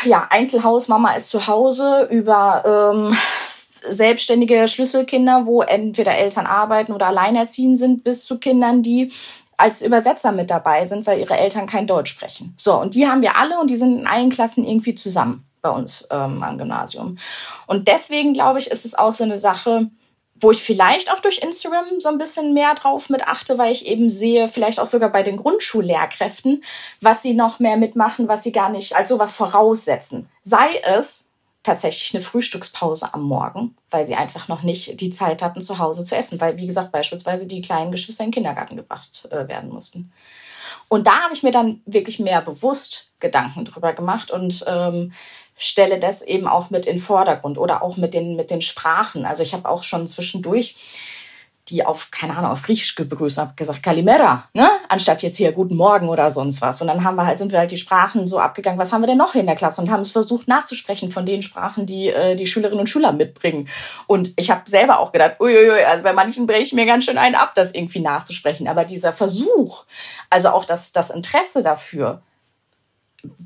ja, 0.04 0.26
Einzelhaus, 0.30 0.88
Mama 0.88 1.12
ist 1.12 1.28
zu 1.28 1.46
Hause, 1.46 2.08
über 2.10 2.64
ähm, 2.66 3.16
selbstständige 3.88 4.66
Schlüsselkinder, 4.68 5.46
wo 5.46 5.62
entweder 5.62 6.16
Eltern 6.16 6.46
arbeiten 6.46 6.92
oder 6.92 7.06
alleinerziehend 7.06 7.78
sind, 7.78 8.04
bis 8.04 8.24
zu 8.24 8.38
Kindern, 8.38 8.82
die 8.82 9.12
als 9.56 9.82
Übersetzer 9.82 10.32
mit 10.32 10.50
dabei 10.50 10.86
sind, 10.86 11.06
weil 11.06 11.18
ihre 11.18 11.36
Eltern 11.36 11.66
kein 11.66 11.86
Deutsch 11.86 12.12
sprechen. 12.12 12.54
So, 12.56 12.80
und 12.80 12.94
die 12.94 13.08
haben 13.08 13.22
wir 13.22 13.36
alle 13.36 13.58
und 13.58 13.70
die 13.70 13.76
sind 13.76 13.98
in 13.98 14.06
allen 14.06 14.30
Klassen 14.30 14.64
irgendwie 14.64 14.94
zusammen 14.94 15.44
bei 15.60 15.70
uns 15.70 16.06
ähm, 16.10 16.42
am 16.42 16.58
Gymnasium. 16.58 17.18
Und 17.66 17.88
deswegen 17.88 18.34
glaube 18.34 18.60
ich, 18.60 18.70
ist 18.70 18.84
es 18.84 18.94
auch 18.94 19.14
so 19.14 19.24
eine 19.24 19.38
Sache, 19.38 19.90
wo 20.40 20.50
ich 20.50 20.62
vielleicht 20.62 21.12
auch 21.12 21.20
durch 21.20 21.38
Instagram 21.38 22.00
so 22.00 22.08
ein 22.08 22.18
bisschen 22.18 22.54
mehr 22.54 22.74
drauf 22.74 23.10
mit 23.10 23.26
achte, 23.26 23.58
weil 23.58 23.72
ich 23.72 23.86
eben 23.86 24.10
sehe, 24.10 24.48
vielleicht 24.48 24.80
auch 24.80 24.86
sogar 24.86 25.10
bei 25.10 25.22
den 25.22 25.36
Grundschullehrkräften, 25.36 26.62
was 27.00 27.22
sie 27.22 27.34
noch 27.34 27.58
mehr 27.58 27.76
mitmachen, 27.76 28.28
was 28.28 28.42
sie 28.42 28.52
gar 28.52 28.70
nicht 28.70 28.96
als 28.96 29.08
sowas 29.08 29.32
voraussetzen. 29.32 30.28
Sei 30.42 30.80
es 30.84 31.28
tatsächlich 31.62 32.14
eine 32.14 32.22
Frühstückspause 32.22 33.12
am 33.12 33.22
Morgen, 33.22 33.76
weil 33.90 34.04
sie 34.04 34.14
einfach 34.14 34.48
noch 34.48 34.62
nicht 34.62 35.00
die 35.00 35.10
Zeit 35.10 35.42
hatten, 35.42 35.60
zu 35.60 35.78
Hause 35.78 36.04
zu 36.04 36.16
essen, 36.16 36.40
weil, 36.40 36.56
wie 36.56 36.66
gesagt, 36.66 36.92
beispielsweise 36.92 37.46
die 37.46 37.60
kleinen 37.60 37.90
Geschwister 37.90 38.24
in 38.24 38.30
den 38.30 38.34
Kindergarten 38.34 38.76
gebracht 38.76 39.28
äh, 39.30 39.48
werden 39.48 39.70
mussten. 39.70 40.12
Und 40.88 41.06
da 41.06 41.22
habe 41.22 41.34
ich 41.34 41.42
mir 41.42 41.50
dann 41.50 41.82
wirklich 41.84 42.18
mehr 42.18 42.40
bewusst 42.42 43.10
Gedanken 43.20 43.64
drüber 43.64 43.92
gemacht 43.92 44.30
und 44.30 44.64
ähm, 44.66 45.12
stelle 45.58 45.98
das 46.00 46.22
eben 46.22 46.48
auch 46.48 46.70
mit 46.70 46.86
in 46.86 46.98
Vordergrund 46.98 47.58
oder 47.58 47.82
auch 47.82 47.96
mit 47.96 48.14
den, 48.14 48.36
mit 48.36 48.50
den 48.50 48.62
Sprachen. 48.62 49.26
Also 49.26 49.42
ich 49.42 49.52
habe 49.52 49.68
auch 49.68 49.82
schon 49.82 50.08
zwischendurch 50.08 50.76
die 51.70 51.84
auf, 51.84 52.10
keine 52.10 52.36
Ahnung, 52.36 52.50
auf 52.50 52.62
Griechisch 52.62 52.94
begrüßt 52.94 53.38
habe, 53.38 53.52
gesagt 53.54 53.82
Kalimera, 53.82 54.44
ne? 54.54 54.70
Anstatt 54.88 55.22
jetzt 55.22 55.36
hier 55.36 55.52
Guten 55.52 55.76
Morgen 55.76 56.08
oder 56.08 56.30
sonst 56.30 56.60
was. 56.60 56.80
Und 56.80 56.88
dann 56.88 57.04
haben 57.04 57.16
wir 57.16 57.26
halt, 57.26 57.38
sind 57.38 57.52
wir 57.52 57.58
halt 57.58 57.70
die 57.70 57.76
Sprachen 57.76 58.26
so 58.28 58.38
abgegangen, 58.38 58.78
was 58.78 58.92
haben 58.92 59.02
wir 59.02 59.06
denn 59.06 59.18
noch 59.18 59.34
in 59.34 59.46
der 59.46 59.54
Klasse? 59.54 59.80
Und 59.80 59.90
haben 59.90 60.00
es 60.00 60.12
versucht 60.12 60.48
nachzusprechen 60.48 61.10
von 61.10 61.26
den 61.26 61.42
Sprachen, 61.42 61.86
die 61.86 62.08
äh, 62.08 62.36
die 62.36 62.46
Schülerinnen 62.46 62.80
und 62.80 62.88
Schüler 62.88 63.12
mitbringen. 63.12 63.68
Und 64.06 64.32
ich 64.36 64.50
habe 64.50 64.62
selber 64.66 64.98
auch 64.98 65.12
gedacht, 65.12 65.40
uiuiui, 65.40 65.84
also 65.84 66.02
bei 66.02 66.12
manchen 66.12 66.46
breche 66.46 66.62
ich 66.62 66.72
mir 66.72 66.86
ganz 66.86 67.04
schön 67.04 67.18
einen 67.18 67.34
ab, 67.34 67.52
das 67.54 67.74
irgendwie 67.74 68.00
nachzusprechen. 68.00 68.68
Aber 68.68 68.84
dieser 68.84 69.12
Versuch, 69.12 69.84
also 70.30 70.50
auch 70.50 70.64
das, 70.64 70.92
das 70.92 71.10
Interesse 71.10 71.62
dafür, 71.62 72.22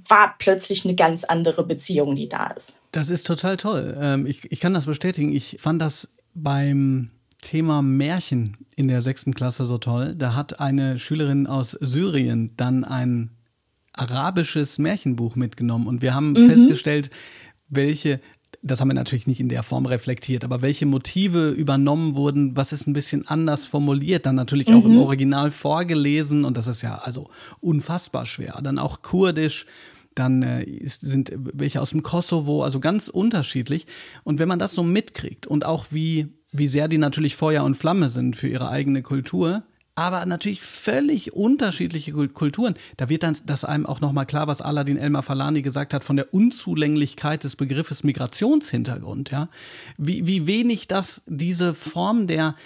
war 0.08 0.34
plötzlich 0.38 0.84
eine 0.84 0.94
ganz 0.94 1.24
andere 1.24 1.64
Beziehung, 1.64 2.16
die 2.16 2.28
da 2.28 2.48
ist. 2.48 2.74
Das 2.92 3.08
ist 3.08 3.26
total 3.26 3.56
toll. 3.56 3.96
Ähm, 3.98 4.26
ich, 4.26 4.50
ich 4.50 4.60
kann 4.60 4.74
das 4.74 4.86
bestätigen. 4.86 5.32
Ich 5.32 5.58
fand 5.60 5.80
das 5.80 6.08
beim 6.34 7.10
Thema 7.40 7.82
Märchen 7.82 8.56
in 8.76 8.88
der 8.88 9.02
sechsten 9.02 9.34
Klasse 9.34 9.64
so 9.64 9.78
toll. 9.78 10.14
Da 10.16 10.34
hat 10.34 10.60
eine 10.60 10.98
Schülerin 10.98 11.46
aus 11.46 11.72
Syrien 11.72 12.52
dann 12.56 12.84
ein 12.84 13.30
arabisches 13.92 14.78
Märchenbuch 14.78 15.36
mitgenommen 15.36 15.86
und 15.86 16.02
wir 16.02 16.14
haben 16.14 16.32
mhm. 16.32 16.48
festgestellt, 16.48 17.10
welche 17.68 18.20
das 18.62 18.80
haben 18.80 18.88
wir 18.88 18.94
natürlich 18.94 19.26
nicht 19.26 19.40
in 19.40 19.48
der 19.48 19.64
Form 19.64 19.86
reflektiert, 19.86 20.44
aber 20.44 20.62
welche 20.62 20.86
Motive 20.86 21.48
übernommen 21.48 22.14
wurden, 22.14 22.56
was 22.56 22.72
ist 22.72 22.86
ein 22.86 22.92
bisschen 22.92 23.26
anders 23.26 23.64
formuliert, 23.64 24.24
dann 24.24 24.36
natürlich 24.36 24.68
auch 24.68 24.84
mhm. 24.84 24.92
im 24.92 24.98
Original 24.98 25.50
vorgelesen 25.50 26.44
und 26.44 26.56
das 26.56 26.68
ist 26.68 26.80
ja 26.82 27.02
also 27.02 27.28
unfassbar 27.60 28.24
schwer. 28.24 28.60
Dann 28.62 28.78
auch 28.78 29.02
kurdisch, 29.02 29.66
dann 30.14 30.42
äh, 30.42 30.62
ist, 30.62 31.00
sind 31.00 31.32
welche 31.36 31.80
aus 31.80 31.90
dem 31.90 32.04
Kosovo, 32.04 32.62
also 32.62 32.78
ganz 32.78 33.08
unterschiedlich. 33.08 33.86
Und 34.22 34.38
wenn 34.38 34.48
man 34.48 34.60
das 34.60 34.74
so 34.74 34.84
mitkriegt 34.84 35.46
und 35.46 35.64
auch 35.64 35.86
wie, 35.90 36.28
wie 36.52 36.68
sehr 36.68 36.86
die 36.86 36.98
natürlich 36.98 37.34
Feuer 37.34 37.64
und 37.64 37.76
Flamme 37.76 38.08
sind 38.10 38.36
für 38.36 38.48
ihre 38.48 38.68
eigene 38.68 39.02
Kultur, 39.02 39.64
aber 39.94 40.24
natürlich 40.24 40.62
völlig 40.62 41.34
unterschiedliche 41.34 42.12
Kulturen. 42.28 42.74
Da 42.96 43.08
wird 43.08 43.22
dann 43.22 43.36
das 43.44 43.64
einem 43.64 43.84
auch 43.84 44.00
nochmal 44.00 44.26
klar, 44.26 44.46
was 44.46 44.62
Aladin 44.62 44.96
Elmar 44.96 45.22
Falani 45.22 45.62
gesagt 45.62 45.92
hat 45.92 46.02
von 46.02 46.16
der 46.16 46.32
Unzulänglichkeit 46.32 47.44
des 47.44 47.56
Begriffes 47.56 48.02
Migrationshintergrund, 48.02 49.30
ja. 49.30 49.48
Wie, 49.98 50.26
wie 50.26 50.46
wenig 50.46 50.88
das 50.88 51.22
diese 51.26 51.74
Form 51.74 52.26
der 52.26 52.56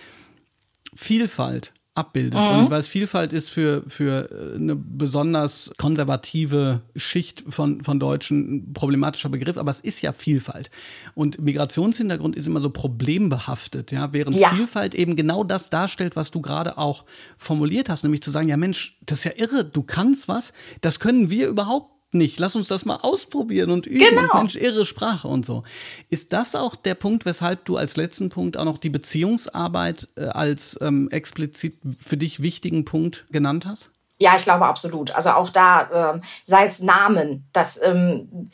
Vielfalt 0.94 1.72
abbildet. 1.96 2.38
Mhm. 2.38 2.46
Und 2.46 2.64
ich 2.64 2.70
weiß, 2.70 2.86
Vielfalt 2.86 3.32
ist 3.32 3.50
für, 3.50 3.82
für 3.88 4.30
äh, 4.30 4.56
eine 4.56 4.76
besonders 4.76 5.72
konservative 5.78 6.82
Schicht 6.94 7.44
von, 7.48 7.82
von 7.82 7.98
Deutschen 7.98 8.56
ein 8.56 8.72
problematischer 8.72 9.28
Begriff, 9.28 9.56
aber 9.56 9.70
es 9.70 9.80
ist 9.80 10.02
ja 10.02 10.12
Vielfalt. 10.12 10.70
Und 11.14 11.40
Migrationshintergrund 11.40 12.36
ist 12.36 12.46
immer 12.46 12.60
so 12.60 12.70
problembehaftet, 12.70 13.92
ja, 13.92 14.12
während 14.12 14.36
ja. 14.36 14.50
Vielfalt 14.50 14.94
eben 14.94 15.16
genau 15.16 15.44
das 15.44 15.70
darstellt, 15.70 16.16
was 16.16 16.30
du 16.30 16.40
gerade 16.40 16.78
auch 16.78 17.04
formuliert 17.38 17.88
hast, 17.88 18.02
nämlich 18.02 18.22
zu 18.22 18.30
sagen, 18.30 18.48
ja 18.48 18.56
Mensch, 18.56 18.98
das 19.04 19.18
ist 19.18 19.24
ja 19.24 19.32
irre, 19.36 19.64
du 19.64 19.82
kannst 19.82 20.28
was, 20.28 20.52
das 20.80 21.00
können 21.00 21.30
wir 21.30 21.48
überhaupt 21.48 21.95
nicht. 22.16 22.38
Lass 22.38 22.56
uns 22.56 22.68
das 22.68 22.84
mal 22.84 22.96
ausprobieren 22.96 23.70
und 23.70 23.86
üben. 23.86 23.98
Genau. 23.98 24.22
Und 24.22 24.34
Mensch, 24.34 24.56
irre 24.56 24.86
Sprache 24.86 25.28
und 25.28 25.46
so. 25.46 25.62
Ist 26.10 26.32
das 26.32 26.54
auch 26.54 26.74
der 26.74 26.94
Punkt, 26.94 27.24
weshalb 27.26 27.64
du 27.64 27.76
als 27.76 27.96
letzten 27.96 28.28
Punkt 28.28 28.56
auch 28.56 28.64
noch 28.64 28.78
die 28.78 28.90
Beziehungsarbeit 28.90 30.08
äh, 30.16 30.26
als 30.26 30.78
ähm, 30.80 31.08
explizit 31.10 31.78
für 31.98 32.16
dich 32.16 32.42
wichtigen 32.42 32.84
Punkt 32.84 33.26
genannt 33.30 33.66
hast? 33.66 33.90
Ja, 34.18 34.34
ich 34.36 34.44
glaube 34.44 34.66
absolut. 34.66 35.10
Also 35.10 35.30
auch 35.30 35.50
da, 35.50 36.14
äh, 36.14 36.20
sei 36.44 36.62
es 36.62 36.80
Namen, 36.80 37.48
dass 37.52 37.80
ähm, 37.82 38.48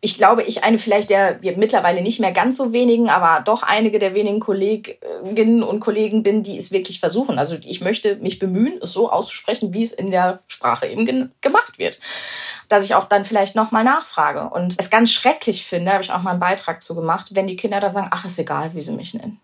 ich 0.00 0.16
glaube, 0.16 0.44
ich 0.44 0.62
eine 0.62 0.78
vielleicht 0.78 1.10
der 1.10 1.42
wir 1.42 1.56
mittlerweile 1.56 2.02
nicht 2.02 2.20
mehr 2.20 2.30
ganz 2.30 2.56
so 2.56 2.72
wenigen, 2.72 3.10
aber 3.10 3.42
doch 3.42 3.64
einige 3.64 3.98
der 3.98 4.14
wenigen 4.14 4.38
Kolleginnen 4.38 5.64
und 5.64 5.80
Kollegen 5.80 6.22
bin, 6.22 6.44
die 6.44 6.56
es 6.56 6.70
wirklich 6.70 7.00
versuchen. 7.00 7.38
Also 7.38 7.56
ich 7.64 7.80
möchte 7.80 8.14
mich 8.16 8.38
bemühen, 8.38 8.78
es 8.80 8.92
so 8.92 9.10
auszusprechen, 9.10 9.72
wie 9.72 9.82
es 9.82 9.92
in 9.92 10.12
der 10.12 10.38
Sprache 10.46 10.86
eben 10.86 11.32
gemacht 11.40 11.78
wird. 11.78 11.98
Dass 12.68 12.84
ich 12.84 12.94
auch 12.94 13.06
dann 13.06 13.24
vielleicht 13.24 13.56
nochmal 13.56 13.82
nachfrage. 13.82 14.48
Und 14.50 14.76
es 14.78 14.90
ganz 14.90 15.10
schrecklich 15.10 15.66
finde, 15.66 15.92
habe 15.92 16.04
ich 16.04 16.12
auch 16.12 16.22
mal 16.22 16.32
einen 16.32 16.40
Beitrag 16.40 16.80
zu 16.80 16.94
gemacht, 16.94 17.30
wenn 17.32 17.48
die 17.48 17.56
Kinder 17.56 17.80
dann 17.80 17.92
sagen, 17.92 18.08
ach, 18.12 18.24
ist 18.24 18.38
egal, 18.38 18.74
wie 18.74 18.82
sie 18.82 18.92
mich 18.92 19.14
nennen. 19.14 19.40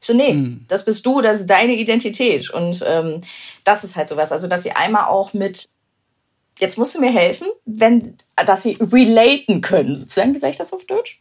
Ich 0.00 0.06
so, 0.06 0.14
nee, 0.14 0.32
mhm. 0.32 0.64
das 0.68 0.84
bist 0.84 1.04
du, 1.04 1.20
das 1.20 1.40
ist 1.40 1.50
deine 1.50 1.74
Identität. 1.74 2.48
Und 2.48 2.82
ähm, 2.86 3.20
das 3.64 3.84
ist 3.84 3.96
halt 3.96 4.08
sowas. 4.08 4.32
Also, 4.32 4.48
dass 4.48 4.62
sie 4.62 4.72
einmal 4.72 5.08
auch 5.08 5.34
mit 5.34 5.66
jetzt 6.58 6.78
musst 6.78 6.94
du 6.94 7.00
mir 7.00 7.12
helfen, 7.12 7.46
wenn, 7.64 8.14
dass 8.46 8.62
sie 8.62 8.76
relaten 8.80 9.60
können. 9.60 9.98
Sozusagen, 9.98 10.34
wie 10.34 10.38
sage 10.38 10.52
ich 10.52 10.58
das 10.58 10.72
auf 10.72 10.84
Deutsch? 10.86 11.20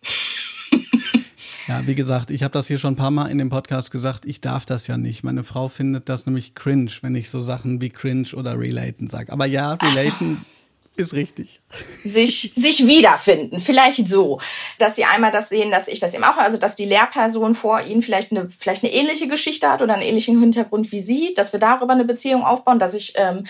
Ja, 1.67 1.85
wie 1.85 1.95
gesagt, 1.95 2.31
ich 2.31 2.43
habe 2.43 2.53
das 2.53 2.67
hier 2.67 2.77
schon 2.77 2.93
ein 2.93 2.97
paar 2.97 3.11
Mal 3.11 3.27
in 3.27 3.37
dem 3.37 3.49
Podcast 3.49 3.91
gesagt, 3.91 4.25
ich 4.25 4.39
darf 4.39 4.65
das 4.65 4.87
ja 4.87 4.97
nicht. 4.97 5.23
Meine 5.23 5.43
Frau 5.43 5.67
findet 5.67 6.07
das 6.07 6.25
nämlich 6.25 6.55
cringe, 6.55 6.91
wenn 7.01 7.13
ich 7.13 7.29
so 7.29 7.41
Sachen 7.41 7.81
wie 7.81 7.89
cringe 7.89 8.29
oder 8.35 8.57
relaten 8.57 9.07
sage. 9.07 9.33
Aber 9.33 9.45
ja, 9.45 9.73
relaten 9.73 10.45
ist 10.97 11.13
richtig. 11.13 11.61
Sich, 12.03 12.53
sich 12.55 12.87
wiederfinden. 12.87 13.59
Vielleicht 13.59 14.07
so, 14.07 14.41
dass 14.79 14.95
sie 14.95 15.05
einmal 15.05 15.31
das 15.31 15.49
sehen, 15.49 15.69
dass 15.69 15.87
ich 15.87 15.99
das 15.99 16.15
eben 16.15 16.23
auch, 16.23 16.37
also 16.37 16.57
dass 16.57 16.75
die 16.75 16.85
Lehrperson 16.85 17.53
vor 17.53 17.81
ihnen 17.81 18.01
vielleicht 18.01 18.31
eine, 18.31 18.49
vielleicht 18.49 18.83
eine 18.83 18.91
ähnliche 18.91 19.27
Geschichte 19.27 19.69
hat 19.69 19.83
oder 19.83 19.93
einen 19.93 20.01
ähnlichen 20.01 20.39
Hintergrund 20.39 20.91
wie 20.91 20.99
sie, 20.99 21.35
dass 21.35 21.53
wir 21.53 21.59
darüber 21.59 21.93
eine 21.93 22.03
Beziehung 22.03 22.43
aufbauen, 22.43 22.79
dass 22.79 22.95
ich, 22.95 23.13
ähm, 23.15 23.43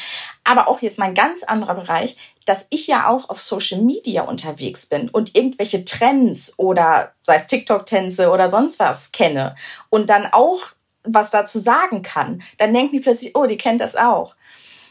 aber 0.43 0.68
auch 0.68 0.82
jetzt 0.82 1.00
mein 1.00 1.14
ganz 1.14 1.43
anderer 1.43 1.76
Bereich, 1.76 2.18
dass 2.43 2.68
ich 2.70 2.86
ja 2.86 3.08
auch 3.08 3.30
auf 3.30 3.39
Social 3.39 3.82
Media 3.82 4.24
unterwegs 4.24 4.86
bin 4.86 5.08
und 5.08 5.34
irgendwelche 5.34 5.86
Trends 5.86 6.54
oder 6.58 7.14
sei 7.22 7.36
es 7.36 7.48
TikTok-Tänze 7.48 8.30
oder 8.30 8.50
sonst 8.50 8.78
was 8.80 9.14
kenne 9.14 9.56
und 9.89 10.10
dann 10.10 10.28
auch 10.32 10.60
was 11.04 11.32
dazu 11.32 11.60
sagen 11.60 12.02
kann, 12.02 12.41
dann 12.58 12.74
denken 12.74 12.91
die 12.91 13.00
plötzlich, 13.00 13.36
oh, 13.36 13.45
die 13.45 13.58
kennt 13.58 13.80
das 13.80 13.95
auch 13.95 14.36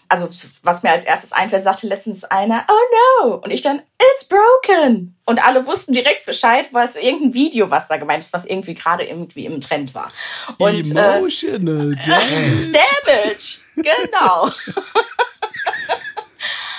also 0.08 0.28
was 0.62 0.82
mir 0.82 0.90
als 0.90 1.04
erstes 1.04 1.32
einfällt, 1.32 1.64
sagte 1.64 1.86
letztens 1.86 2.24
einer, 2.24 2.66
oh 2.68 3.24
no. 3.24 3.34
Und 3.36 3.50
ich 3.50 3.62
dann, 3.62 3.82
it's 4.00 4.28
broken. 4.28 5.16
Und 5.24 5.44
alle 5.44 5.66
wussten 5.66 5.92
direkt 5.92 6.26
Bescheid, 6.26 6.68
was 6.72 6.96
irgendein 6.96 7.34
Video, 7.34 7.70
was 7.70 7.88
da 7.88 7.96
gemeint 7.96 8.22
ist, 8.22 8.32
was 8.32 8.44
irgendwie 8.44 8.74
gerade 8.74 9.04
irgendwie 9.04 9.46
im 9.46 9.60
Trend 9.60 9.94
war. 9.94 10.10
Und, 10.58 10.90
Emotional 10.90 11.92
äh, 11.92 11.96
damage. 12.06 12.72
damage. 12.72 13.58
Genau. 13.76 14.50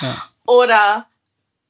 ja. 0.00 0.28
Oder 0.46 1.06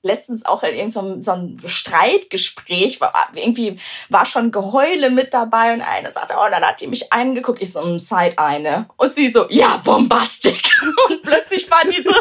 letztens 0.03 0.45
auch 0.45 0.63
in 0.63 0.75
irgendeinem 0.75 1.23
so 1.23 1.33
einem 1.33 1.59
Streitgespräch, 1.59 3.01
war, 3.01 3.13
irgendwie 3.35 3.79
war 4.09 4.25
schon 4.25 4.53
Geheule 4.53 5.11
mit 5.11 5.35
dabei 5.35 5.73
und 5.73 5.83
einer 5.83 6.13
sagte, 6.13 6.35
oh, 6.39 6.49
dann 6.51 6.65
hat 6.65 6.81
die 6.81 6.87
mich 6.87 7.13
angeguckt, 7.13 7.61
ich 7.61 7.73
so, 7.73 7.81
um 7.81 7.99
Side 7.99 8.39
eine. 8.39 8.89
Und 8.97 9.13
sie 9.13 9.29
so, 9.29 9.47
ja, 9.51 9.81
bombastic. 9.85 10.71
Und 11.09 11.23
plötzlich 11.23 11.71
war 11.71 11.83
diese 11.85 12.15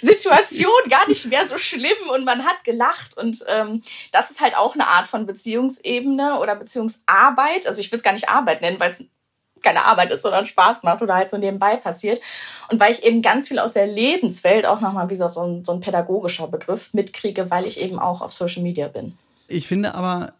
Situation 0.00 0.70
gar 0.88 1.08
nicht 1.08 1.26
mehr 1.26 1.46
so 1.48 1.58
schlimm 1.58 2.08
und 2.12 2.24
man 2.24 2.44
hat 2.44 2.62
gelacht. 2.64 3.16
Und 3.16 3.44
ähm, 3.48 3.82
das 4.12 4.30
ist 4.30 4.40
halt 4.40 4.56
auch 4.56 4.74
eine 4.74 4.86
Art 4.86 5.06
von 5.06 5.26
Beziehungsebene 5.26 6.38
oder 6.38 6.54
Beziehungsarbeit. 6.54 7.66
Also 7.66 7.80
ich 7.80 7.90
will 7.90 7.96
es 7.96 8.02
gar 8.02 8.12
nicht 8.12 8.28
Arbeit 8.28 8.60
nennen, 8.60 8.78
weil 8.78 8.90
es 8.90 9.04
keine 9.66 9.84
Arbeit 9.84 10.10
ist, 10.12 10.22
sondern 10.22 10.46
Spaß 10.46 10.84
macht 10.84 11.02
oder 11.02 11.14
halt 11.14 11.30
so 11.30 11.36
nebenbei 11.38 11.76
passiert. 11.76 12.20
Und 12.70 12.78
weil 12.78 12.92
ich 12.92 13.02
eben 13.02 13.20
ganz 13.20 13.48
viel 13.48 13.58
aus 13.58 13.72
der 13.72 13.86
Lebenswelt, 13.86 14.64
auch 14.64 14.80
nochmal 14.80 15.10
wie 15.10 15.16
so 15.16 15.24
ein, 15.24 15.64
so 15.64 15.72
ein 15.72 15.80
pädagogischer 15.80 16.46
Begriff, 16.46 16.94
mitkriege, 16.94 17.50
weil 17.50 17.64
ich 17.64 17.80
eben 17.80 17.98
auch 17.98 18.20
auf 18.20 18.32
Social 18.32 18.62
Media 18.62 18.88
bin. 18.88 19.18
Ich 19.48 19.66
finde 19.66 19.94
aber, 19.94 20.34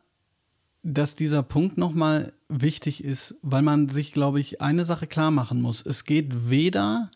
dass 0.82 1.16
dieser 1.16 1.42
Punkt 1.42 1.76
nochmal 1.76 2.32
wichtig 2.48 3.02
ist, 3.02 3.34
weil 3.42 3.62
man 3.62 3.88
sich, 3.88 4.12
glaube 4.12 4.38
ich, 4.38 4.60
eine 4.60 4.84
Sache 4.84 5.08
klar 5.08 5.32
machen 5.32 5.60
muss. 5.60 5.84
Es 5.84 6.04
geht 6.04 6.48
weder 6.48 7.10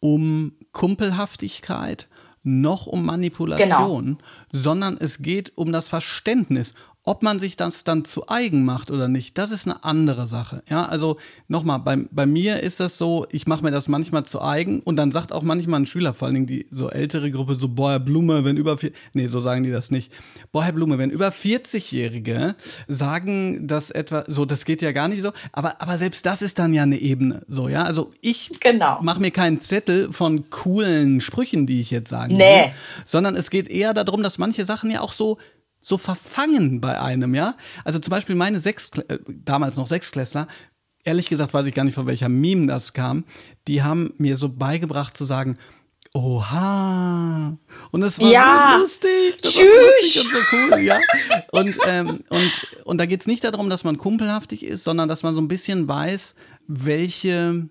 um 0.00 0.52
Kumpelhaftigkeit 0.72 2.08
noch 2.42 2.86
um 2.86 3.04
Manipulation, 3.06 4.04
genau. 4.04 4.18
sondern 4.52 4.98
es 4.98 5.22
geht 5.22 5.56
um 5.56 5.72
das 5.72 5.88
Verständnis. 5.88 6.74
Ob 7.08 7.22
man 7.22 7.38
sich 7.38 7.54
das 7.54 7.84
dann 7.84 8.04
zu 8.04 8.28
eigen 8.28 8.64
macht 8.64 8.90
oder 8.90 9.06
nicht, 9.06 9.38
das 9.38 9.52
ist 9.52 9.68
eine 9.68 9.84
andere 9.84 10.26
Sache. 10.26 10.64
Ja, 10.68 10.86
also 10.86 11.18
nochmal, 11.46 11.78
bei, 11.78 11.98
bei 12.10 12.26
mir 12.26 12.64
ist 12.64 12.80
das 12.80 12.98
so, 12.98 13.26
ich 13.30 13.46
mache 13.46 13.62
mir 13.62 13.70
das 13.70 13.86
manchmal 13.86 14.24
zu 14.24 14.42
eigen 14.42 14.80
und 14.80 14.96
dann 14.96 15.12
sagt 15.12 15.30
auch 15.30 15.42
manchmal 15.42 15.80
ein 15.80 15.86
Schüler, 15.86 16.14
vor 16.14 16.26
allen 16.26 16.34
Dingen 16.34 16.46
die 16.48 16.66
so 16.72 16.90
ältere 16.90 17.30
Gruppe, 17.30 17.54
so, 17.54 17.68
boah, 17.68 17.92
Herr 17.92 18.00
Blume, 18.00 18.44
wenn 18.44 18.56
über, 18.56 18.76
vier, 18.76 18.90
nee, 19.12 19.28
so 19.28 19.38
sagen 19.38 19.62
die 19.62 19.70
das 19.70 19.92
nicht. 19.92 20.12
Boah, 20.50 20.64
Herr 20.64 20.72
Blume, 20.72 20.98
wenn 20.98 21.10
über 21.10 21.28
40-Jährige 21.28 22.56
sagen, 22.88 23.68
dass 23.68 23.92
etwa, 23.92 24.24
so, 24.26 24.44
das 24.44 24.64
geht 24.64 24.82
ja 24.82 24.90
gar 24.90 25.06
nicht 25.06 25.22
so, 25.22 25.30
aber, 25.52 25.80
aber 25.80 25.98
selbst 25.98 26.26
das 26.26 26.42
ist 26.42 26.58
dann 26.58 26.74
ja 26.74 26.82
eine 26.82 26.98
Ebene, 26.98 27.44
so, 27.46 27.68
ja. 27.68 27.84
Also 27.84 28.12
ich 28.20 28.58
genau. 28.58 29.00
mache 29.02 29.20
mir 29.20 29.30
keinen 29.30 29.60
Zettel 29.60 30.12
von 30.12 30.50
coolen 30.50 31.20
Sprüchen, 31.20 31.68
die 31.68 31.80
ich 31.80 31.92
jetzt 31.92 32.10
sagen 32.10 32.34
nee. 32.34 32.64
will, 32.64 32.72
sondern 33.04 33.36
es 33.36 33.50
geht 33.50 33.68
eher 33.68 33.94
darum, 33.94 34.24
dass 34.24 34.38
manche 34.38 34.64
Sachen 34.64 34.90
ja 34.90 35.02
auch 35.02 35.12
so 35.12 35.38
so 35.86 35.98
verfangen 35.98 36.80
bei 36.80 37.00
einem, 37.00 37.32
ja? 37.32 37.54
Also 37.84 38.00
zum 38.00 38.10
Beispiel 38.10 38.34
meine 38.34 38.58
sechs, 38.58 38.90
äh, 39.06 39.20
damals 39.28 39.76
noch 39.76 39.86
Sechsklässler, 39.86 40.48
ehrlich 41.04 41.28
gesagt 41.28 41.54
weiß 41.54 41.64
ich 41.66 41.74
gar 41.74 41.84
nicht, 41.84 41.94
von 41.94 42.08
welcher 42.08 42.28
Meme 42.28 42.66
das 42.66 42.92
kam, 42.92 43.24
die 43.68 43.84
haben 43.84 44.12
mir 44.18 44.36
so 44.36 44.48
beigebracht 44.48 45.16
zu 45.16 45.24
sagen, 45.24 45.56
Oha. 46.12 47.56
Und 47.92 48.00
das 48.00 48.18
war 48.18 48.28
ja. 48.28 48.72
so 48.74 48.80
lustig. 48.80 49.40
Das 49.42 49.52
Tschüss. 49.52 49.66
lustig 50.02 50.24
und 50.24 50.32
so 50.32 50.38
cool, 50.52 50.80
ja. 50.80 50.98
Und, 51.52 51.78
ähm, 51.86 52.24
und, 52.30 52.52
und 52.84 52.98
da 52.98 53.06
geht 53.06 53.20
es 53.20 53.28
nicht 53.28 53.44
darum, 53.44 53.70
dass 53.70 53.84
man 53.84 53.96
kumpelhaftig 53.96 54.64
ist, 54.64 54.82
sondern 54.82 55.08
dass 55.08 55.22
man 55.22 55.36
so 55.36 55.40
ein 55.40 55.46
bisschen 55.46 55.86
weiß, 55.86 56.34
welche 56.66 57.68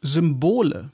Symbole 0.00 0.92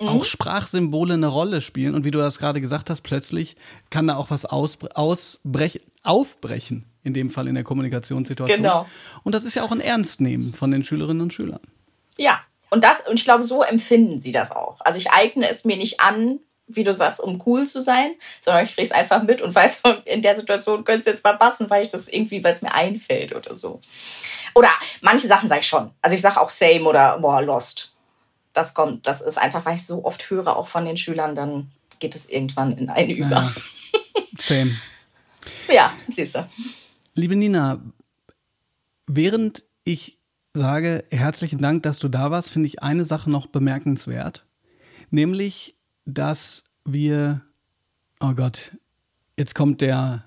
mhm. 0.00 0.08
auch 0.08 0.24
Sprachsymbole 0.24 1.14
eine 1.14 1.28
Rolle 1.28 1.60
spielen. 1.60 1.94
Und 1.94 2.04
wie 2.04 2.10
du 2.10 2.18
das 2.18 2.38
gerade 2.38 2.60
gesagt 2.60 2.90
hast, 2.90 3.02
plötzlich 3.02 3.56
kann 3.90 4.06
da 4.06 4.16
auch 4.16 4.30
was 4.30 4.44
ausbrechen, 4.44 5.82
aufbrechen, 6.02 6.84
in 7.02 7.14
dem 7.14 7.30
Fall 7.30 7.48
in 7.48 7.54
der 7.54 7.64
Kommunikationssituation. 7.64 8.58
Genau. 8.58 8.86
Und 9.22 9.34
das 9.34 9.44
ist 9.44 9.54
ja 9.54 9.62
auch 9.64 9.72
ein 9.72 9.80
Ernstnehmen 9.80 10.54
von 10.54 10.70
den 10.70 10.84
Schülerinnen 10.84 11.22
und 11.22 11.32
Schülern. 11.32 11.60
Ja, 12.16 12.40
und 12.70 12.84
das, 12.84 13.00
und 13.08 13.14
ich 13.14 13.24
glaube, 13.24 13.44
so 13.44 13.62
empfinden 13.62 14.20
sie 14.20 14.32
das 14.32 14.50
auch. 14.50 14.80
Also 14.80 14.98
ich 14.98 15.10
eigne 15.10 15.48
es 15.48 15.64
mir 15.64 15.76
nicht 15.76 16.00
an, 16.00 16.40
wie 16.68 16.82
du 16.82 16.92
sagst, 16.92 17.20
um 17.20 17.40
cool 17.46 17.64
zu 17.64 17.80
sein, 17.80 18.14
sondern 18.40 18.64
ich 18.64 18.74
kriege 18.74 18.86
es 18.86 18.92
einfach 18.92 19.22
mit 19.22 19.40
und 19.40 19.54
weiß, 19.54 19.82
in 20.04 20.22
der 20.22 20.34
Situation 20.34 20.84
könnte 20.84 21.00
es 21.00 21.06
jetzt 21.06 21.24
mal 21.24 21.36
passen, 21.36 21.70
weil 21.70 21.82
ich 21.82 21.88
das 21.88 22.08
irgendwie, 22.08 22.42
weil 22.42 22.52
es 22.52 22.62
mir 22.62 22.74
einfällt 22.74 23.34
oder 23.34 23.54
so. 23.54 23.80
Oder 24.54 24.70
manche 25.00 25.26
Sachen 25.28 25.48
sage 25.48 25.60
ich 25.60 25.68
schon. 25.68 25.90
Also 26.02 26.14
ich 26.14 26.22
sage 26.22 26.40
auch 26.40 26.50
same 26.50 26.84
oder 26.84 27.18
boah, 27.18 27.42
lost 27.42 27.95
das 28.56 28.74
kommt, 28.74 29.06
das 29.06 29.20
ist 29.20 29.38
einfach, 29.38 29.64
weil 29.64 29.76
ich 29.76 29.86
so 29.86 30.04
oft 30.04 30.30
höre, 30.30 30.56
auch 30.56 30.68
von 30.68 30.84
den 30.84 30.96
Schülern, 30.96 31.34
dann 31.34 31.70
geht 31.98 32.14
es 32.14 32.28
irgendwann 32.28 32.76
in 32.76 32.88
einen 32.88 33.10
über. 33.10 33.30
Ja, 33.30 33.54
same. 34.38 34.76
ja, 35.72 35.92
siehst 36.08 36.34
du. 36.34 36.48
Liebe 37.14 37.36
Nina, 37.36 37.80
während 39.06 39.64
ich 39.84 40.18
sage, 40.54 41.04
herzlichen 41.10 41.58
Dank, 41.58 41.82
dass 41.82 41.98
du 41.98 42.08
da 42.08 42.30
warst, 42.30 42.50
finde 42.50 42.66
ich 42.66 42.82
eine 42.82 43.04
Sache 43.04 43.30
noch 43.30 43.46
bemerkenswert. 43.46 44.44
Nämlich, 45.10 45.76
dass 46.04 46.64
wir, 46.84 47.42
oh 48.20 48.32
Gott, 48.32 48.72
Jetzt 49.38 49.54
kommt 49.54 49.82
der 49.82 50.24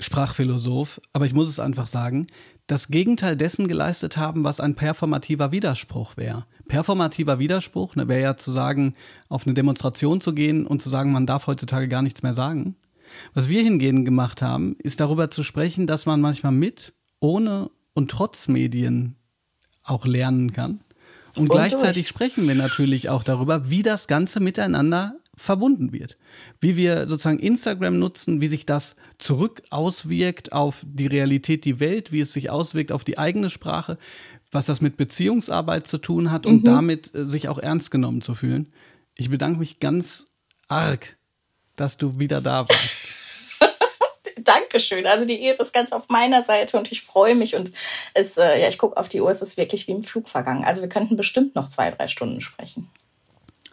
Sprachphilosoph, 0.00 1.00
aber 1.12 1.26
ich 1.26 1.34
muss 1.34 1.48
es 1.48 1.60
einfach 1.60 1.86
sagen, 1.86 2.26
das 2.66 2.88
Gegenteil 2.88 3.36
dessen 3.36 3.68
geleistet 3.68 4.16
haben, 4.16 4.44
was 4.44 4.60
ein 4.60 4.74
performativer 4.74 5.52
Widerspruch 5.52 6.16
wäre. 6.16 6.46
Performativer 6.68 7.38
Widerspruch 7.38 7.96
ne, 7.96 8.08
wäre 8.08 8.22
ja 8.22 8.36
zu 8.36 8.50
sagen, 8.50 8.94
auf 9.28 9.46
eine 9.46 9.54
Demonstration 9.54 10.20
zu 10.20 10.34
gehen 10.34 10.66
und 10.66 10.82
zu 10.82 10.88
sagen, 10.88 11.12
man 11.12 11.26
darf 11.26 11.46
heutzutage 11.46 11.88
gar 11.88 12.02
nichts 12.02 12.22
mehr 12.22 12.34
sagen. 12.34 12.76
Was 13.34 13.48
wir 13.48 13.62
hingegen 13.62 14.04
gemacht 14.04 14.42
haben, 14.42 14.76
ist 14.78 15.00
darüber 15.00 15.30
zu 15.30 15.42
sprechen, 15.42 15.86
dass 15.86 16.06
man 16.06 16.20
manchmal 16.20 16.52
mit, 16.52 16.92
ohne 17.20 17.70
und 17.94 18.10
trotz 18.10 18.48
Medien 18.48 19.16
auch 19.82 20.04
lernen 20.04 20.52
kann. 20.52 20.80
Und, 21.34 21.42
und 21.44 21.48
gleichzeitig 21.50 22.04
durch. 22.04 22.08
sprechen 22.08 22.48
wir 22.48 22.54
natürlich 22.54 23.08
auch 23.08 23.22
darüber, 23.22 23.70
wie 23.70 23.82
das 23.82 24.08
Ganze 24.08 24.40
miteinander 24.40 25.16
verbunden 25.36 25.92
wird. 25.92 26.16
Wie 26.60 26.76
wir 26.76 27.08
sozusagen 27.08 27.38
Instagram 27.38 27.98
nutzen, 27.98 28.40
wie 28.40 28.46
sich 28.46 28.64
das 28.64 28.96
zurück 29.18 29.62
auswirkt 29.70 30.52
auf 30.52 30.84
die 30.86 31.06
Realität, 31.06 31.64
die 31.66 31.78
Welt, 31.78 32.10
wie 32.10 32.20
es 32.20 32.32
sich 32.32 32.48
auswirkt 32.48 32.90
auf 32.90 33.04
die 33.04 33.18
eigene 33.18 33.50
Sprache, 33.50 33.98
was 34.56 34.66
das 34.66 34.80
mit 34.80 34.96
Beziehungsarbeit 34.96 35.86
zu 35.86 35.98
tun 35.98 36.32
hat 36.32 36.46
und 36.46 36.62
mhm. 36.62 36.64
damit 36.64 37.14
äh, 37.14 37.26
sich 37.26 37.48
auch 37.48 37.58
ernst 37.58 37.90
genommen 37.90 38.22
zu 38.22 38.34
fühlen. 38.34 38.72
Ich 39.18 39.28
bedanke 39.28 39.58
mich 39.58 39.80
ganz 39.80 40.26
arg, 40.66 41.18
dass 41.76 41.98
du 41.98 42.18
wieder 42.18 42.40
da 42.40 42.66
warst. 42.66 43.08
Dankeschön. 44.38 45.06
Also 45.06 45.26
die 45.26 45.42
Ehre 45.42 45.62
ist 45.62 45.74
ganz 45.74 45.92
auf 45.92 46.08
meiner 46.08 46.42
Seite 46.42 46.78
und 46.78 46.90
ich 46.90 47.02
freue 47.02 47.34
mich 47.34 47.54
und 47.54 47.70
es, 48.14 48.38
äh, 48.38 48.60
ja, 48.60 48.68
ich 48.68 48.78
gucke 48.78 48.96
auf 48.96 49.10
die 49.10 49.20
Uhr, 49.20 49.30
es 49.30 49.42
ist 49.42 49.58
wirklich 49.58 49.86
wie 49.88 49.92
im 49.92 50.02
Flug 50.02 50.26
vergangen. 50.26 50.64
Also 50.64 50.80
wir 50.80 50.88
könnten 50.88 51.16
bestimmt 51.16 51.54
noch 51.54 51.68
zwei, 51.68 51.90
drei 51.90 52.08
Stunden 52.08 52.40
sprechen. 52.40 52.88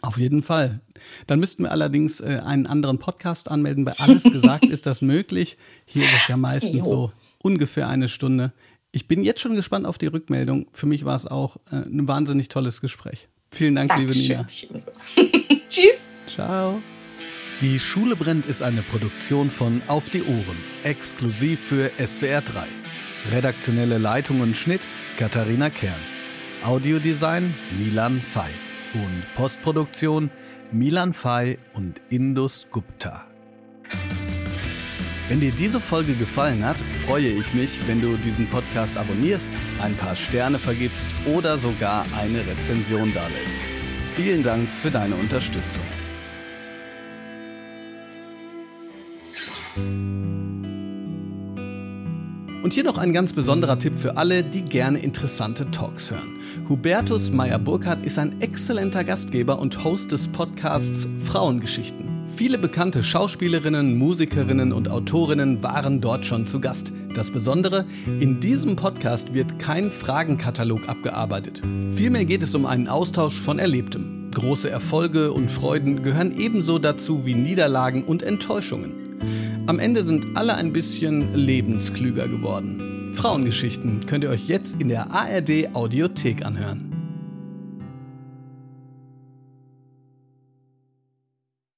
Auf 0.02 0.18
jeden 0.18 0.42
Fall. 0.42 0.80
Dann 1.26 1.40
müssten 1.40 1.62
wir 1.62 1.70
allerdings 1.70 2.20
äh, 2.20 2.42
einen 2.44 2.66
anderen 2.66 2.98
Podcast 2.98 3.50
anmelden. 3.50 3.86
Bei 3.86 3.94
alles 3.96 4.24
gesagt 4.24 4.64
ist 4.70 4.84
das 4.84 5.00
möglich. 5.00 5.56
Hier 5.86 6.04
ist 6.04 6.14
es 6.14 6.28
ja 6.28 6.36
meistens 6.36 6.76
jo. 6.76 6.82
so 6.82 7.12
ungefähr 7.42 7.88
eine 7.88 8.08
Stunde. 8.08 8.52
Ich 8.94 9.08
bin 9.08 9.24
jetzt 9.24 9.40
schon 9.40 9.56
gespannt 9.56 9.86
auf 9.86 9.98
die 9.98 10.06
Rückmeldung. 10.06 10.68
Für 10.72 10.86
mich 10.86 11.04
war 11.04 11.16
es 11.16 11.26
auch 11.26 11.56
äh, 11.72 11.78
ein 11.78 12.06
wahnsinnig 12.06 12.48
tolles 12.48 12.80
Gespräch. 12.80 13.28
Vielen 13.50 13.74
Dank, 13.74 13.88
Dankeschön. 13.90 14.46
liebe 15.16 15.26
Nina. 15.42 15.58
Tschüss. 15.68 16.06
Ciao. 16.28 16.80
Die 17.60 17.80
Schule 17.80 18.14
brennt 18.14 18.46
ist 18.46 18.62
eine 18.62 18.82
Produktion 18.82 19.50
von 19.50 19.82
Auf 19.88 20.10
die 20.10 20.22
Ohren, 20.22 20.56
exklusiv 20.84 21.58
für 21.58 21.90
SWR 21.98 22.40
3. 22.40 22.66
Redaktionelle 23.32 23.98
Leitung 23.98 24.40
und 24.40 24.56
Schnitt 24.56 24.82
Katharina 25.18 25.70
Kern. 25.70 25.92
Audiodesign 26.64 27.52
Milan 27.76 28.20
Fay 28.20 28.50
und 28.94 29.24
Postproduktion 29.34 30.30
Milan 30.70 31.12
Fay 31.12 31.58
und 31.72 32.00
Indus 32.10 32.68
Gupta. 32.70 33.26
Wenn 35.28 35.40
dir 35.40 35.52
diese 35.52 35.80
Folge 35.80 36.12
gefallen 36.14 36.62
hat, 36.64 36.76
freue 37.06 37.28
ich 37.28 37.54
mich, 37.54 37.78
wenn 37.86 38.02
du 38.02 38.14
diesen 38.16 38.46
Podcast 38.46 38.98
abonnierst, 38.98 39.48
ein 39.82 39.94
paar 39.94 40.14
Sterne 40.14 40.58
vergibst 40.58 41.06
oder 41.24 41.56
sogar 41.56 42.04
eine 42.20 42.46
Rezension 42.46 43.10
dalässt. 43.14 43.56
Vielen 44.14 44.42
Dank 44.42 44.68
für 44.68 44.90
deine 44.90 45.14
Unterstützung. 45.14 45.82
Und 52.62 52.72
hier 52.72 52.84
noch 52.84 52.98
ein 52.98 53.14
ganz 53.14 53.32
besonderer 53.32 53.78
Tipp 53.78 53.94
für 53.96 54.18
alle, 54.18 54.44
die 54.44 54.62
gerne 54.62 54.98
interessante 54.98 55.70
Talks 55.70 56.10
hören. 56.10 56.38
Hubertus 56.68 57.32
Meyer-Burkhardt 57.32 58.04
ist 58.04 58.18
ein 58.18 58.42
exzellenter 58.42 59.04
Gastgeber 59.04 59.58
und 59.58 59.84
Host 59.84 60.12
des 60.12 60.28
Podcasts 60.28 61.08
Frauengeschichten. 61.24 62.13
Viele 62.36 62.58
bekannte 62.58 63.04
Schauspielerinnen, 63.04 63.96
Musikerinnen 63.96 64.72
und 64.72 64.90
Autorinnen 64.90 65.62
waren 65.62 66.00
dort 66.00 66.26
schon 66.26 66.48
zu 66.48 66.60
Gast. 66.60 66.92
Das 67.14 67.30
Besondere, 67.30 67.84
in 68.18 68.40
diesem 68.40 68.74
Podcast 68.74 69.32
wird 69.32 69.60
kein 69.60 69.92
Fragenkatalog 69.92 70.88
abgearbeitet. 70.88 71.62
Vielmehr 71.90 72.24
geht 72.24 72.42
es 72.42 72.56
um 72.56 72.66
einen 72.66 72.88
Austausch 72.88 73.38
von 73.38 73.60
Erlebtem. 73.60 74.32
Große 74.32 74.68
Erfolge 74.68 75.30
und 75.30 75.48
Freuden 75.48 76.02
gehören 76.02 76.36
ebenso 76.36 76.80
dazu 76.80 77.24
wie 77.24 77.34
Niederlagen 77.34 78.02
und 78.02 78.24
Enttäuschungen. 78.24 79.20
Am 79.66 79.78
Ende 79.78 80.02
sind 80.02 80.36
alle 80.36 80.56
ein 80.56 80.72
bisschen 80.72 81.34
lebensklüger 81.34 82.26
geworden. 82.26 83.12
Frauengeschichten 83.14 84.06
könnt 84.06 84.24
ihr 84.24 84.30
euch 84.30 84.48
jetzt 84.48 84.80
in 84.80 84.88
der 84.88 85.12
ARD 85.12 85.72
Audiothek 85.72 86.44
anhören. 86.44 86.93